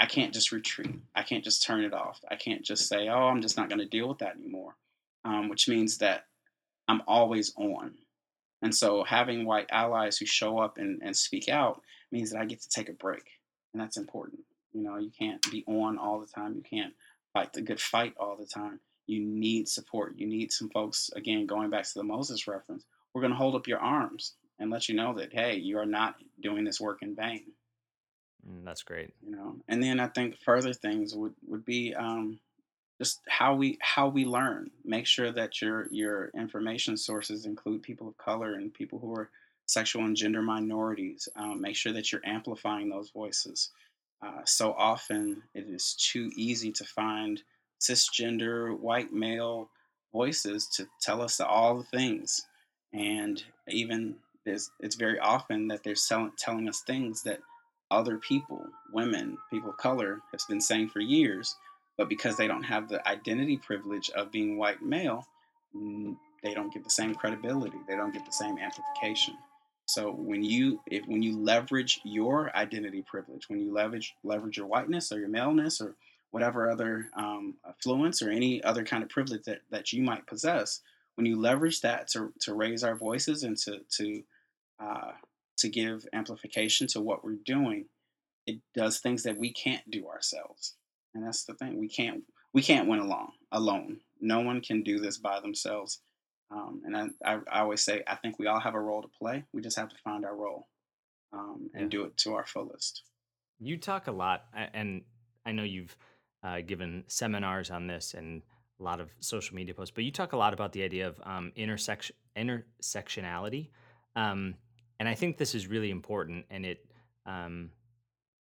I 0.00 0.06
can't 0.06 0.32
just 0.32 0.50
retreat. 0.50 0.94
I 1.14 1.22
can't 1.22 1.44
just 1.44 1.62
turn 1.62 1.84
it 1.84 1.92
off. 1.92 2.20
I 2.30 2.36
can't 2.36 2.62
just 2.62 2.88
say, 2.88 3.08
oh, 3.08 3.28
I'm 3.28 3.42
just 3.42 3.58
not 3.58 3.68
going 3.68 3.80
to 3.80 3.86
deal 3.86 4.08
with 4.08 4.18
that 4.18 4.36
anymore, 4.36 4.76
um, 5.26 5.50
which 5.50 5.68
means 5.68 5.98
that 5.98 6.24
I'm 6.88 7.02
always 7.06 7.52
on. 7.56 7.92
And 8.62 8.74
so 8.74 9.04
having 9.04 9.44
white 9.44 9.66
allies 9.70 10.16
who 10.16 10.24
show 10.24 10.58
up 10.58 10.78
and, 10.78 11.02
and 11.04 11.14
speak 11.14 11.50
out 11.50 11.82
means 12.10 12.30
that 12.30 12.40
I 12.40 12.46
get 12.46 12.62
to 12.62 12.68
take 12.70 12.88
a 12.88 12.94
break. 12.94 13.24
And 13.74 13.82
that's 13.82 13.98
important. 13.98 14.40
You 14.72 14.82
know, 14.82 14.96
you 14.96 15.10
can't 15.10 15.42
be 15.50 15.64
on 15.66 15.98
all 15.98 16.18
the 16.18 16.26
time. 16.26 16.54
You 16.54 16.62
can't 16.62 16.94
fight 17.34 17.52
the 17.52 17.60
good 17.60 17.80
fight 17.80 18.14
all 18.18 18.38
the 18.38 18.46
time. 18.46 18.80
You 19.06 19.20
need 19.22 19.68
support. 19.68 20.14
You 20.16 20.26
need 20.26 20.50
some 20.50 20.70
folks, 20.70 21.10
again, 21.14 21.44
going 21.44 21.68
back 21.68 21.84
to 21.84 21.94
the 21.94 22.04
Moses 22.04 22.48
reference, 22.48 22.86
we're 23.14 23.20
going 23.22 23.32
to 23.32 23.38
hold 23.38 23.54
up 23.54 23.66
your 23.66 23.78
arms 23.78 24.34
and 24.58 24.70
let 24.70 24.88
you 24.88 24.94
know 24.94 25.14
that, 25.14 25.32
hey, 25.32 25.56
you 25.56 25.78
are 25.78 25.86
not 25.86 26.16
doing 26.40 26.64
this 26.64 26.80
work 26.80 27.02
in 27.02 27.14
vain. 27.14 27.44
Mm, 28.48 28.64
that's 28.64 28.82
great. 28.82 29.12
You 29.22 29.32
know, 29.32 29.56
and 29.68 29.82
then 29.82 30.00
I 30.00 30.08
think 30.08 30.38
further 30.38 30.72
things 30.72 31.14
would 31.14 31.34
would 31.46 31.64
be 31.64 31.94
um, 31.94 32.40
just 32.98 33.20
how 33.28 33.54
we 33.54 33.78
how 33.80 34.08
we 34.08 34.24
learn. 34.24 34.70
Make 34.84 35.06
sure 35.06 35.32
that 35.32 35.60
your 35.60 35.88
your 35.90 36.30
information 36.34 36.96
sources 36.96 37.46
include 37.46 37.82
people 37.82 38.08
of 38.08 38.16
color 38.18 38.54
and 38.54 38.72
people 38.72 38.98
who 38.98 39.14
are 39.14 39.30
sexual 39.66 40.04
and 40.04 40.16
gender 40.16 40.42
minorities. 40.42 41.28
Um, 41.36 41.60
make 41.60 41.76
sure 41.76 41.92
that 41.92 42.10
you're 42.10 42.24
amplifying 42.24 42.88
those 42.88 43.10
voices. 43.10 43.70
Uh, 44.24 44.42
so 44.44 44.72
often 44.74 45.42
it 45.54 45.66
is 45.68 45.94
too 45.94 46.30
easy 46.36 46.70
to 46.72 46.84
find 46.84 47.42
cisgender 47.80 48.78
white 48.78 49.12
male 49.12 49.68
voices 50.12 50.68
to 50.68 50.86
tell 51.00 51.20
us 51.20 51.40
all 51.40 51.78
the 51.78 51.84
things, 51.84 52.46
and 52.92 53.42
even 53.68 54.16
it's 54.46 54.96
very 54.96 55.18
often 55.18 55.68
that 55.68 55.84
they're 55.84 55.94
telling 56.36 56.68
us 56.68 56.80
things 56.80 57.22
that 57.22 57.40
other 57.90 58.18
people, 58.18 58.66
women, 58.92 59.38
people 59.50 59.70
of 59.70 59.76
color, 59.76 60.20
have 60.32 60.40
been 60.48 60.60
saying 60.60 60.88
for 60.88 61.00
years, 61.00 61.56
but 61.96 62.08
because 62.08 62.36
they 62.36 62.48
don't 62.48 62.64
have 62.64 62.88
the 62.88 63.06
identity 63.06 63.56
privilege 63.58 64.10
of 64.10 64.32
being 64.32 64.56
white 64.56 64.82
male, 64.82 65.26
they 66.42 66.54
don't 66.54 66.72
get 66.72 66.84
the 66.84 66.90
same 66.90 67.14
credibility. 67.14 67.78
They 67.86 67.96
don't 67.96 68.12
get 68.12 68.26
the 68.26 68.32
same 68.32 68.58
amplification. 68.58 69.34
So 69.86 70.10
when 70.10 70.42
you 70.42 70.80
if 70.86 71.06
when 71.06 71.22
you 71.22 71.36
leverage 71.36 72.00
your 72.04 72.54
identity 72.56 73.02
privilege, 73.02 73.48
when 73.48 73.60
you 73.60 73.72
leverage 73.72 74.14
leverage 74.24 74.56
your 74.56 74.66
whiteness 74.66 75.12
or 75.12 75.18
your 75.18 75.28
maleness 75.28 75.80
or 75.80 75.96
whatever 76.30 76.70
other 76.70 77.08
um, 77.14 77.54
affluence 77.68 78.22
or 78.22 78.30
any 78.30 78.62
other 78.64 78.84
kind 78.84 79.02
of 79.02 79.10
privilege 79.10 79.42
that, 79.42 79.60
that 79.70 79.92
you 79.92 80.02
might 80.02 80.26
possess, 80.26 80.80
when 81.16 81.26
you 81.26 81.40
leverage 81.40 81.80
that 81.82 82.08
to, 82.08 82.32
to 82.40 82.54
raise 82.54 82.82
our 82.84 82.94
voices 82.94 83.42
and 83.42 83.56
to 83.58 83.80
to 83.98 84.22
uh, 84.82 85.12
to 85.58 85.68
give 85.68 86.06
amplification 86.12 86.86
to 86.88 87.00
what 87.00 87.24
we're 87.24 87.38
doing, 87.44 87.86
it 88.46 88.60
does 88.74 88.98
things 88.98 89.22
that 89.22 89.38
we 89.38 89.52
can't 89.52 89.88
do 89.90 90.08
ourselves. 90.08 90.74
And 91.14 91.24
that's 91.24 91.44
the 91.44 91.54
thing. 91.54 91.78
We 91.78 91.88
can't 91.88 92.24
we 92.52 92.62
can't 92.62 92.88
win 92.88 93.00
alone 93.00 93.32
alone. 93.50 94.00
No 94.20 94.40
one 94.40 94.60
can 94.60 94.82
do 94.82 94.98
this 94.98 95.18
by 95.18 95.40
themselves. 95.40 96.00
Um, 96.50 96.82
and 96.84 96.96
I, 96.96 97.06
I, 97.24 97.38
I, 97.50 97.60
always 97.60 97.82
say 97.82 98.02
I 98.06 98.16
think 98.16 98.38
we 98.38 98.46
all 98.46 98.60
have 98.60 98.74
a 98.74 98.80
role 98.80 99.00
to 99.00 99.08
play. 99.08 99.44
We 99.54 99.62
just 99.62 99.78
have 99.78 99.88
to 99.88 99.96
find 100.04 100.22
our 100.22 100.36
role 100.36 100.68
um, 101.32 101.70
and 101.72 101.84
yeah. 101.84 101.98
do 101.98 102.04
it 102.04 102.16
to 102.18 102.34
our 102.34 102.44
fullest. 102.44 103.04
You 103.58 103.78
talk 103.78 104.06
a 104.06 104.12
lot, 104.12 104.44
and 104.74 105.02
I 105.46 105.52
know 105.52 105.62
you've 105.62 105.96
uh, 106.42 106.60
given 106.60 107.04
seminars 107.06 107.70
on 107.70 107.86
this 107.86 108.12
and 108.12 108.42
a 108.80 108.82
lot 108.82 109.00
of 109.00 109.10
social 109.20 109.54
media 109.54 109.74
posts, 109.74 109.92
but 109.94 110.04
you 110.04 110.10
talk 110.10 110.32
a 110.32 110.36
lot 110.36 110.52
about 110.54 110.72
the 110.72 110.82
idea 110.82 111.08
of 111.08 111.20
um, 111.24 111.52
intersection 111.56 112.16
intersectionality. 112.36 113.68
Um, 114.16 114.54
and 114.98 115.08
I 115.08 115.14
think 115.14 115.36
this 115.36 115.54
is 115.54 115.66
really 115.66 115.90
important. 115.90 116.46
And 116.50 116.64
it, 116.64 116.86
um, 117.26 117.70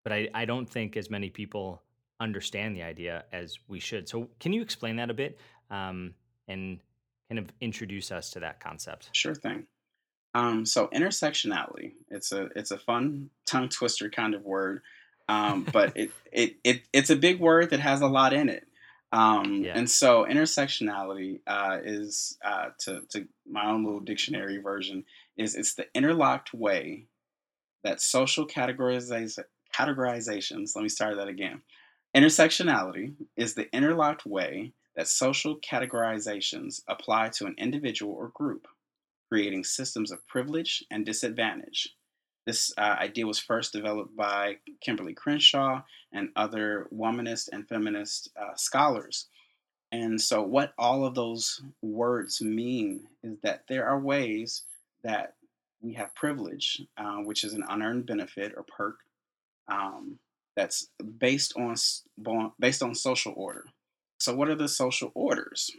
but 0.05 0.13
I, 0.13 0.29
I 0.35 0.45
don't 0.45 0.69
think 0.69 0.97
as 0.97 1.11
many 1.11 1.31
people 1.31 1.83
understand 2.21 2.77
the 2.77 2.83
idea 2.83 3.25
as 3.33 3.59
we 3.69 3.81
should. 3.81 4.09
So 4.09 4.29
can 4.39 4.53
you 4.53 4.63
explain 4.63 4.97
that 4.97 5.11
a 5.11 5.15
bit 5.15 5.39
um, 5.71 6.15
and 6.49 6.81
kind 7.29 7.39
of 7.39 7.51
introduce 7.61 8.11
us 8.11 8.31
to 8.31 8.41
that 8.41 8.61
concept? 8.61 9.11
Sure 9.13 9.35
thing. 9.35 9.67
Um, 10.35 10.65
so 10.65 10.89
intersectionality, 10.89 11.93
it's 12.09 12.31
a 12.31 12.49
it's 12.55 12.71
a 12.71 12.79
fun 12.79 13.31
tongue 13.47 13.69
twister 13.69 14.09
kind 14.09 14.35
of 14.35 14.45
word, 14.45 14.83
um, 15.29 15.67
but 15.73 15.97
it, 15.97 16.11
it 16.33 16.57
it 16.63 16.83
it's 16.93 17.11
a 17.11 17.17
big 17.17 17.41
word 17.41 17.71
that 17.71 17.81
has 17.81 18.01
a 18.01 18.07
lot 18.07 18.33
in 18.33 18.49
it. 18.49 18.67
Um, 19.13 19.63
yeah. 19.65 19.77
And 19.77 19.91
so 19.91 20.25
intersectionality 20.25 21.41
uh, 21.47 21.79
is 21.83 22.39
uh, 22.45 22.71
to 22.81 23.03
to 23.11 23.27
my 23.49 23.67
own 23.67 23.85
little 23.85 24.01
dictionary 24.01 24.59
version 24.59 25.05
is 25.37 25.57
it's 25.57 25.75
the 25.75 25.87
interlocked 25.95 26.55
way 26.55 27.07
that 27.83 28.01
social 28.01 28.47
categorizations, 28.47 29.39
categorizations, 29.75 30.73
let 30.75 30.83
me 30.83 30.89
start 30.89 31.17
that 31.17 31.29
again. 31.29 31.63
Intersectionality 32.17 33.15
is 33.37 33.55
the 33.55 33.73
interlocked 33.75 34.27
way 34.27 34.73
that 34.97 35.09
social 35.09 35.59
categorizations 35.61 36.83
apply 36.89 37.31
to 37.31 37.47
an 37.47 37.55
individual 37.57 38.13
or 38.13 38.29
group, 38.29 38.67
creating 39.29 39.65
systems 39.65 40.11
of 40.11 40.27
privilege 40.27 40.85
and 40.91 41.07
disadvantage. 41.07 41.95
This 42.47 42.73
uh, 42.79 42.97
idea 42.99 43.27
was 43.27 43.39
first 43.39 43.73
developed 43.73 44.17
by 44.17 44.57
Kimberlé 44.87 45.15
Crenshaw 45.15 45.83
and 46.13 46.31
other 46.37 46.89
womanist 46.93 47.49
and 47.53 47.69
feminist 47.69 48.31
uh, 48.41 48.55
scholars. 48.57 49.27
And 49.93 50.21
so, 50.21 50.43
what 50.43 50.73
all 50.79 51.05
of 51.05 51.15
those 51.15 51.63
words 51.83 52.41
mean 52.41 53.09
is 53.23 53.39
that 53.43 53.65
there 53.69 53.87
are 53.87 53.99
ways 53.99 54.63
that 55.03 55.35
we 55.81 55.95
have 55.95 56.15
privilege, 56.15 56.83
uh, 56.97 57.17
which 57.17 57.45
is 57.45 57.55
an 57.55 57.65
unearned 57.69 58.07
benefit 58.07 58.53
or 58.57 58.63
perk 58.63 58.99
um, 59.69 60.19
that's 60.57 60.89
based 61.19 61.55
on 61.57 61.75
based 62.59 62.83
on 62.83 62.95
social 62.95 63.35
order. 63.37 63.65
So, 64.19 64.35
what 64.35 64.49
are 64.49 64.55
the 64.55 64.69
social 64.69 65.11
orders? 65.15 65.71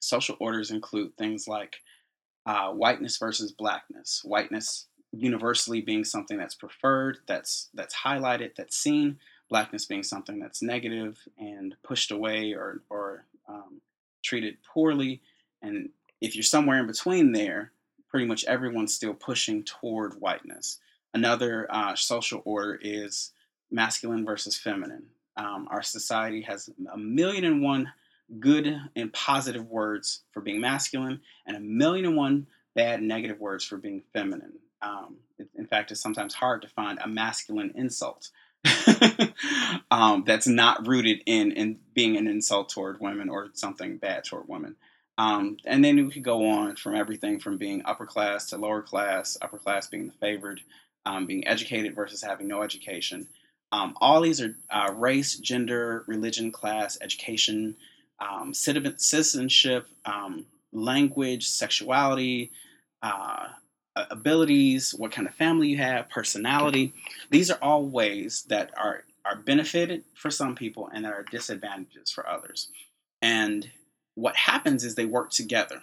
Social 0.00 0.36
orders 0.38 0.70
include 0.70 1.16
things 1.16 1.48
like 1.48 1.76
uh, 2.44 2.70
whiteness 2.70 3.16
versus 3.16 3.52
blackness. 3.52 4.20
Whiteness 4.24 4.88
universally 5.18 5.80
being 5.80 6.04
something 6.04 6.36
that's 6.38 6.54
preferred, 6.54 7.18
that's 7.26 7.68
that's 7.74 7.94
highlighted, 7.94 8.54
that's 8.56 8.76
seen. 8.76 9.18
Blackness 9.48 9.84
being 9.84 10.02
something 10.02 10.40
that's 10.40 10.60
negative 10.60 11.18
and 11.38 11.76
pushed 11.82 12.10
away 12.10 12.52
or 12.52 12.82
or 12.90 13.24
um, 13.48 13.80
treated 14.22 14.56
poorly. 14.64 15.20
And 15.62 15.90
if 16.20 16.34
you're 16.34 16.42
somewhere 16.42 16.80
in 16.80 16.86
between 16.86 17.32
there, 17.32 17.72
pretty 18.08 18.26
much 18.26 18.44
everyone's 18.44 18.94
still 18.94 19.14
pushing 19.14 19.62
toward 19.62 20.20
whiteness. 20.20 20.80
Another 21.14 21.66
uh, 21.70 21.94
social 21.94 22.42
order 22.44 22.78
is 22.82 23.32
masculine 23.70 24.24
versus 24.24 24.58
feminine. 24.58 25.06
Um, 25.36 25.68
our 25.70 25.82
society 25.82 26.42
has 26.42 26.70
a 26.92 26.96
million 26.96 27.44
and 27.44 27.62
one 27.62 27.92
good 28.40 28.80
and 28.96 29.12
positive 29.12 29.66
words 29.68 30.22
for 30.32 30.40
being 30.40 30.60
masculine 30.60 31.20
and 31.46 31.56
a 31.56 31.60
million 31.60 32.06
and 32.06 32.16
one 32.16 32.46
bad 32.74 33.02
negative 33.02 33.40
words 33.40 33.64
for 33.64 33.76
being 33.76 34.02
feminine. 34.12 34.52
Um, 34.82 35.16
in 35.54 35.66
fact, 35.66 35.90
it's 35.90 36.00
sometimes 36.00 36.34
hard 36.34 36.62
to 36.62 36.68
find 36.68 36.98
a 37.02 37.08
masculine 37.08 37.72
insult 37.74 38.30
um, 39.90 40.24
that's 40.26 40.46
not 40.46 40.86
rooted 40.86 41.22
in, 41.26 41.52
in 41.52 41.78
being 41.94 42.16
an 42.16 42.26
insult 42.26 42.68
toward 42.68 43.00
women 43.00 43.28
or 43.28 43.48
something 43.54 43.96
bad 43.96 44.24
toward 44.24 44.48
women. 44.48 44.76
Um, 45.18 45.56
and 45.64 45.84
then 45.84 45.96
we 45.96 46.12
could 46.12 46.22
go 46.22 46.46
on 46.48 46.76
from 46.76 46.94
everything 46.94 47.40
from 47.40 47.56
being 47.56 47.82
upper 47.84 48.06
class 48.06 48.46
to 48.50 48.58
lower 48.58 48.82
class, 48.82 49.38
upper 49.40 49.58
class 49.58 49.86
being 49.86 50.06
the 50.08 50.12
favored, 50.12 50.60
um, 51.06 51.26
being 51.26 51.46
educated 51.46 51.94
versus 51.94 52.22
having 52.22 52.48
no 52.48 52.62
education. 52.62 53.26
Um, 53.72 53.94
all 54.00 54.20
these 54.20 54.40
are 54.40 54.54
uh, 54.70 54.92
race, 54.94 55.36
gender, 55.36 56.04
religion, 56.06 56.52
class, 56.52 56.98
education, 57.00 57.76
um, 58.20 58.52
citizenship, 58.52 59.86
um, 60.04 60.46
language, 60.72 61.48
sexuality, 61.48 62.52
uh, 63.02 63.48
abilities, 63.96 64.94
what 64.94 65.12
kind 65.12 65.26
of 65.26 65.34
family 65.34 65.68
you 65.68 65.78
have, 65.78 66.08
personality. 66.10 66.92
These 67.30 67.50
are 67.50 67.58
all 67.62 67.86
ways 67.86 68.44
that 68.48 68.70
are 68.76 69.04
are 69.24 69.36
benefited 69.36 70.04
for 70.14 70.30
some 70.30 70.54
people 70.54 70.88
and 70.94 71.04
that 71.04 71.12
are 71.12 71.24
disadvantages 71.30 72.12
for 72.12 72.28
others. 72.28 72.68
And 73.22 73.68
what 74.14 74.36
happens 74.36 74.84
is 74.84 74.94
they 74.94 75.04
work 75.04 75.30
together. 75.30 75.80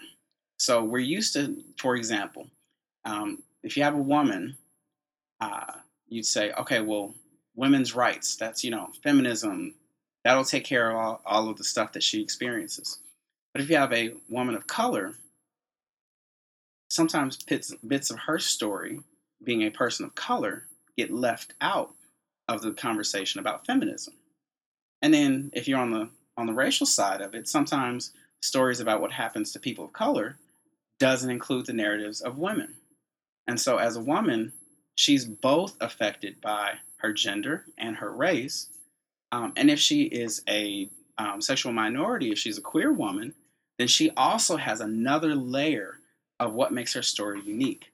So 0.58 0.84
we're 0.84 1.00
used 1.00 1.34
to, 1.34 1.62
for 1.78 1.96
example, 1.96 2.48
um, 3.04 3.44
if 3.62 3.76
you 3.76 3.84
have 3.84 3.96
a 3.96 4.02
woman, 4.02 4.56
uh, 5.42 5.74
you'd 6.08 6.26
say, 6.26 6.54
okay, 6.54 6.80
well, 6.80 7.14
women's 7.56 7.94
rights, 7.94 8.38
that's, 8.38 8.64
you 8.64 8.72
know, 8.72 8.90
feminism, 9.04 9.74
that'll 10.24 10.46
take 10.46 10.64
care 10.64 10.92
of 10.92 10.98
all, 10.98 11.22
all 11.26 11.50
of 11.50 11.58
the 11.58 11.66
stuff 11.66 11.92
that 11.94 12.04
she 12.04 12.22
experiences. 12.22 13.00
But 13.54 13.62
if 13.62 13.70
you 13.70 13.76
have 13.76 13.92
a 13.92 14.14
woman 14.30 14.56
of 14.56 14.68
color, 14.68 15.16
sometimes 16.94 17.38
bits, 17.38 17.74
bits 17.86 18.12
of 18.12 18.20
her 18.20 18.40
story, 18.40 19.00
being 19.44 19.64
a 19.64 19.72
person 19.72 20.06
of 20.06 20.16
color, 20.16 20.68
get 20.98 21.12
left 21.12 21.54
out 21.60 21.94
of 22.48 22.62
the 22.62 22.72
conversation 22.72 23.40
about 23.40 23.66
feminism. 23.66 24.14
And 25.02 25.14
then 25.14 25.50
if 25.54 25.68
you're 25.68 25.80
on 25.80 25.92
the 25.92 26.10
on 26.36 26.48
the 26.48 26.54
racial 26.54 26.86
side 26.86 27.22
of 27.22 27.36
it, 27.36 27.48
sometimes 27.48 28.12
stories 28.42 28.80
about 28.80 29.02
what 29.02 29.12
happens 29.12 29.52
to 29.52 29.60
people 29.60 29.86
of 29.86 29.94
color 29.94 30.38
doesn't 31.00 31.30
include 31.30 31.66
the 31.66 31.74
narratives 31.74 32.22
of 32.22 32.38
women. 32.38 32.76
And 33.48 33.60
so, 33.60 33.78
as 33.78 33.96
a 33.96 34.02
woman, 34.02 34.54
she's 34.96 35.26
both 35.26 35.76
affected 35.82 36.42
by 36.42 36.76
her 36.98 37.14
gender 37.14 37.66
and 37.78 37.98
her 37.98 38.12
race. 38.12 38.70
Um, 39.32 39.54
and 39.58 39.70
if 39.70 39.80
she 39.80 40.04
is 40.04 40.42
a 40.48 40.90
um, 41.18 41.42
sexual 41.42 41.74
minority, 41.74 42.32
if 42.32 42.38
she's 42.38 42.58
a 42.58 42.62
queer 42.62 42.92
woman, 42.92 43.34
then 43.78 43.88
she 43.88 44.12
also 44.12 44.58
has 44.58 44.80
another 44.80 45.36
layer 45.36 46.00
of 46.44 46.54
what 46.54 46.74
makes 46.74 46.94
her 46.94 47.02
story 47.02 47.42
unique. 47.44 47.92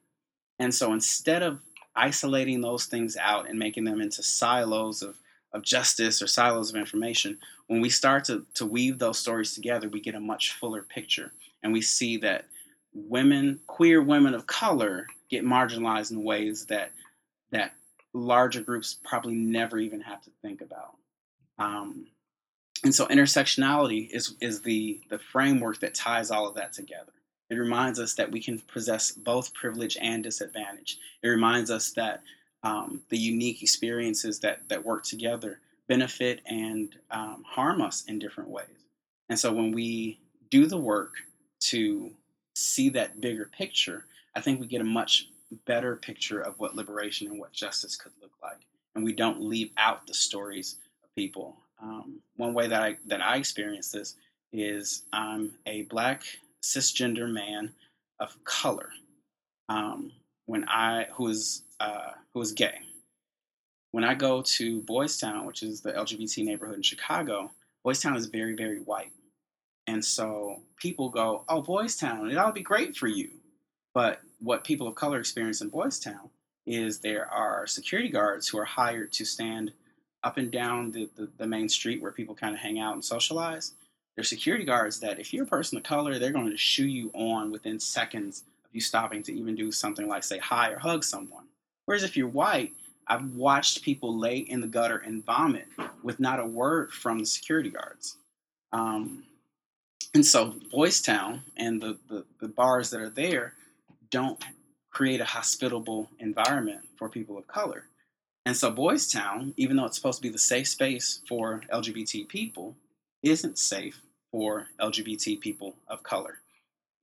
And 0.59 0.73
so, 0.73 0.93
instead 0.93 1.43
of 1.43 1.59
isolating 1.95 2.61
those 2.61 2.85
things 2.85 3.17
out 3.17 3.49
and 3.49 3.57
making 3.57 3.83
them 3.85 4.01
into 4.01 4.23
silos 4.23 5.01
of 5.01 5.17
of 5.51 5.63
justice 5.63 6.21
or 6.21 6.27
silos 6.27 6.69
of 6.69 6.75
information, 6.75 7.37
when 7.67 7.81
we 7.81 7.89
start 7.89 8.23
to, 8.25 8.45
to 8.53 8.65
weave 8.65 8.99
those 8.99 9.17
stories 9.17 9.53
together, 9.53 9.89
we 9.89 9.99
get 9.99 10.13
a 10.13 10.19
much 10.19 10.53
fuller 10.53 10.83
picture. 10.83 11.31
And 11.63 11.73
we 11.73 11.81
see 11.81 12.17
that 12.17 12.45
women, 12.93 13.59
queer 13.65 14.01
women 14.01 14.35
of 14.35 14.45
color, 14.45 15.07
get 15.29 15.43
marginalized 15.43 16.11
in 16.11 16.23
ways 16.23 16.65
that 16.67 16.91
that 17.51 17.73
larger 18.13 18.61
groups 18.61 18.97
probably 19.03 19.35
never 19.35 19.77
even 19.79 20.01
have 20.01 20.21
to 20.23 20.31
think 20.41 20.61
about. 20.61 20.95
Um, 21.57 22.07
and 22.83 22.93
so 22.93 23.05
intersectionality 23.07 24.09
is 24.09 24.35
is 24.39 24.61
the 24.61 25.01
the 25.09 25.19
framework 25.19 25.79
that 25.79 25.93
ties 25.93 26.31
all 26.31 26.47
of 26.47 26.55
that 26.55 26.73
together. 26.73 27.11
It 27.49 27.55
reminds 27.55 27.99
us 27.99 28.13
that 28.15 28.31
we 28.31 28.41
can 28.41 28.59
possess 28.59 29.11
both 29.11 29.53
privilege 29.53 29.97
and 29.99 30.23
disadvantage. 30.23 30.99
It 31.23 31.29
reminds 31.29 31.71
us 31.71 31.91
that 31.91 32.21
um, 32.63 33.01
the 33.09 33.17
unique 33.17 33.61
experiences 33.63 34.39
that 34.39 34.67
that 34.69 34.85
work 34.85 35.03
together 35.03 35.59
benefit 35.87 36.41
and 36.45 36.95
um, 37.09 37.43
harm 37.47 37.81
us 37.81 38.05
in 38.05 38.19
different 38.19 38.49
ways. 38.49 38.67
And 39.29 39.39
so 39.39 39.51
when 39.51 39.71
we 39.71 40.19
do 40.49 40.67
the 40.67 40.77
work 40.77 41.13
to 41.61 42.11
see 42.53 42.89
that 42.89 43.21
bigger 43.21 43.45
picture, 43.45 44.05
I 44.35 44.41
think 44.41 44.59
we 44.59 44.67
get 44.67 44.81
a 44.81 44.85
much 44.85 45.29
better 45.65 45.95
picture 45.95 46.41
of 46.41 46.59
what 46.59 46.75
liberation 46.75 47.27
and 47.27 47.39
what 47.39 47.51
justice 47.51 47.95
could 47.95 48.11
look 48.21 48.31
like. 48.41 48.59
And 48.95 49.03
we 49.03 49.13
don't 49.13 49.41
leave 49.41 49.71
out 49.77 50.05
the 50.05 50.13
stories 50.13 50.77
of 51.03 51.13
people. 51.15 51.57
Um, 51.81 52.19
one 52.35 52.53
way 52.53 52.67
that 52.67 52.81
I 52.81 52.97
that 53.07 53.21
I 53.21 53.37
experience 53.37 53.91
this 53.91 54.15
is 54.51 55.03
I'm 55.13 55.53
a 55.65 55.83
black 55.83 56.23
cisgender 56.61 57.31
man 57.31 57.73
of 58.19 58.43
color. 58.43 58.89
Um, 59.67 60.11
when 60.45 60.67
I 60.67 61.05
who 61.13 61.27
is 61.27 61.63
uh, 61.79 62.11
who 62.33 62.41
is 62.41 62.51
gay. 62.51 62.79
When 63.91 64.03
I 64.03 64.13
go 64.13 64.41
to 64.41 64.81
Boys 64.81 65.17
Town, 65.17 65.45
which 65.45 65.63
is 65.63 65.81
the 65.81 65.93
LGBT 65.93 66.43
neighborhood 66.43 66.75
in 66.75 66.81
Chicago, 66.81 67.51
Boys 67.83 68.01
Town 68.01 68.15
is 68.15 68.25
very 68.25 68.55
very 68.55 68.79
white, 68.79 69.11
and 69.87 70.03
so 70.03 70.61
people 70.77 71.09
go, 71.09 71.43
"Oh, 71.47 71.61
Boys 71.61 71.95
Town, 71.95 72.29
it'll 72.31 72.51
be 72.51 72.61
great 72.61 72.97
for 72.97 73.07
you." 73.07 73.29
But 73.93 74.21
what 74.39 74.63
people 74.63 74.87
of 74.87 74.95
color 74.95 75.19
experience 75.19 75.61
in 75.61 75.69
Boys 75.69 75.99
Town 75.99 76.29
is 76.65 76.99
there 76.99 77.27
are 77.31 77.67
security 77.67 78.09
guards 78.09 78.47
who 78.47 78.57
are 78.59 78.65
hired 78.65 79.11
to 79.13 79.25
stand 79.25 79.71
up 80.23 80.37
and 80.37 80.51
down 80.51 80.91
the, 80.91 81.09
the, 81.15 81.29
the 81.37 81.47
main 81.47 81.69
street 81.69 82.01
where 82.01 82.11
people 82.11 82.35
kind 82.35 82.53
of 82.53 82.59
hang 82.59 82.79
out 82.79 82.93
and 82.93 83.03
socialize. 83.03 83.73
They're 84.19 84.25
security 84.25 84.65
guards 84.65 84.99
that 84.99 85.17
if 85.17 85.33
you're 85.33 85.45
a 85.45 85.47
person 85.47 85.77
of 85.77 85.85
color, 85.85 86.19
they're 86.19 86.33
going 86.33 86.51
to 86.51 86.57
shoo 86.57 86.85
you 86.85 87.09
on 87.13 87.51
within 87.51 87.79
seconds 87.79 88.43
of 88.65 88.75
you 88.75 88.81
stopping 88.81 89.23
to 89.23 89.33
even 89.33 89.55
do 89.55 89.71
something 89.71 90.09
like 90.09 90.25
say 90.25 90.39
hi 90.39 90.71
or 90.71 90.77
hug 90.77 91.05
someone. 91.05 91.45
Whereas 91.85 92.03
if 92.03 92.17
you're 92.17 92.27
white, 92.27 92.73
I've 93.07 93.33
watched 93.33 93.81
people 93.81 94.19
lay 94.19 94.39
in 94.39 94.59
the 94.59 94.67
gutter 94.67 94.97
and 94.97 95.25
vomit 95.25 95.67
with 96.03 96.19
not 96.19 96.41
a 96.41 96.45
word 96.45 96.91
from 96.91 97.19
the 97.19 97.25
security 97.25 97.69
guards. 97.69 98.17
Um, 98.73 99.23
and 100.13 100.25
so 100.25 100.53
Boys 100.69 100.99
Town 100.99 101.41
and 101.55 101.81
the, 101.81 101.97
the, 102.09 102.25
the 102.41 102.49
bars 102.49 102.89
that 102.89 102.99
are 102.99 103.09
there 103.09 103.53
don't 104.11 104.43
create 104.91 105.21
a 105.21 105.25
hospitable 105.25 106.09
environment 106.19 106.81
for 106.97 107.07
people 107.07 107.37
of 107.37 107.47
color. 107.47 107.85
And 108.45 108.57
so 108.57 108.69
Boys 108.69 109.09
Town, 109.09 109.53
even 109.55 109.77
though 109.77 109.85
it's 109.85 109.95
supposed 109.95 110.17
to 110.17 110.23
be 110.23 110.27
the 110.27 110.37
safe 110.37 110.67
space 110.67 111.21
for 111.25 111.61
LGBT 111.71 112.27
people, 112.27 112.75
isn't 113.23 113.57
safe 113.57 114.01
for 114.31 114.67
LGBT 114.79 115.39
people 115.39 115.75
of 115.87 116.03
color. 116.03 116.39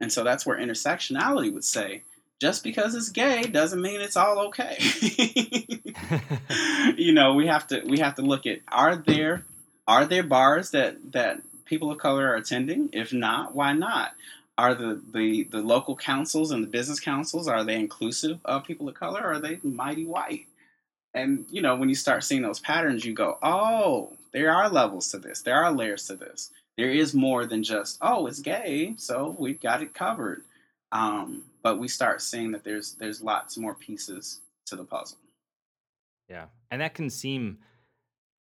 And 0.01 0.13
so 0.13 0.25
that's 0.25 0.45
where 0.45 0.59
intersectionality 0.59 1.53
would 1.53 1.65
say 1.65 2.03
just 2.41 2.63
because 2.63 2.95
it's 2.95 3.09
gay 3.09 3.45
doesn't 3.45 3.81
mean 3.81 4.01
it's 4.01 4.17
all 4.17 4.49
okay. 4.49 4.77
you 6.97 7.13
know, 7.13 7.35
we 7.35 7.47
have 7.47 7.67
to 7.69 7.83
we 7.87 7.99
have 7.99 8.17
to 8.17 8.23
look 8.23 8.47
at 8.47 8.61
are 8.69 8.97
there 8.97 9.45
are 9.87 10.05
there 10.05 10.23
bars 10.23 10.71
that 10.73 11.13
that 11.13 11.41
people 11.65 11.91
of 11.91 11.99
color 11.99 12.29
are 12.29 12.37
attending? 12.37 12.91
If 12.93 13.13
not, 13.13 13.55
why 13.55 13.73
not? 13.73 14.13
Are 14.59 14.75
the, 14.75 15.03
the, 15.13 15.45
the 15.45 15.61
local 15.61 15.95
councils 15.95 16.51
and 16.51 16.63
the 16.65 16.69
business 16.69 16.99
councils 16.99 17.47
are 17.47 17.63
they 17.63 17.77
inclusive 17.77 18.39
of 18.47 18.65
people 18.65 18.89
of 18.89 18.95
color? 18.95 19.21
Or 19.21 19.33
are 19.35 19.39
they 19.39 19.59
mighty 19.63 20.07
white? 20.07 20.47
And 21.13 21.45
you 21.51 21.61
know, 21.61 21.77
when 21.77 21.91
you 21.91 21.95
start 21.95 22.25
seeing 22.25 22.43
those 22.43 22.61
patterns, 22.61 23.05
you 23.05 23.13
go, 23.13 23.39
"Oh, 23.43 24.13
there 24.33 24.53
are 24.53 24.69
levels 24.69 25.11
to 25.11 25.19
this. 25.19 25.43
There 25.43 25.57
are 25.57 25.73
layers 25.73 26.07
to 26.09 26.15
this. 26.15 26.51
There 26.77 26.91
is 26.91 27.15
more 27.15 27.47
than 27.47 27.63
just, 27.63 27.99
oh, 28.03 28.27
it's 28.27 28.41
gay, 28.41 28.95
so 28.97 29.35
we've 29.39 29.61
got 29.61 29.83
it 29.83 29.95
covered." 29.95 30.43
Um, 30.93 31.43
but 31.63 31.79
we 31.79 31.89
start 31.89 32.23
seeing 32.23 32.53
that 32.53 32.65
there's 32.65 32.93
there's 32.95 33.23
lots 33.23 33.57
more 33.57 33.75
pieces 33.75 34.41
to 34.67 34.77
the 34.77 34.85
puzzle. 34.85 35.19
Yeah, 36.29 36.47
and 36.71 36.81
that 36.81 36.95
can 36.95 37.11
seem. 37.11 37.59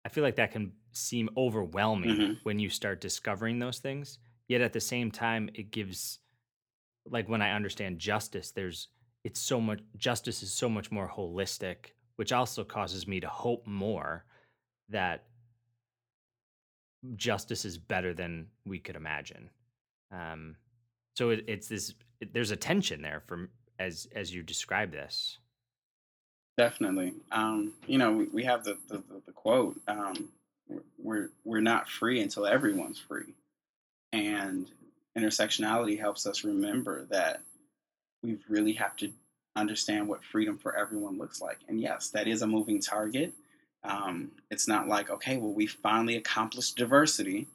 I 0.05 0.09
feel 0.09 0.25
like 0.25 0.37
that 0.37 0.53
can 0.53 0.73
seem 0.93 1.29
overwhelming 1.37 2.17
mm-hmm. 2.17 2.33
when 2.45 2.59
you 2.59 2.71
start 2.71 3.01
discovering 3.01 3.59
those 3.59 3.79
things. 3.79 4.19
Yet 4.49 4.61
at 4.61 4.73
the 4.73 4.81
same 4.81 5.11
time, 5.11 5.51
it 5.55 5.73
gives, 5.73 6.21
like 7.05 7.29
when 7.29 7.43
I 7.43 7.53
understand 7.53 7.99
justice, 7.99 8.53
there's 8.53 8.89
it's 9.25 9.41
so 9.41 9.61
much 9.61 9.81
justice 9.97 10.43
is 10.43 10.53
so 10.53 10.69
much 10.69 10.93
more 10.93 11.09
holistic 11.09 11.91
which 12.17 12.33
also 12.33 12.65
causes 12.65 13.07
me 13.07 13.21
to 13.21 13.29
hope 13.29 13.67
more 13.67 14.25
that 14.89 15.25
justice 17.17 17.65
is 17.65 17.79
better 17.79 18.15
than 18.15 18.49
we 18.65 18.79
could 18.79 18.97
imagine. 18.97 19.51
Um, 20.13 20.57
so 21.17 21.31
it, 21.31 21.45
it's 21.47 21.69
this. 21.69 21.95
It, 22.21 22.33
there's 22.33 22.51
a 22.51 22.57
tension 22.57 23.03
there 23.03 23.23
from 23.27 23.51
as 23.79 24.09
as 24.15 24.35
you 24.35 24.43
describe 24.43 24.93
this. 24.93 25.39
Definitely. 26.57 27.13
Um, 27.33 27.75
you 27.87 27.99
know, 27.99 28.13
we, 28.13 28.25
we 28.27 28.45
have 28.45 28.65
the, 28.65 28.79
the, 28.89 29.03
the 29.27 29.33
quote, 29.33 29.79
um, 29.89 30.31
we're, 30.99 31.31
we're 31.45 31.61
not 31.61 31.89
free 31.89 32.21
until 32.21 32.47
everyone's 32.47 32.99
free. 32.99 33.35
And 34.13 34.67
intersectionality 35.19 35.99
helps 35.99 36.27
us 36.27 36.45
remember 36.45 37.05
that 37.11 37.41
we 38.23 38.39
really 38.49 38.73
have 38.73 38.97
to 38.97 39.13
understand 39.55 40.09
what 40.09 40.25
freedom 40.25 40.57
for 40.57 40.77
everyone 40.77 41.19
looks 41.19 41.41
like. 41.41 41.59
And 41.69 41.81
yes, 41.81 42.09
that 42.11 42.27
is 42.27 42.43
a 42.43 42.47
moving 42.47 42.81
target. 42.81 43.35
Um, 43.87 44.33
it's 44.51 44.67
not 44.67 44.89
like, 44.89 45.11
okay, 45.11 45.37
well, 45.37 45.53
we 45.53 45.67
finally 45.67 46.17
accomplished 46.17 46.77
diversity. 46.77 47.47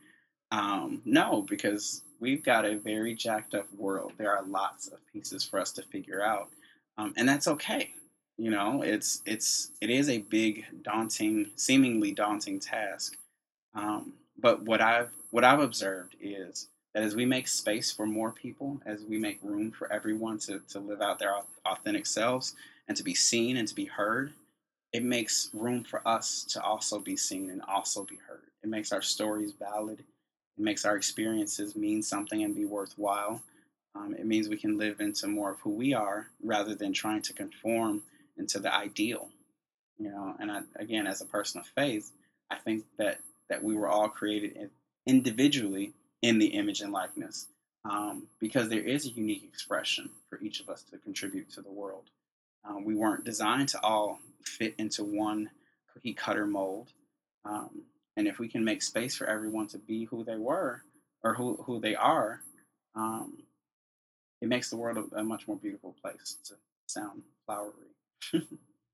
Um, 0.52 1.02
no, 1.06 1.46
because 1.50 2.04
we've 2.20 2.44
got 2.44 2.66
a 2.66 2.78
very 2.78 3.16
jacked 3.16 3.54
up 3.54 3.68
world. 3.78 4.14
There 4.18 4.36
are 4.36 4.44
lots 4.44 4.88
of 4.88 5.00
pieces 5.12 5.44
for 5.44 5.60
us 5.60 5.72
to 5.74 5.82
figure 5.84 6.24
out, 6.24 6.50
um, 6.98 7.14
and 7.18 7.28
that's 7.28 7.48
okay. 7.48 7.92
You 8.38 8.50
know, 8.50 8.82
it's 8.82 9.22
it's 9.26 9.72
it 9.82 9.90
is 9.90 10.10
a 10.10 10.20
big, 10.20 10.66
daunting, 10.84 11.52
seemingly 11.56 12.12
daunting 12.12 12.60
task. 12.60 13.18
Um, 13.76 14.14
but 14.38 14.64
what 14.64 14.82
I've 14.82 15.12
what 15.32 15.44
I've 15.44 15.60
observed 15.60 16.16
is 16.20 16.68
that 16.94 17.04
as 17.04 17.16
we 17.16 17.26
make 17.26 17.48
space 17.48 17.92
for 17.92 18.06
more 18.06 18.32
people, 18.32 18.82
as 18.86 19.04
we 19.04 19.18
make 19.18 19.40
room 19.42 19.72
for 19.72 19.92
everyone 19.92 20.40
to, 20.40 20.62
to 20.70 20.80
live 20.80 21.02
out 21.02 21.20
their 21.20 21.36
authentic 21.66 22.06
selves 22.06 22.56
and 22.88 22.98
to 22.98 23.04
be 23.04 23.14
seen 23.14 23.58
and 23.58 23.68
to 23.68 23.76
be 23.76 23.86
heard, 23.86 24.34
it 24.94 25.04
makes 25.04 25.50
room 25.54 25.84
for 25.84 26.06
us 26.08 26.44
to 26.50 26.62
also 26.62 27.00
be 27.00 27.16
seen 27.16 27.50
and 27.50 27.62
also 27.68 28.04
be 28.04 28.20
heard. 28.28 28.44
It 28.64 28.70
makes 28.70 28.92
our 28.92 29.02
stories 29.02 29.54
valid. 29.54 30.00
It 30.00 30.64
makes 30.64 30.86
our 30.86 30.96
experiences 30.96 31.76
mean 31.76 32.04
something 32.04 32.44
and 32.44 32.56
be 32.56 32.66
worthwhile. 32.66 33.42
Um, 33.96 34.14
it 34.14 34.26
means 34.26 34.48
we 34.48 34.58
can 34.58 34.78
live 34.78 35.00
into 35.00 35.28
more 35.28 35.52
of 35.52 35.60
who 35.60 35.72
we 35.72 35.94
are 35.94 36.28
rather 36.44 36.76
than 36.76 36.94
trying 36.94 37.22
to 37.24 37.34
conform 37.34 38.04
into 38.38 38.60
the 38.60 38.74
ideal. 38.74 39.30
You 39.98 40.10
know, 40.10 40.36
and 40.40 40.52
I, 40.52 40.62
again, 40.78 41.08
as 41.08 41.22
a 41.22 41.26
person 41.26 41.60
of 41.60 41.68
faith, 41.68 42.12
I 42.50 42.56
think 42.56 42.86
that 42.98 43.20
that 43.50 43.64
we 43.64 43.76
were 43.76 43.90
all 43.90 44.08
created 44.08 44.70
individually 45.06 45.94
in 46.22 46.40
the 46.40 46.48
image 46.48 46.82
and 46.82 46.94
likeness 46.94 47.48
um, 47.84 48.28
because 48.40 48.70
there 48.70 48.82
is 48.82 49.06
a 49.06 49.10
unique 49.10 49.44
expression 49.44 50.10
for 50.30 50.40
each 50.40 50.62
of 50.62 50.70
us 50.70 50.84
to 50.84 50.98
contribute 50.98 51.50
to 51.52 51.62
the 51.62 51.72
world. 51.72 52.10
Um, 52.64 52.84
we 52.86 52.96
weren't 52.96 53.24
designed 53.24 53.70
to 53.70 53.84
all 53.84 54.20
fit 54.44 54.76
into 54.78 55.04
one 55.04 55.50
cookie 55.94 56.14
cutter 56.14 56.46
mold. 56.46 56.90
Um, 57.46 57.84
and 58.18 58.28
if 58.28 58.40
we 58.40 58.48
can 58.48 58.64
make 58.64 58.82
space 58.82 59.16
for 59.16 59.28
everyone 59.28 59.68
to 59.68 59.78
be 59.78 60.06
who 60.06 60.24
they 60.24 60.38
were 60.38 60.84
or 61.24 61.34
who, 61.34 61.56
who 61.66 61.80
they 61.80 61.96
are, 61.96 62.42
um, 62.96 63.38
it 64.42 64.48
makes 64.48 64.70
the 64.70 64.78
world 64.78 65.10
a, 65.14 65.20
a, 65.20 65.24
much 65.24 65.48
more 65.48 65.58
beautiful 65.58 65.96
place 66.02 66.38
to 66.46 66.56
sound 66.88 67.22
flowery. 67.46 67.72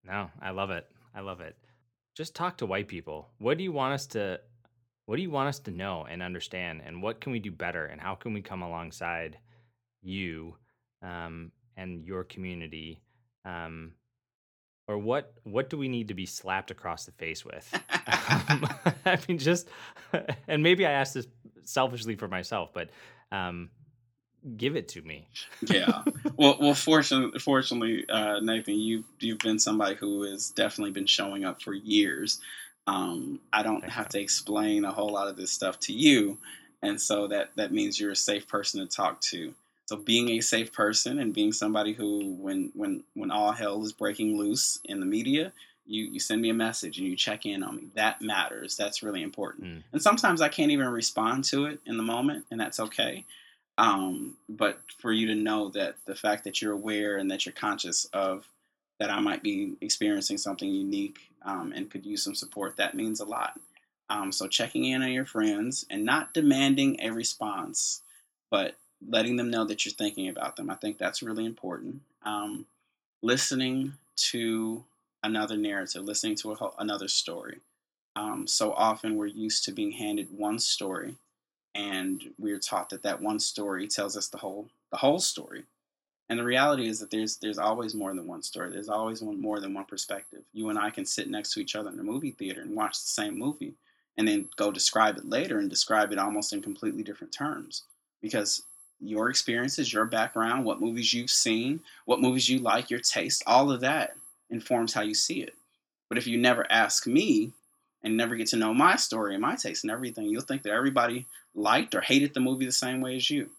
no, 0.04 0.30
I 0.42 0.52
love 0.52 0.70
it. 0.72 0.86
I 1.16 1.22
love 1.22 1.42
it. 1.42 1.56
Just 2.16 2.36
talk 2.36 2.58
to 2.58 2.66
white 2.66 2.88
people. 2.88 3.30
What 3.40 3.58
do 3.58 3.64
you 3.64 3.72
want 3.72 3.94
us 3.94 4.08
to 4.08 4.40
what 5.06 5.16
do 5.16 5.22
you 5.22 5.30
want 5.30 5.48
us 5.48 5.60
to 5.60 5.72
know 5.72 6.06
and 6.10 6.22
understand 6.22 6.82
and 6.86 7.02
what 7.02 7.22
can 7.22 7.32
we 7.32 7.40
do 7.40 7.50
better 7.50 7.86
and 7.86 8.02
how 8.02 8.14
can 8.14 8.34
we 8.34 8.42
come 8.42 8.62
alongside 8.62 9.38
you 10.02 10.54
um, 11.02 11.50
and 11.78 12.04
your 12.04 12.26
community 12.26 13.02
um, 13.48 13.94
or 14.88 14.98
what 14.98 15.34
what 15.44 15.70
do 15.70 15.78
we 15.78 15.88
need 15.88 16.10
to 16.10 16.14
be 16.14 16.26
slapped 16.26 16.72
across 16.72 17.06
the 17.06 17.12
face 17.14 17.46
with? 17.46 17.68
Um, 18.50 18.68
i 19.06 19.18
mean 19.28 19.38
just 19.38 19.68
and 20.48 20.64
maybe 20.64 20.86
i 20.86 20.92
asked 20.92 21.14
this 21.14 21.28
selfishly 21.66 22.16
for 22.16 22.28
myself 22.28 22.70
but 22.74 22.90
um, 23.32 23.70
give 24.56 24.76
it 24.76 24.88
to 24.90 25.02
me. 25.02 25.28
Yeah. 25.62 26.04
Well 26.38 26.58
well 26.60 26.74
fortunately 26.74 27.40
fortunately 27.40 28.06
uh, 28.10 28.40
nathan 28.40 28.76
you 28.76 29.04
you've 29.20 29.40
been 29.40 29.60
somebody 29.60 29.96
who 29.96 30.24
has 30.24 30.52
definitely 30.52 30.92
been 30.92 31.06
showing 31.06 31.46
up 31.46 31.62
for 31.62 31.74
years. 31.74 32.40
Um, 32.86 33.40
I 33.52 33.64
don't 33.64 33.84
have 33.90 34.08
to 34.10 34.22
explain 34.22 34.86
a 34.86 34.92
whole 34.92 35.10
lot 35.10 35.28
of 35.28 35.36
this 35.36 35.52
stuff 35.52 35.78
to 35.82 35.94
you, 35.94 36.38
and 36.82 37.02
so 37.02 37.28
that 37.28 37.50
that 37.58 37.74
means 37.74 38.00
you're 38.00 38.12
a 38.12 38.16
safe 38.16 38.48
person 38.48 38.80
to 38.80 38.96
talk 38.96 39.20
to. 39.22 39.54
So 39.88 39.96
being 39.96 40.30
a 40.30 40.42
safe 40.42 40.74
person 40.74 41.18
and 41.18 41.34
being 41.34 41.54
somebody 41.54 41.94
who, 41.94 42.34
when 42.34 42.72
when 42.76 43.04
when 43.14 43.32
all 43.32 43.54
hell 43.54 43.84
is 43.84 43.94
breaking 43.94 44.38
loose 44.38 44.80
in 44.84 45.00
the 45.00 45.06
media, 45.06 45.54
you 45.86 46.04
you 46.12 46.20
send 46.20 46.42
me 46.42 46.50
a 46.50 46.54
message 46.54 46.98
and 46.98 47.08
you 47.08 47.16
check 47.16 47.46
in 47.46 47.64
on 47.64 47.78
me. 47.78 47.88
That 47.96 48.22
matters. 48.22 48.76
That's 48.76 49.02
really 49.02 49.24
important. 49.24 49.66
Mm. 49.66 49.84
And 49.94 50.02
sometimes 50.02 50.42
I 50.42 50.50
can't 50.50 50.72
even 50.72 50.90
respond 50.90 51.46
to 51.46 51.66
it 51.66 51.80
in 51.86 51.96
the 51.96 52.04
moment, 52.04 52.46
and 52.52 52.60
that's 52.60 52.82
okay. 52.82 53.26
Um, 53.78 54.36
but 54.50 54.80
for 55.00 55.14
you 55.14 55.28
to 55.28 55.36
know 55.36 55.70
that 55.70 55.96
the 56.06 56.16
fact 56.16 56.44
that 56.44 56.62
you're 56.62 56.74
aware 56.74 57.18
and 57.18 57.32
that 57.32 57.46
you're 57.46 57.54
conscious 57.54 58.06
of 58.12 58.46
that 59.00 59.12
I 59.12 59.20
might 59.22 59.44
be 59.44 59.76
experiencing 59.80 60.38
something 60.38 60.70
unique 60.70 61.20
um, 61.44 61.72
and 61.74 61.90
could 61.90 62.06
use 62.06 62.24
some 62.24 62.36
support, 62.36 62.78
that 62.78 62.96
means 62.96 63.20
a 63.20 63.26
lot. 63.26 63.60
Um, 64.10 64.32
so 64.32 64.48
checking 64.48 64.86
in 64.86 65.02
on 65.04 65.12
your 65.12 65.26
friends 65.26 65.86
and 65.90 66.04
not 66.04 66.34
demanding 66.34 67.00
a 67.02 67.12
response, 67.12 68.02
but 68.50 68.76
letting 69.06 69.36
them 69.36 69.50
know 69.50 69.66
that 69.66 69.86
you're 69.86 69.94
thinking 69.94 70.30
about 70.30 70.56
them. 70.56 70.70
I 70.70 70.76
think 70.76 70.98
that's 70.98 71.22
really 71.22 71.46
important. 71.46 72.02
Um, 72.24 72.66
listening 73.22 73.94
to 74.32 74.84
another 75.24 75.58
narrative, 75.58 76.04
listening 76.04 76.36
to 76.38 76.54
a, 76.54 76.72
another 76.80 77.08
story. 77.08 77.60
Um, 78.16 78.48
so 78.48 78.74
often 78.74 79.16
we're 79.16 79.28
used 79.28 79.64
to 79.66 79.72
being 79.72 79.92
handed 79.92 80.36
one 80.36 80.60
story, 80.60 81.16
and 81.76 82.34
we're 82.40 82.60
taught 82.60 82.90
that 82.90 83.04
that 83.04 83.22
one 83.22 83.40
story 83.40 83.88
tells 83.88 84.18
us 84.18 84.28
the 84.28 84.40
whole 84.40 84.68
the 84.92 84.98
whole 84.98 85.20
story. 85.20 85.64
And 86.30 86.40
the 86.40 86.44
reality 86.44 86.88
is 86.88 87.00
that 87.00 87.12
there's 87.12 87.38
there's 87.38 87.60
always 87.60 87.94
more 87.94 88.14
than 88.14 88.28
one 88.28 88.42
story. 88.42 88.72
There's 88.72 88.90
always 88.90 89.22
one 89.22 89.40
more 89.40 89.60
than 89.60 89.74
one 89.74 89.86
perspective. 89.86 90.42
You 90.54 90.70
and 90.70 90.80
I 90.80 90.90
can 90.90 91.06
sit 91.06 91.30
next 91.30 91.54
to 91.54 91.60
each 91.60 91.76
other 91.76 91.92
in 91.92 92.00
a 92.00 92.04
movie 92.04 92.32
theater 92.32 92.62
and 92.62 92.76
watch 92.76 92.94
the 92.94 93.08
same 93.08 93.38
movie, 93.38 93.76
and 94.18 94.28
then 94.28 94.50
go 94.56 94.72
describe 94.72 95.18
it 95.18 95.30
later 95.30 95.60
and 95.60 95.70
describe 95.70 96.12
it 96.12 96.18
almost 96.18 96.54
in 96.54 96.62
completely 96.62 97.04
different 97.04 97.32
terms 97.34 97.84
because 98.22 98.64
your 99.00 99.30
experiences, 99.30 99.92
your 99.92 100.06
background, 100.06 100.66
what 100.66 100.82
movies 100.82 101.14
you've 101.14 101.30
seen, 101.30 101.82
what 102.06 102.22
movies 102.22 102.50
you 102.50 102.60
like, 102.60 102.90
your 102.90 103.00
taste, 103.00 103.44
all 103.46 103.72
of 103.72 103.82
that 103.82 104.16
informs 104.50 104.94
how 104.94 105.02
you 105.02 105.14
see 105.14 105.42
it. 105.42 105.54
But 106.10 106.18
if 106.18 106.28
you 106.28 106.38
never 106.38 106.66
ask 106.72 107.06
me 107.06 107.52
and 108.04 108.16
never 108.16 108.36
get 108.36 108.48
to 108.48 108.58
know 108.58 108.74
my 108.74 108.96
story 108.96 109.34
and 109.34 109.42
my 109.42 109.56
taste 109.56 109.84
and 109.84 109.92
everything, 109.92 110.26
you'll 110.26 110.42
think 110.42 110.64
that 110.64 110.74
everybody 110.74 111.26
liked 111.54 111.96
or 111.96 112.02
hated 112.02 112.34
the 112.34 112.40
movie 112.40 112.66
the 112.66 112.72
same 112.72 113.02
way 113.02 113.16
as 113.16 113.30
you. 113.30 113.50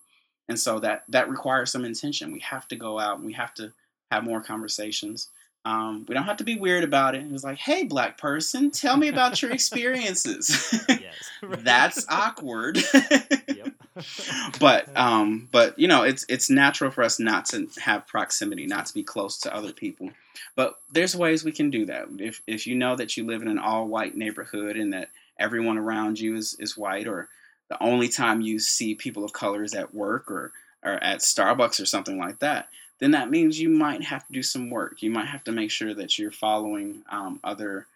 And 0.48 0.58
so 0.58 0.78
that 0.80 1.04
that 1.08 1.28
requires 1.28 1.70
some 1.70 1.84
intention. 1.84 2.32
We 2.32 2.40
have 2.40 2.66
to 2.68 2.76
go 2.76 2.98
out 2.98 3.18
and 3.18 3.26
we 3.26 3.34
have 3.34 3.52
to 3.54 3.72
have 4.10 4.24
more 4.24 4.40
conversations. 4.40 5.28
Um, 5.64 6.06
we 6.08 6.14
don't 6.14 6.24
have 6.24 6.38
to 6.38 6.44
be 6.44 6.56
weird 6.56 6.84
about 6.84 7.14
it. 7.14 7.26
It's 7.30 7.44
like, 7.44 7.58
hey, 7.58 7.84
black 7.84 8.16
person, 8.16 8.70
tell 8.70 8.96
me 8.96 9.08
about 9.08 9.42
your 9.42 9.50
experiences. 9.52 10.82
yes. 10.88 11.30
That's 11.42 12.06
awkward. 12.08 12.78
yep. 12.94 13.74
but 14.60 14.94
um, 14.96 15.48
but 15.50 15.78
you 15.78 15.88
know, 15.88 16.02
it's 16.02 16.24
it's 16.28 16.50
natural 16.50 16.90
for 16.90 17.02
us 17.02 17.18
not 17.18 17.46
to 17.46 17.68
have 17.82 18.06
proximity, 18.06 18.66
not 18.66 18.86
to 18.86 18.94
be 18.94 19.02
close 19.02 19.38
to 19.38 19.54
other 19.54 19.72
people. 19.72 20.10
But 20.56 20.78
there's 20.92 21.16
ways 21.16 21.44
we 21.44 21.52
can 21.52 21.70
do 21.70 21.86
that. 21.86 22.06
If 22.18 22.42
if 22.46 22.66
you 22.66 22.74
know 22.74 22.96
that 22.96 23.16
you 23.16 23.26
live 23.26 23.42
in 23.42 23.48
an 23.48 23.58
all 23.58 23.86
white 23.86 24.16
neighborhood 24.16 24.76
and 24.76 24.92
that 24.92 25.10
everyone 25.38 25.78
around 25.78 26.18
you 26.18 26.36
is, 26.36 26.54
is 26.58 26.76
white, 26.76 27.06
or 27.06 27.28
the 27.68 27.82
only 27.82 28.08
time 28.08 28.40
you 28.40 28.58
see 28.58 28.94
people 28.94 29.24
of 29.24 29.32
color 29.32 29.62
is 29.62 29.74
at 29.74 29.94
work 29.94 30.30
or 30.30 30.52
or 30.82 30.92
at 30.92 31.20
Starbucks 31.20 31.80
or 31.80 31.86
something 31.86 32.18
like 32.18 32.38
that, 32.38 32.68
then 33.00 33.10
that 33.12 33.30
means 33.30 33.60
you 33.60 33.68
might 33.68 34.02
have 34.04 34.26
to 34.26 34.32
do 34.32 34.42
some 34.42 34.70
work. 34.70 35.02
You 35.02 35.10
might 35.10 35.26
have 35.26 35.44
to 35.44 35.52
make 35.52 35.70
sure 35.70 35.94
that 35.94 36.18
you're 36.18 36.30
following 36.30 37.02
um, 37.10 37.40
other 37.42 37.86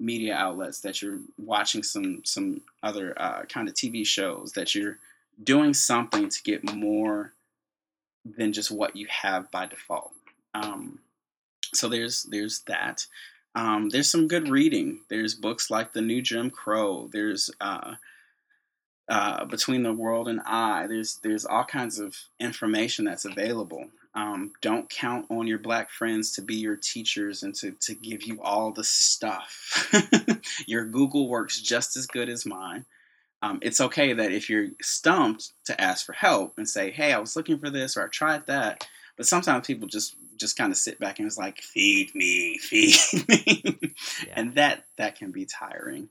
media 0.00 0.34
outlets, 0.34 0.80
that 0.80 1.00
you're 1.00 1.20
watching 1.38 1.82
some 1.82 2.24
some 2.24 2.60
other 2.82 3.14
uh, 3.16 3.42
kind 3.44 3.68
of 3.68 3.74
TV 3.74 4.06
shows, 4.06 4.52
that 4.52 4.74
you're 4.74 4.98
doing 5.42 5.74
something 5.74 6.28
to 6.28 6.42
get 6.42 6.74
more 6.74 7.32
than 8.24 8.52
just 8.52 8.70
what 8.70 8.96
you 8.96 9.06
have 9.08 9.50
by 9.50 9.66
default. 9.66 10.12
Um, 10.54 11.00
so 11.74 11.88
there's 11.88 12.24
there's 12.24 12.60
that. 12.66 13.06
Um, 13.54 13.90
there's 13.90 14.10
some 14.10 14.28
good 14.28 14.48
reading. 14.48 15.00
There's 15.08 15.34
books 15.34 15.70
like 15.70 15.92
The 15.92 16.00
New 16.00 16.22
Jim 16.22 16.50
Crow. 16.50 17.08
There's 17.12 17.50
uh, 17.60 17.96
uh, 19.08 19.44
Between 19.44 19.82
the 19.82 19.92
World 19.92 20.28
and 20.28 20.40
I. 20.46 20.86
There's 20.86 21.18
there's 21.22 21.44
all 21.44 21.64
kinds 21.64 21.98
of 21.98 22.16
information 22.40 23.04
that's 23.04 23.24
available. 23.24 23.88
Um, 24.14 24.52
don't 24.60 24.90
count 24.90 25.26
on 25.30 25.46
your 25.46 25.58
black 25.58 25.90
friends 25.90 26.32
to 26.32 26.42
be 26.42 26.56
your 26.56 26.76
teachers 26.76 27.42
and 27.42 27.54
to, 27.56 27.72
to 27.80 27.94
give 27.94 28.24
you 28.24 28.42
all 28.42 28.70
the 28.70 28.84
stuff. 28.84 29.90
your 30.66 30.84
Google 30.84 31.28
works 31.28 31.60
just 31.60 31.96
as 31.96 32.06
good 32.06 32.28
as 32.28 32.44
mine 32.44 32.84
um, 33.42 33.58
it's 33.60 33.80
okay 33.80 34.12
that 34.12 34.30
if 34.30 34.48
you're 34.48 34.68
stumped 34.80 35.52
to 35.64 35.78
ask 35.80 36.06
for 36.06 36.12
help 36.12 36.54
and 36.56 36.68
say, 36.68 36.90
"Hey, 36.90 37.12
I 37.12 37.18
was 37.18 37.34
looking 37.34 37.58
for 37.58 37.70
this," 37.70 37.96
or 37.96 38.04
"I 38.04 38.08
tried 38.08 38.46
that," 38.46 38.86
but 39.16 39.26
sometimes 39.26 39.66
people 39.66 39.88
just 39.88 40.14
just 40.36 40.56
kind 40.56 40.70
of 40.70 40.78
sit 40.78 41.00
back 41.00 41.18
and 41.18 41.26
it's 41.26 41.36
like, 41.36 41.60
"Feed 41.60 42.14
me, 42.14 42.58
feed 42.62 42.94
me," 43.28 43.78
yeah. 44.26 44.34
and 44.36 44.54
that 44.54 44.84
that 44.96 45.16
can 45.16 45.32
be 45.32 45.44
tiring. 45.44 46.08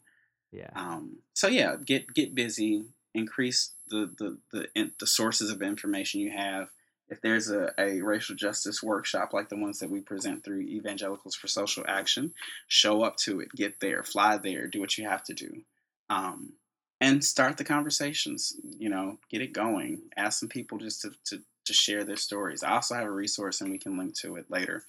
Yeah. 0.51 0.69
Um, 0.75 1.19
so 1.34 1.47
yeah, 1.47 1.77
get 1.84 2.13
get 2.13 2.36
busy, 2.36 2.84
increase 3.13 3.71
the 3.88 4.11
the 4.17 4.38
the, 4.75 4.91
the 4.99 5.07
sources 5.07 5.49
of 5.49 5.61
information 5.61 6.19
you 6.19 6.32
have. 6.32 6.69
If 7.07 7.21
there's 7.21 7.49
a, 7.49 7.73
a 7.77 8.01
racial 8.01 8.36
justice 8.36 8.82
workshop 8.82 9.34
like 9.34 9.49
the 9.49 9.57
ones 9.57 9.79
that 9.79 9.89
we 9.89 9.99
present 9.99 10.45
through 10.45 10.61
Evangelicals 10.61 11.36
for 11.36 11.47
Social 11.47 11.84
Action, 11.86 12.34
show 12.69 13.03
up 13.03 13.17
to 13.17 13.41
it, 13.41 13.51
get 13.53 13.82
there, 13.82 14.03
fly 14.03 14.38
there, 14.38 14.67
do 14.67 14.79
what 14.79 14.97
you 14.97 15.05
have 15.07 15.23
to 15.25 15.34
do. 15.34 15.61
Um, 16.09 16.53
and 17.02 17.26
start 17.26 17.58
the 17.58 17.64
conversations 17.66 18.56
you 18.78 18.89
know 18.89 19.18
get 19.30 19.41
it 19.41 19.54
going. 19.54 20.04
Ask 20.16 20.39
some 20.39 20.49
people 20.49 20.78
just 20.78 21.02
to, 21.02 21.12
to, 21.26 21.41
to 21.66 21.74
share 21.74 22.06
their 22.06 22.16
stories. 22.16 22.64
I 22.64 22.72
also 22.72 22.95
have 22.95 23.06
a 23.06 23.12
resource 23.12 23.60
and 23.60 23.72
we 23.72 23.78
can 23.78 23.97
link 23.97 24.16
to 24.20 24.38
it 24.38 24.45
later 24.49 24.84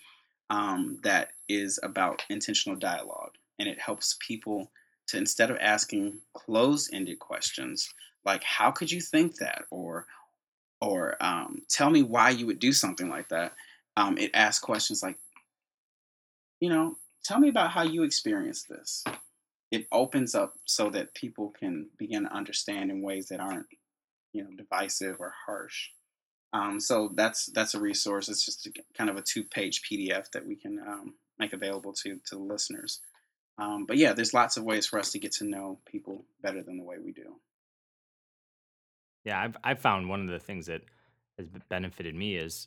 um, 0.51 0.99
that 1.03 1.31
is 1.49 1.81
about 1.83 2.23
intentional 2.29 2.79
dialogue 2.79 3.33
and 3.59 3.69
it 3.69 3.81
helps 3.81 4.17
people 4.27 4.71
to 5.09 5.17
instead 5.17 5.51
of 5.51 5.59
asking 5.61 6.21
closed-ended 6.35 7.19
questions 7.19 7.93
like 8.25 8.45
how 8.45 8.71
could 8.71 8.91
you 8.91 9.01
think 9.01 9.37
that? 9.37 9.65
or 9.71 10.07
or 10.81 11.17
um, 11.21 11.63
tell 11.69 11.91
me 11.91 12.03
why 12.03 12.31
you 12.31 12.47
would 12.47 12.59
do 12.59 12.73
something 12.73 13.09
like 13.09 13.29
that 13.31 13.53
um, 13.97 14.19
it 14.19 14.31
asks 14.35 14.63
questions 14.63 15.03
like 15.03 15.17
you 16.61 16.69
know 16.69 16.97
tell 17.25 17.41
me 17.41 17.49
about 17.49 17.71
how 17.71 17.83
you 17.83 18.03
experienced 18.03 18.69
this 18.69 19.05
it 19.73 19.89
opens 19.91 20.35
up 20.35 20.53
so 20.67 20.91
that 20.91 21.15
people 21.15 21.53
can 21.59 21.89
begin 21.99 22.25
to 22.25 22.33
understand 22.33 22.91
in 22.91 23.03
ways 23.03 23.29
that 23.29 23.41
aren't 23.41 23.67
you 24.33 24.45
know 24.45 24.51
divisive 24.57 25.17
or 25.19 25.35
harsh. 25.47 25.89
Um, 26.53 26.79
so 26.79 27.11
that's 27.15 27.47
that's 27.47 27.75
a 27.75 27.81
resource. 27.81 28.29
It's 28.29 28.45
just 28.45 28.67
a, 28.67 28.73
kind 28.97 29.11
of 29.11 29.17
a 29.17 29.23
two 29.23 29.43
page 29.43 29.83
pdf 29.83 30.31
that 30.33 30.47
we 30.47 30.55
can 30.55 30.79
um, 30.79 31.15
make 31.39 31.55
available 31.55 31.95
to 32.05 32.21
to 32.27 32.37
the 32.37 32.43
listeners. 32.43 33.01
Um, 33.59 33.85
but 33.87 33.97
yeah 33.97 34.13
there's 34.13 34.33
lots 34.33 34.57
of 34.57 34.65
ways 34.65 34.87
for 34.87 34.99
us 34.99 35.13
to 35.13 35.19
get 35.19 35.33
to 35.33 35.45
know 35.45 35.79
people 35.87 36.25
better 36.43 36.63
than 36.63 36.79
the 36.79 36.85
way 36.85 36.97
we 37.03 37.13
do. 37.13 37.37
Yeah 39.25 39.41
i've, 39.41 39.57
I've 39.63 39.79
found 39.79 40.09
one 40.09 40.23
of 40.23 40.29
the 40.29 40.39
things 40.39 40.67
that 40.67 40.83
has 41.39 41.49
benefited 41.69 42.15
me 42.15 42.37
is 42.37 42.67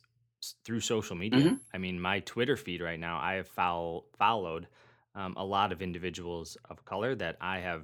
through 0.64 0.80
social 0.82 1.16
media. 1.16 1.40
Mm-hmm. 1.40 1.56
i 1.74 1.78
mean 1.80 2.00
my 2.00 2.20
twitter 2.20 2.56
feed 2.56 2.82
right 2.82 3.00
now 3.00 3.20
i 3.20 3.34
have 3.34 3.48
follow, 3.48 4.06
followed 4.18 4.68
um, 5.16 5.34
a 5.38 5.46
lot 5.46 5.72
of 5.72 5.82
individuals 5.82 6.58
of 6.70 6.86
color 6.86 7.16
that 7.16 7.38
I 7.40 7.60
have 7.60 7.84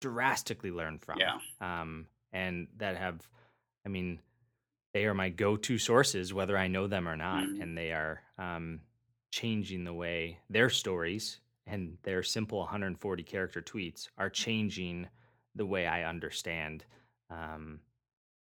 drastically 0.00 0.70
learned 0.70 1.02
from. 1.02 1.18
Yeah. 1.18 1.38
Um, 1.60 2.06
and 2.32 2.68
that 2.78 2.96
have, 2.96 3.26
I 3.84 3.88
mean, 3.88 4.20
they 4.92 5.06
are 5.06 5.14
my 5.14 5.28
go-to 5.28 5.78
sources, 5.78 6.32
whether 6.32 6.56
I 6.56 6.68
know 6.68 6.86
them 6.86 7.08
or 7.08 7.16
not, 7.16 7.44
mm-hmm. 7.44 7.60
and 7.60 7.76
they 7.76 7.92
are 7.92 8.22
um, 8.38 8.80
changing 9.32 9.84
the 9.84 9.92
way 9.92 10.38
their 10.48 10.70
stories 10.70 11.40
and 11.66 11.96
their 12.02 12.22
simple 12.22 12.58
140 12.58 13.22
character 13.22 13.62
tweets 13.62 14.08
are 14.18 14.30
changing 14.30 15.08
the 15.54 15.66
way 15.66 15.86
I 15.86 16.04
understand 16.04 16.84
um, 17.30 17.80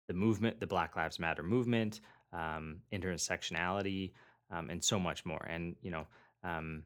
the 0.07 0.13
movement, 0.13 0.59
the 0.59 0.67
Black 0.67 0.95
Lives 0.95 1.19
Matter 1.19 1.43
movement, 1.43 2.01
um, 2.31 2.77
intersectionality, 2.93 4.11
um, 4.51 4.69
and 4.69 4.83
so 4.83 4.99
much 4.99 5.25
more. 5.25 5.45
And 5.49 5.75
you 5.81 5.91
know, 5.91 6.07
um, 6.43 6.83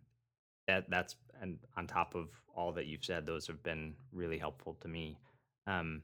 that 0.68 0.90
that's 0.90 1.16
and 1.42 1.58
on 1.76 1.88
top 1.88 2.16
of 2.16 2.30
all 2.56 2.72
that 2.74 2.86
you've 2.86 3.04
said, 3.04 3.26
those 3.26 3.48
have 3.48 3.62
been 3.64 3.94
really 4.12 4.38
helpful 4.38 4.78
to 4.82 4.88
me. 4.88 5.18
Um, 5.68 6.02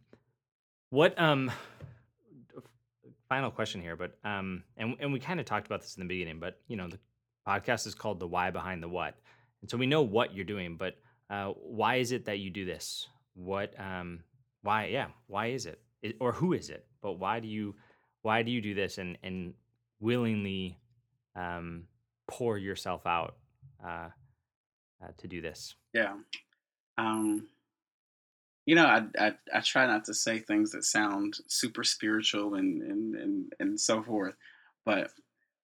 what 0.89 1.19
um, 1.19 1.51
final 3.27 3.51
question 3.51 3.81
here, 3.81 3.95
but 3.95 4.17
um, 4.23 4.63
and 4.77 4.95
and 4.99 5.13
we 5.13 5.19
kind 5.19 5.39
of 5.39 5.45
talked 5.45 5.67
about 5.67 5.81
this 5.81 5.95
in 5.95 6.01
the 6.01 6.07
beginning, 6.07 6.39
but 6.39 6.59
you 6.67 6.75
know 6.75 6.87
the 6.87 6.99
podcast 7.47 7.87
is 7.87 7.95
called 7.95 8.19
the 8.19 8.27
why 8.27 8.51
behind 8.51 8.81
the 8.81 8.89
what, 8.89 9.15
and 9.61 9.69
so 9.69 9.77
we 9.77 9.85
know 9.85 10.01
what 10.01 10.35
you're 10.35 10.45
doing, 10.45 10.75
but 10.75 10.95
uh, 11.29 11.53
why 11.61 11.95
is 11.95 12.11
it 12.11 12.25
that 12.25 12.39
you 12.39 12.49
do 12.49 12.65
this? 12.65 13.07
What 13.35 13.73
um, 13.79 14.21
why 14.61 14.85
yeah, 14.85 15.07
why 15.27 15.47
is 15.47 15.65
it? 15.65 15.81
or 16.19 16.31
who 16.31 16.53
is 16.53 16.69
it? 16.69 16.85
But 17.01 17.13
why 17.13 17.39
do 17.39 17.47
you 17.47 17.75
why 18.21 18.43
do 18.43 18.51
you 18.51 18.61
do 18.61 18.73
this 18.73 18.97
and 18.97 19.17
and 19.23 19.53
willingly 19.99 20.77
um, 21.35 21.83
pour 22.27 22.57
yourself 22.57 23.05
out? 23.05 23.35
Uh, 23.83 24.09
uh, 25.03 25.11
to 25.17 25.27
do 25.27 25.41
this? 25.41 25.75
Yeah. 25.93 26.15
Um, 26.97 27.47
you 28.65 28.75
know, 28.75 28.85
I, 28.85 29.05
I, 29.17 29.33
I 29.53 29.59
try 29.61 29.87
not 29.87 30.05
to 30.05 30.13
say 30.13 30.39
things 30.39 30.71
that 30.71 30.83
sound 30.83 31.37
super 31.47 31.83
spiritual 31.83 32.55
and, 32.55 32.81
and, 32.81 33.15
and, 33.15 33.53
and 33.59 33.79
so 33.79 34.03
forth, 34.03 34.35
but 34.85 35.11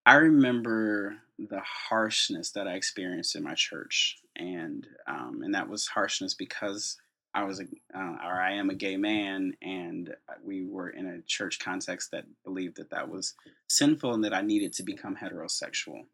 I 0.05 0.15
remember 0.15 1.17
the 1.37 1.61
harshness 1.61 2.51
that 2.51 2.67
I 2.67 2.73
experienced 2.73 3.35
in 3.35 3.43
my 3.43 3.55
church 3.55 4.17
and 4.35 4.87
um, 5.07 5.41
and 5.43 5.53
that 5.53 5.69
was 5.69 5.87
harshness 5.87 6.33
because 6.33 6.97
I 7.33 7.43
was 7.43 7.59
a 7.59 7.63
uh, 7.93 8.15
or 8.23 8.41
I 8.41 8.53
am 8.53 8.69
a 8.69 8.75
gay 8.75 8.97
man, 8.97 9.55
and 9.61 10.13
we 10.43 10.65
were 10.65 10.89
in 10.89 11.05
a 11.05 11.21
church 11.21 11.59
context 11.59 12.11
that 12.11 12.25
believed 12.43 12.77
that 12.77 12.91
that 12.91 13.09
was 13.09 13.33
sinful 13.67 14.13
and 14.13 14.23
that 14.23 14.33
I 14.33 14.41
needed 14.41 14.73
to 14.73 14.83
become 14.83 15.17
heterosexual. 15.17 16.05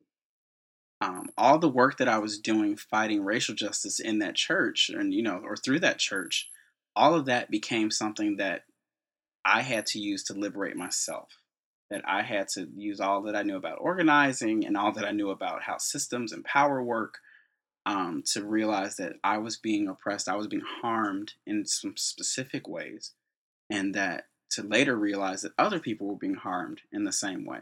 Um, 1.02 1.30
all 1.38 1.58
the 1.58 1.70
work 1.70 1.98
that 1.98 2.08
I 2.08 2.20
was 2.20 2.38
doing 2.38 2.78
fighting 2.78 3.24
racial 3.24 3.56
justice 3.56 4.00
in 4.00 4.20
that 4.20 4.36
church, 4.36 4.90
and 4.90 5.14
you 5.14 5.24
know, 5.24 5.42
or 5.44 5.56
through 5.58 5.80
that 5.80 5.98
church, 5.98 6.48
all 6.96 7.16
of 7.16 7.26
that 7.26 7.50
became 7.50 7.90
something 7.90 8.38
that 8.38 8.62
I 9.44 9.62
had 9.62 9.88
to 9.88 10.00
use 10.00 10.24
to 10.26 10.34
liberate 10.34 10.76
myself 10.76 11.30
that 11.92 12.02
I 12.08 12.24
had 12.24 12.48
to 12.54 12.68
use 12.74 13.00
all 13.00 13.22
that 13.24 13.36
I 13.36 13.44
knew 13.44 13.58
about 13.58 13.78
organizing 13.82 14.66
and 14.66 14.78
all 14.78 14.94
that 14.94 15.06
I 15.06 15.12
knew 15.12 15.30
about 15.30 15.64
how 15.64 15.78
systems 15.78 16.32
and 16.32 16.44
power 16.44 16.82
work 16.82 17.20
um, 17.86 18.24
to 18.32 18.46
realize 18.46 18.96
that 18.96 19.14
I 19.24 19.40
was 19.40 19.58
being 19.58 19.88
oppressed, 19.88 20.30
I 20.30 20.38
was 20.38 20.48
being 20.48 20.64
harmed 20.82 21.34
in 21.46 21.66
some 21.66 21.96
specific 21.98 22.68
ways, 22.68 23.12
and 23.70 23.94
that 23.94 24.26
to 24.52 24.64
later 24.64 24.96
realize 24.96 25.42
that 25.42 25.52
other 25.58 25.80
people 25.80 26.08
were 26.08 26.16
being 26.16 26.36
harmed 26.36 26.82
in 26.94 27.04
the 27.04 27.12
same 27.12 27.46
way. 27.46 27.60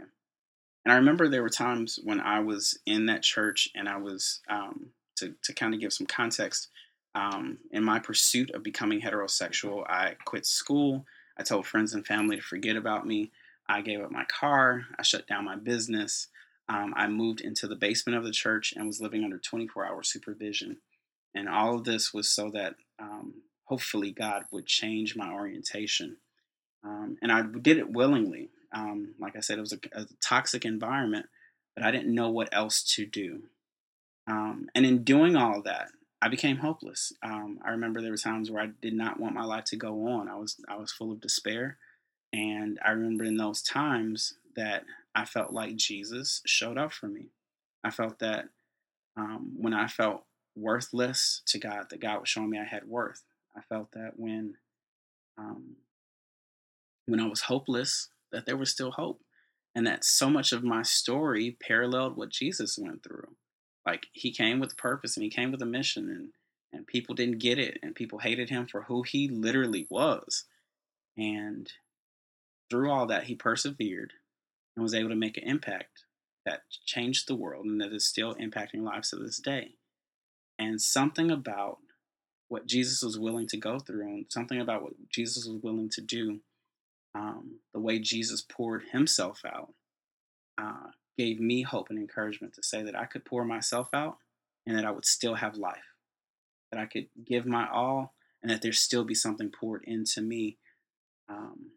And 0.85 0.93
I 0.93 0.95
remember 0.95 1.27
there 1.27 1.43
were 1.43 1.49
times 1.49 1.99
when 2.03 2.19
I 2.19 2.39
was 2.39 2.79
in 2.85 3.07
that 3.07 3.23
church 3.23 3.69
and 3.75 3.87
I 3.87 3.97
was, 3.97 4.41
um, 4.49 4.87
to, 5.17 5.35
to 5.43 5.53
kind 5.53 5.73
of 5.73 5.79
give 5.79 5.93
some 5.93 6.07
context, 6.07 6.69
um, 7.15 7.57
in 7.71 7.83
my 7.83 7.99
pursuit 7.99 8.51
of 8.51 8.63
becoming 8.63 9.01
heterosexual, 9.01 9.83
I 9.89 10.15
quit 10.25 10.45
school. 10.45 11.05
I 11.37 11.43
told 11.43 11.65
friends 11.65 11.93
and 11.93 12.05
family 12.05 12.35
to 12.37 12.41
forget 12.41 12.75
about 12.75 13.05
me. 13.05 13.31
I 13.67 13.81
gave 13.81 14.01
up 14.01 14.11
my 14.11 14.25
car. 14.25 14.85
I 14.97 15.03
shut 15.03 15.27
down 15.27 15.45
my 15.45 15.55
business. 15.55 16.27
Um, 16.67 16.93
I 16.95 17.07
moved 17.07 17.41
into 17.41 17.67
the 17.67 17.75
basement 17.75 18.17
of 18.17 18.23
the 18.23 18.31
church 18.31 18.73
and 18.75 18.85
was 18.85 19.01
living 19.01 19.23
under 19.23 19.39
24 19.39 19.85
hour 19.85 20.03
supervision. 20.03 20.77
And 21.33 21.49
all 21.49 21.75
of 21.75 21.83
this 21.83 22.13
was 22.13 22.29
so 22.29 22.49
that 22.51 22.75
um, 22.99 23.35
hopefully 23.65 24.11
God 24.11 24.43
would 24.51 24.65
change 24.65 25.15
my 25.15 25.31
orientation. 25.31 26.17
Um, 26.83 27.17
and 27.21 27.31
I 27.31 27.43
did 27.61 27.77
it 27.77 27.91
willingly. 27.91 28.49
Um, 28.71 29.15
like 29.19 29.35
I 29.35 29.39
said, 29.39 29.57
it 29.57 29.61
was 29.61 29.73
a, 29.73 29.79
a, 29.93 30.05
toxic 30.23 30.63
environment, 30.63 31.25
but 31.75 31.83
I 31.83 31.91
didn't 31.91 32.13
know 32.13 32.29
what 32.29 32.49
else 32.51 32.83
to 32.95 33.05
do. 33.05 33.43
Um, 34.27 34.69
and 34.75 34.85
in 34.85 35.03
doing 35.03 35.35
all 35.35 35.61
that, 35.63 35.89
I 36.21 36.27
became 36.27 36.57
hopeless. 36.57 37.13
Um, 37.23 37.59
I 37.65 37.71
remember 37.71 38.01
there 38.01 38.11
were 38.11 38.17
times 38.17 38.51
where 38.51 38.63
I 38.63 38.69
did 38.81 38.93
not 38.93 39.19
want 39.19 39.33
my 39.33 39.45
life 39.45 39.65
to 39.65 39.75
go 39.75 40.07
on. 40.07 40.27
I 40.27 40.35
was 40.35 40.57
I 40.67 40.75
was 40.75 40.91
full 40.91 41.11
of 41.11 41.21
despair. 41.21 41.77
And 42.31 42.79
I 42.85 42.91
remember 42.91 43.23
in 43.23 43.37
those 43.37 43.61
times 43.61 44.35
that 44.55 44.83
I 45.15 45.25
felt 45.25 45.51
like 45.51 45.75
Jesus 45.75 46.41
showed 46.45 46.77
up 46.77 46.93
for 46.93 47.07
me. 47.07 47.29
I 47.83 47.89
felt 47.89 48.19
that 48.19 48.49
um, 49.17 49.53
when 49.57 49.73
I 49.73 49.87
felt 49.87 50.25
worthless 50.55 51.41
to 51.47 51.57
God, 51.57 51.87
that 51.89 52.01
God 52.01 52.19
was 52.19 52.29
showing 52.29 52.49
me 52.49 52.59
I 52.59 52.65
had 52.65 52.85
worth. 52.85 53.23
I 53.55 53.61
felt 53.61 53.91
that 53.93 54.13
when 54.17 54.55
um, 55.37 55.77
when 57.05 57.19
I 57.19 57.27
was 57.27 57.41
hopeless, 57.41 58.09
that 58.31 58.45
there 58.45 58.57
was 58.57 58.71
still 58.71 58.91
hope, 58.91 59.21
and 59.75 59.85
that 59.87 60.03
so 60.03 60.29
much 60.29 60.51
of 60.51 60.63
my 60.63 60.81
story 60.83 61.57
paralleled 61.61 62.17
what 62.17 62.29
Jesus 62.29 62.77
went 62.77 63.03
through. 63.03 63.35
Like 63.85 64.07
he 64.11 64.31
came 64.31 64.59
with 64.59 64.77
purpose 64.77 65.15
and 65.15 65.23
he 65.23 65.29
came 65.29 65.51
with 65.51 65.61
a 65.61 65.65
mission, 65.65 66.09
and 66.09 66.29
and 66.71 66.85
people 66.85 67.15
didn't 67.15 67.39
get 67.39 67.57
it, 67.57 67.79
and 67.81 67.95
people 67.95 68.19
hated 68.19 68.49
him 68.49 68.67
for 68.67 68.83
who 68.83 69.03
he 69.03 69.27
literally 69.27 69.87
was, 69.89 70.45
and 71.17 71.71
through 72.69 72.91
all 72.91 73.07
that, 73.07 73.23
he 73.23 73.35
persevered 73.35 74.13
and 74.75 74.83
was 74.83 74.93
able 74.93 75.09
to 75.09 75.15
make 75.15 75.37
an 75.37 75.43
impact 75.43 76.05
that 76.45 76.61
changed 76.85 77.27
the 77.27 77.35
world 77.35 77.65
and 77.65 77.81
that 77.81 77.93
is 77.93 78.05
still 78.05 78.35
impacting 78.35 78.81
lives 78.81 79.09
to 79.09 79.17
this 79.17 79.37
day. 79.37 79.75
And 80.57 80.81
something 80.81 81.31
about 81.31 81.77
what 82.47 82.65
Jesus 82.65 83.01
was 83.01 83.17
willing 83.17 83.47
to 83.47 83.57
go 83.57 83.79
through 83.79 84.07
and 84.07 84.25
something 84.29 84.59
about 84.59 84.81
what 84.81 84.93
Jesus 85.09 85.45
was 85.45 85.61
willing 85.61 85.89
to 85.89 86.01
do, 86.01 86.39
um, 87.19 87.59
the 87.73 87.79
way 87.79 87.99
Jesus 87.99 88.41
poured 88.41 88.83
himself 88.91 89.41
out, 89.45 89.73
uh, 90.57 90.91
gave 91.17 91.39
me 91.39 91.63
hope 91.63 91.89
and 91.89 91.99
encouragement 91.99 92.53
to 92.53 92.63
say 92.63 92.81
that 92.83 92.97
I 92.97 93.05
could 93.05 93.25
pour 93.25 93.43
myself 93.43 93.89
out 93.93 94.17
and 94.65 94.77
that 94.77 94.85
I 94.85 94.91
would 94.91 95.05
still 95.05 95.35
have 95.35 95.57
life, 95.57 95.95
that 96.71 96.79
I 96.79 96.85
could 96.85 97.07
give 97.25 97.45
my 97.45 97.67
all 97.69 98.13
and 98.41 98.49
that 98.49 98.61
there 98.61 98.71
still 98.71 99.03
be 99.03 99.15
something 99.15 99.51
poured 99.51 99.83
into 99.85 100.21
me 100.21 100.57
um, 101.29 101.71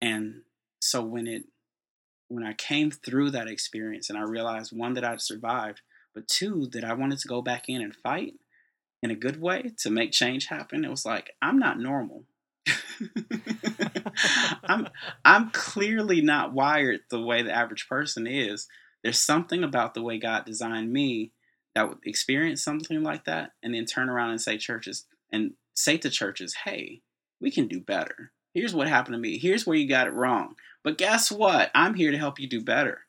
and 0.00 0.42
so 0.80 1.02
when 1.02 1.26
it 1.26 1.44
when 2.28 2.44
I 2.44 2.54
came 2.54 2.90
through 2.90 3.30
that 3.32 3.48
experience 3.48 4.08
and 4.08 4.18
I 4.18 4.22
realized 4.22 4.72
one 4.76 4.94
that 4.94 5.04
I'd 5.04 5.20
survived, 5.20 5.82
but 6.14 6.26
two 6.26 6.68
that 6.72 6.82
I 6.84 6.94
wanted 6.94 7.18
to 7.18 7.28
go 7.28 7.42
back 7.42 7.68
in 7.68 7.82
and 7.82 7.94
fight 7.94 8.34
in 9.02 9.10
a 9.10 9.14
good 9.14 9.40
way 9.40 9.72
to 9.78 9.90
make 9.90 10.12
change 10.12 10.46
happen, 10.46 10.84
it 10.84 10.90
was 10.90 11.04
like 11.04 11.32
I'm 11.42 11.58
not 11.58 11.78
normal. 11.78 12.24
I'm 14.64 14.88
I'm 15.24 15.50
clearly 15.50 16.20
not 16.20 16.52
wired 16.52 17.00
the 17.10 17.20
way 17.20 17.42
the 17.42 17.54
average 17.54 17.88
person 17.88 18.26
is. 18.26 18.66
There's 19.02 19.18
something 19.18 19.62
about 19.62 19.94
the 19.94 20.02
way 20.02 20.18
God 20.18 20.44
designed 20.44 20.92
me 20.92 21.32
that 21.74 21.88
would 21.88 21.98
experience 22.04 22.62
something 22.62 23.02
like 23.02 23.24
that 23.24 23.52
and 23.62 23.74
then 23.74 23.84
turn 23.84 24.08
around 24.08 24.30
and 24.30 24.40
say 24.40 24.56
churches 24.56 25.06
and 25.32 25.52
say 25.74 25.98
to 25.98 26.10
churches, 26.10 26.54
"Hey, 26.64 27.02
we 27.40 27.50
can 27.50 27.68
do 27.68 27.80
better." 27.80 28.32
Here's 28.54 28.74
what 28.74 28.88
happened 28.88 29.14
to 29.14 29.18
me. 29.18 29.38
Here's 29.38 29.66
where 29.66 29.76
you 29.76 29.88
got 29.88 30.06
it 30.06 30.12
wrong. 30.12 30.54
But 30.84 30.96
guess 30.98 31.30
what? 31.30 31.70
I'm 31.74 31.94
here 31.94 32.12
to 32.12 32.18
help 32.18 32.38
you 32.38 32.46
do 32.46 32.62
better. 32.62 33.00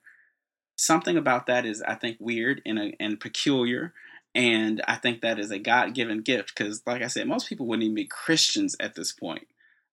Something 0.75 1.17
about 1.17 1.45
that 1.45 1.65
is, 1.65 1.81
I 1.83 1.95
think, 1.95 2.17
weird 2.19 2.61
and, 2.65 2.79
a, 2.79 2.93
and 2.99 3.19
peculiar. 3.19 3.93
And 4.33 4.81
I 4.87 4.95
think 4.95 5.21
that 5.21 5.39
is 5.39 5.51
a 5.51 5.59
God 5.59 5.93
given 5.93 6.21
gift 6.21 6.53
because, 6.55 6.81
like 6.85 7.01
I 7.01 7.07
said, 7.07 7.27
most 7.27 7.47
people 7.47 7.67
wouldn't 7.67 7.83
even 7.83 7.95
be 7.95 8.05
Christians 8.05 8.75
at 8.79 8.95
this 8.95 9.11
point. 9.11 9.47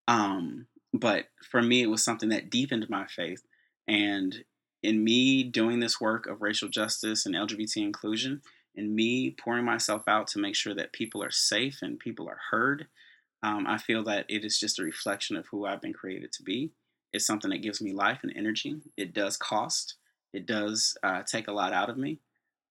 Um, 0.08 0.66
but 0.92 1.26
for 1.50 1.62
me, 1.62 1.82
it 1.82 1.90
was 1.90 2.04
something 2.04 2.28
that 2.30 2.50
deepened 2.50 2.88
my 2.88 3.06
faith. 3.06 3.42
And 3.88 4.44
in 4.82 5.02
me 5.04 5.42
doing 5.44 5.80
this 5.80 6.00
work 6.00 6.26
of 6.26 6.42
racial 6.42 6.68
justice 6.68 7.26
and 7.26 7.34
LGBT 7.34 7.78
inclusion, 7.78 8.42
and 8.74 8.94
me 8.94 9.30
pouring 9.30 9.64
myself 9.64 10.04
out 10.08 10.26
to 10.28 10.38
make 10.38 10.56
sure 10.56 10.74
that 10.74 10.92
people 10.92 11.22
are 11.22 11.30
safe 11.30 11.78
and 11.82 11.98
people 11.98 12.28
are 12.28 12.40
heard 12.50 12.86
um, 13.42 13.66
I 13.66 13.78
feel 13.78 14.04
that 14.04 14.26
it 14.28 14.44
is 14.44 14.58
just 14.58 14.78
a 14.78 14.84
reflection 14.84 15.36
of 15.36 15.46
who 15.48 15.66
I've 15.66 15.80
been 15.80 15.92
created 15.92 16.32
to 16.32 16.42
be. 16.42 16.70
It's 17.12 17.26
something 17.26 17.50
that 17.50 17.62
gives 17.62 17.82
me 17.82 17.92
life 17.92 18.20
and 18.22 18.32
energy. 18.36 18.76
It 18.96 19.12
does 19.12 19.36
cost. 19.36 19.96
It 20.32 20.46
does 20.46 20.96
uh, 21.02 21.22
take 21.26 21.48
a 21.48 21.52
lot 21.52 21.72
out 21.72 21.90
of 21.90 21.98
me. 21.98 22.20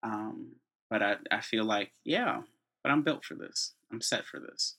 Um, 0.01 0.53
but 0.89 1.03
I, 1.03 1.15
I 1.29 1.41
feel 1.41 1.65
like, 1.65 1.91
yeah, 2.03 2.41
but 2.83 2.91
I'm 2.91 3.03
built 3.03 3.25
for 3.25 3.35
this. 3.35 3.73
I'm 3.91 4.01
set 4.01 4.25
for 4.25 4.39
this. 4.39 4.75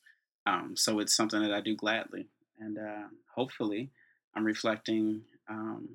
Um, 0.47 0.75
so 0.77 0.99
it's 0.99 1.15
something 1.15 1.41
that 1.43 1.53
I 1.53 1.61
do 1.61 1.77
gladly. 1.77 2.27
And 2.59 2.79
uh, 2.79 3.09
hopefully 3.35 3.91
I'm 4.35 4.45
reflecting 4.45 5.23
um, 5.49 5.89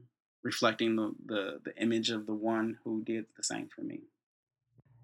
reflecting 0.44 0.96
the, 0.96 1.14
the, 1.26 1.60
the 1.66 1.82
image 1.82 2.10
of 2.10 2.26
the 2.26 2.34
one 2.34 2.78
who 2.84 3.04
did 3.04 3.26
the 3.36 3.44
same 3.44 3.68
for 3.74 3.82
me. 3.82 4.02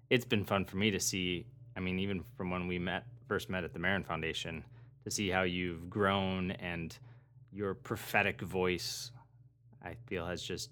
It's 0.08 0.24
been 0.24 0.44
fun 0.44 0.64
for 0.64 0.76
me 0.76 0.90
to 0.90 1.00
see. 1.00 1.46
I 1.76 1.80
mean, 1.80 1.98
even 1.98 2.24
from 2.36 2.50
when 2.50 2.66
we 2.68 2.78
met 2.78 3.04
first 3.26 3.50
met 3.50 3.64
at 3.64 3.72
the 3.72 3.78
Marin 3.78 4.04
Foundation, 4.04 4.64
to 5.04 5.10
see 5.10 5.28
how 5.28 5.42
you've 5.42 5.90
grown 5.90 6.52
and 6.52 6.96
your 7.52 7.74
prophetic 7.74 8.40
voice 8.40 9.12
I 9.82 9.94
feel 10.06 10.26
has 10.26 10.42
just 10.42 10.70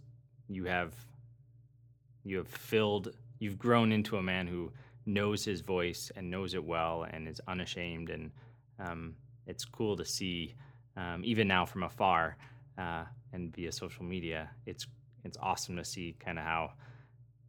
you 0.48 0.64
have 0.64 0.94
you 2.24 2.38
have 2.38 2.48
filled 2.48 3.14
you've 3.38 3.58
grown 3.58 3.92
into 3.92 4.16
a 4.16 4.22
man 4.22 4.46
who 4.46 4.72
knows 5.04 5.44
his 5.44 5.60
voice 5.60 6.10
and 6.16 6.30
knows 6.30 6.54
it 6.54 6.64
well 6.64 7.06
and 7.10 7.28
is 7.28 7.40
unashamed 7.46 8.10
and 8.10 8.30
um, 8.78 9.14
it's 9.46 9.64
cool 9.64 9.96
to 9.96 10.04
see 10.04 10.54
um, 10.96 11.22
even 11.24 11.48
now 11.48 11.64
from 11.64 11.82
afar 11.82 12.36
uh, 12.78 13.04
and 13.32 13.54
via 13.54 13.72
social 13.72 14.04
media 14.04 14.50
it's 14.66 14.86
it's 15.24 15.38
awesome 15.40 15.76
to 15.76 15.84
see 15.84 16.14
kind 16.18 16.38
of 16.38 16.44
how 16.44 16.72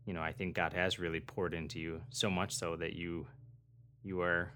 you 0.06 0.14
know 0.14 0.22
I 0.22 0.32
think 0.32 0.56
God 0.56 0.74
has 0.74 1.00
really 1.00 1.20
poured 1.20 1.54
into 1.54 1.80
you 1.80 2.02
so 2.10 2.30
much 2.30 2.54
so 2.54 2.76
that 2.78 2.94
you 2.94 3.26
you 4.04 4.22
are 4.22 4.52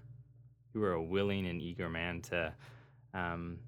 you 0.74 0.82
are 0.82 0.92
a 0.92 1.02
willing 1.02 1.46
and 1.46 1.60
eager 1.60 1.88
man 1.88 2.20
to 2.22 2.52
um, 3.14 3.58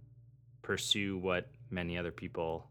pursue 0.63 1.19
what 1.19 1.49
many 1.71 1.97
other 1.99 2.11
people 2.11 2.67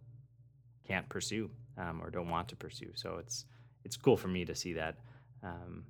can't 0.88 1.08
pursue 1.10 1.50
um, 1.78 2.02
or 2.02 2.10
don't 2.10 2.30
want 2.30 2.48
to 2.50 2.56
pursue. 2.56 2.92
So 2.96 3.18
it's 3.18 3.46
it's 3.84 3.98
cool 3.98 4.18
for 4.18 4.28
me 4.28 4.46
to 4.46 4.56
see 4.56 4.74
that. 4.74 4.98
Um, 5.44 5.84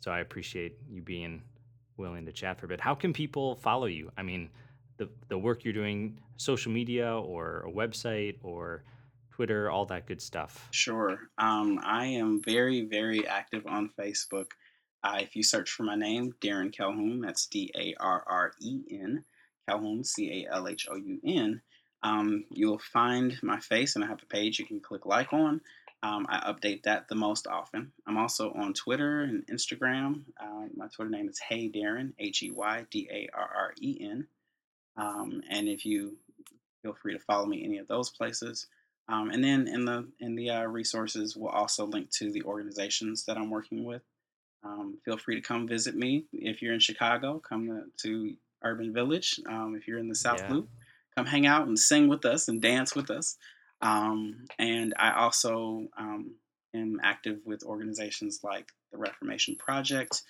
so 0.00 0.10
I 0.10 0.20
appreciate 0.20 0.76
you 0.88 1.02
being 1.02 1.42
willing 1.96 2.26
to 2.26 2.32
chat 2.32 2.58
for 2.58 2.66
a 2.66 2.68
bit. 2.68 2.80
How 2.80 2.94
can 2.94 3.12
people 3.12 3.56
follow 3.56 3.86
you? 3.86 4.10
I 4.16 4.22
mean, 4.22 4.50
the 4.96 5.08
the 5.28 5.38
work 5.38 5.64
you're 5.64 5.74
doing, 5.74 6.18
social 6.36 6.72
media 6.72 7.14
or 7.14 7.64
a 7.66 7.70
website 7.70 8.36
or 8.42 8.84
Twitter, 9.34 9.70
all 9.70 9.86
that 9.86 10.06
good 10.06 10.22
stuff. 10.22 10.68
Sure. 10.70 11.18
Um, 11.38 11.80
I 11.82 12.06
am 12.06 12.40
very, 12.40 12.82
very 12.82 13.26
active 13.26 13.66
on 13.66 13.90
Facebook. 13.98 14.52
Uh, 15.02 15.18
if 15.20 15.34
you 15.34 15.42
search 15.42 15.70
for 15.70 15.82
my 15.82 15.96
name, 15.96 16.34
Darren 16.40 16.72
Calhoun, 16.72 17.20
that's 17.20 17.46
D 17.46 17.70
A 17.76 17.94
R 18.00 18.24
R 18.26 18.52
E 18.60 18.82
N, 18.90 19.24
Calhoun, 19.68 20.04
C 20.04 20.46
A 20.46 20.54
L 20.54 20.68
H 20.68 20.86
O 20.90 20.96
U 20.96 21.20
N, 21.26 21.60
um, 22.04 22.44
you'll 22.50 22.78
find 22.78 23.36
my 23.42 23.58
face 23.58 23.96
and 23.96 24.04
I 24.04 24.08
have 24.08 24.22
a 24.22 24.26
page 24.26 24.58
you 24.58 24.66
can 24.66 24.80
click 24.80 25.04
like 25.04 25.32
on. 25.32 25.60
Um, 26.02 26.26
I 26.28 26.52
update 26.52 26.82
that 26.82 27.08
the 27.08 27.14
most 27.14 27.46
often. 27.46 27.90
I'm 28.06 28.18
also 28.18 28.52
on 28.52 28.74
Twitter 28.74 29.22
and 29.22 29.46
Instagram. 29.46 30.24
Uh, 30.38 30.66
my 30.76 30.86
Twitter 30.88 31.10
name 31.10 31.28
is 31.30 31.40
Hey 31.40 31.70
Darren, 31.70 32.12
H 32.18 32.42
E 32.42 32.50
Y 32.50 32.84
D 32.90 33.08
A 33.10 33.28
R 33.34 33.50
R 33.56 33.74
E 33.80 33.98
N. 34.00 34.26
Um, 34.96 35.42
and 35.50 35.68
if 35.68 35.84
you 35.84 36.16
feel 36.84 36.94
free 36.94 37.14
to 37.14 37.18
follow 37.18 37.46
me 37.46 37.64
any 37.64 37.78
of 37.78 37.88
those 37.88 38.10
places. 38.10 38.66
Um, 39.08 39.30
and 39.30 39.42
then 39.42 39.66
in 39.66 39.84
the 39.84 40.06
in 40.20 40.34
the 40.34 40.50
uh, 40.50 40.64
resources, 40.64 41.36
we'll 41.36 41.50
also 41.50 41.86
link 41.86 42.10
to 42.12 42.30
the 42.30 42.42
organizations 42.42 43.24
that 43.24 43.36
I'm 43.36 43.50
working 43.50 43.84
with. 43.84 44.02
Um, 44.62 44.98
feel 45.04 45.18
free 45.18 45.36
to 45.36 45.40
come 45.46 45.66
visit 45.66 45.94
me 45.94 46.24
if 46.32 46.62
you're 46.62 46.72
in 46.72 46.80
Chicago. 46.80 47.38
Come 47.38 47.66
to, 47.66 47.84
to 48.02 48.36
Urban 48.62 48.92
Village. 48.94 49.40
Um, 49.46 49.76
if 49.78 49.88
you're 49.88 49.98
in 49.98 50.08
the 50.08 50.14
South 50.14 50.40
yeah. 50.40 50.52
Loop, 50.52 50.68
come 51.16 51.26
hang 51.26 51.46
out 51.46 51.66
and 51.66 51.78
sing 51.78 52.08
with 52.08 52.24
us 52.24 52.48
and 52.48 52.62
dance 52.62 52.94
with 52.94 53.10
us. 53.10 53.36
Um, 53.82 54.46
and 54.58 54.94
I 54.98 55.12
also 55.12 55.88
um, 55.98 56.36
am 56.74 56.98
active 57.02 57.40
with 57.44 57.62
organizations 57.62 58.40
like 58.42 58.72
the 58.90 58.96
Reformation 58.96 59.56
Project, 59.56 60.22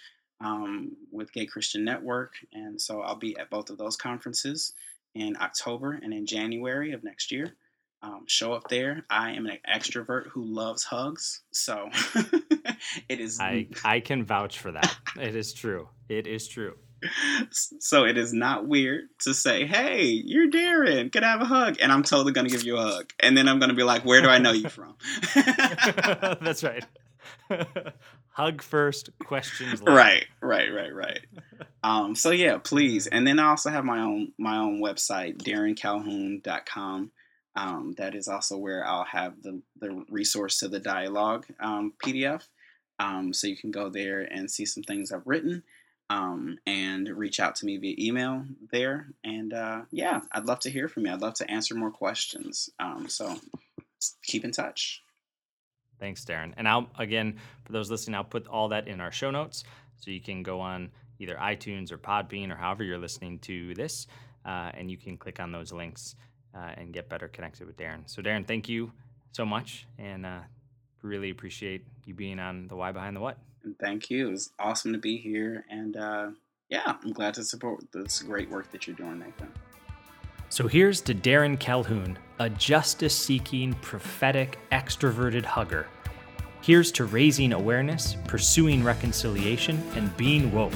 um, 0.45 0.93
with 1.11 1.33
Gay 1.33 1.47
Christian 1.47 1.85
Network, 1.85 2.35
and 2.53 2.81
so 2.81 3.01
I'll 3.01 3.17
be 3.17 3.37
at 3.39 3.51
both 3.51 3.71
of 3.71 3.79
those 3.79 3.97
conferences 3.97 4.75
in 5.15 5.37
October 5.41 5.99
and 6.03 6.13
in 6.13 6.27
January 6.27 6.93
of 6.93 7.03
next 7.03 7.33
year. 7.33 7.55
Um, 8.03 8.25
show 8.27 8.53
up 8.53 8.69
there. 8.69 9.07
I 9.09 9.33
am 9.33 9.47
an 9.47 9.57
extrovert 9.67 10.27
who 10.27 10.45
loves 10.45 10.85
hugs, 10.85 11.41
so 11.51 11.89
it 13.09 13.19
is. 13.19 13.41
I 13.41 13.69
I 13.85 14.01
can 14.01 14.25
vouch 14.25 14.59
for 14.59 14.73
that. 14.73 14.95
it 15.19 15.35
is 15.35 15.55
true. 15.55 15.89
It 16.11 16.27
is 16.27 16.47
true. 16.47 16.75
So 17.51 18.05
it 18.05 18.19
is 18.19 18.35
not 18.35 18.67
weird 18.67 19.05
to 19.21 19.33
say, 19.33 19.65
"Hey, 19.65 20.05
you're 20.05 20.51
Darren. 20.51 21.11
Can 21.11 21.25
I 21.25 21.31
have 21.31 21.41
a 21.41 21.47
hug?" 21.47 21.77
And 21.81 21.91
I'm 21.91 22.03
totally 22.03 22.33
gonna 22.33 22.51
give 22.51 22.65
you 22.65 22.77
a 22.77 22.83
hug, 22.83 23.11
and 23.21 23.37
then 23.37 23.49
I'm 23.49 23.59
gonna 23.59 23.75
be 23.75 23.83
like, 23.83 24.05
"Where 24.05 24.21
do 24.21 24.29
I 24.29 24.39
know 24.39 24.53
you 24.53 24.69
from?" 24.69 24.97
That's 25.35 26.63
right. 26.63 26.85
Hug 28.29 28.63
first, 28.63 29.11
questions 29.25 29.81
later. 29.83 29.97
Right, 29.97 30.27
right, 30.41 30.73
right, 30.73 30.95
right. 30.95 31.21
Um, 31.85 32.15
so 32.15 32.31
yeah, 32.31 32.57
please. 32.57 33.07
And 33.07 33.27
then 33.27 33.39
I 33.39 33.49
also 33.49 33.69
have 33.69 33.85
my 33.85 34.01
own 34.01 34.33
my 34.39 34.57
own 34.57 34.81
website, 34.81 35.37
darrencalhoun.com. 35.37 37.11
Um, 37.57 37.95
that 37.99 38.15
is 38.15 38.27
also 38.27 38.57
where 38.57 38.87
I'll 38.87 39.05
have 39.05 39.43
the, 39.43 39.61
the 39.79 40.05
resource 40.09 40.59
to 40.61 40.69
the 40.69 40.81
dialogue 40.81 41.45
um, 41.61 41.93
PDF. 42.03 42.45
Um, 42.99 43.35
so 43.35 43.47
you 43.47 43.57
can 43.57 43.71
go 43.71 43.91
there 43.91 44.21
and 44.21 44.51
see 44.51 44.65
some 44.65 44.83
things 44.83 45.13
I've 45.13 45.27
written 45.27 45.63
um, 46.11 46.59
and 46.67 47.09
reach 47.09 47.41
out 47.41 47.57
to 47.57 47.67
me 47.67 47.77
via 47.77 47.95
email 47.99 48.45
there. 48.73 49.09
And 49.23 49.53
uh, 49.53 49.83
yeah, 49.91 50.23
I'd 50.33 50.47
love 50.47 50.61
to 50.61 50.71
hear 50.71 50.89
from 50.89 51.07
you. 51.07 51.13
I'd 51.13 51.21
love 51.21 51.35
to 51.35 51.51
answer 51.51 51.75
more 51.75 51.91
questions. 51.91 52.71
Um, 52.81 53.09
so 53.09 53.37
keep 54.23 54.45
in 54.45 54.53
touch. 54.53 55.04
Thanks, 56.01 56.25
Darren. 56.25 56.53
And 56.57 56.69
I'll, 56.69 56.89
again, 56.99 57.39
for 57.65 57.73
those 57.73 57.91
listening, 57.91 58.15
I'll 58.15 58.25
put 58.25 58.47
all 58.47 58.69
that 58.69 58.89
in 58.89 59.01
our 59.01 59.13
show 59.13 59.31
notes 59.31 59.65
so 59.97 60.11
you 60.11 60.21
can 60.21 60.43
go 60.43 60.61
on 60.61 60.91
either 61.19 61.37
iTunes 61.37 61.93
or 61.93 61.99
Podbean 61.99 62.51
or 62.51 62.57
however 62.57 62.85
you're 62.85 62.99
listening 62.99 63.39
to 63.41 63.75
this, 63.75 64.07
uh, 64.45 64.71
and 64.75 64.91
you 64.91 64.97
can 64.97 65.17
click 65.17 65.41
on 65.41 65.53
those 65.53 65.73
links 65.73 66.17
uh, 66.55 66.73
and 66.77 66.93
get 66.93 67.09
better 67.09 67.29
connected 67.29 67.67
with 67.67 67.77
Darren. 67.77 68.03
So, 68.07 68.23
Darren, 68.23 68.47
thank 68.47 68.69
you 68.69 68.93
so 69.33 69.45
much, 69.45 69.87
and 69.99 70.27
uh, 70.27 70.41
really 71.03 71.31
appreciate 71.31 71.87
you 72.05 72.15
being 72.15 72.39
on 72.39 72.69
the 72.69 72.77
Why 72.77 72.93
Behind 72.93 73.17
the 73.17 73.21
What. 73.21 73.39
And 73.63 73.79
thank 73.79 74.11
you. 74.11 74.29
It 74.29 74.31
was 74.31 74.51
awesome 74.59 74.93
to 74.93 74.99
be 74.99 75.17
here, 75.17 75.65
and 75.71 75.97
uh, 75.97 76.31
yeah, 76.69 76.97
I'm 77.03 77.13
glad 77.13 77.35
to 77.35 77.45
support 77.45 77.85
this 77.93 78.23
great 78.23 78.51
work 78.51 78.71
that 78.73 78.87
you're 78.87 78.97
doing, 78.97 79.21
Nathan. 79.21 79.53
So 80.49 80.69
here's 80.69 81.01
to 81.03 81.15
Darren 81.15 81.59
Calhoun, 81.59 82.19
a 82.39 82.51
justice 82.51 83.17
seeking, 83.17 83.75
prophetic, 83.75 84.59
extroverted 84.73 85.45
hugger. 85.45 85.87
Here's 86.61 86.91
to 86.93 87.05
raising 87.05 87.53
awareness, 87.53 88.17
pursuing 88.27 88.83
reconciliation, 88.83 89.83
and 89.95 90.17
being 90.17 90.51
woke. 90.53 90.73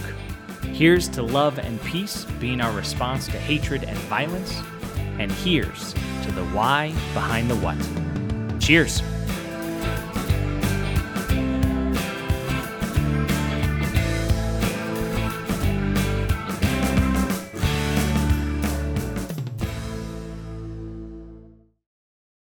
Here's 0.63 1.09
to 1.09 1.23
love 1.23 1.59
and 1.59 1.81
peace 1.83 2.25
being 2.41 2.61
our 2.61 2.73
response 2.73 3.27
to 3.27 3.39
hatred 3.39 3.85
and 3.85 3.97
violence 4.01 4.63
and 5.19 5.33
here's 5.33 5.95
to 6.23 6.33
the 6.33 6.45
why 6.53 6.93
behind 7.13 7.51
the 7.51 7.57
what. 7.57 7.79
Cheers. 8.61 9.03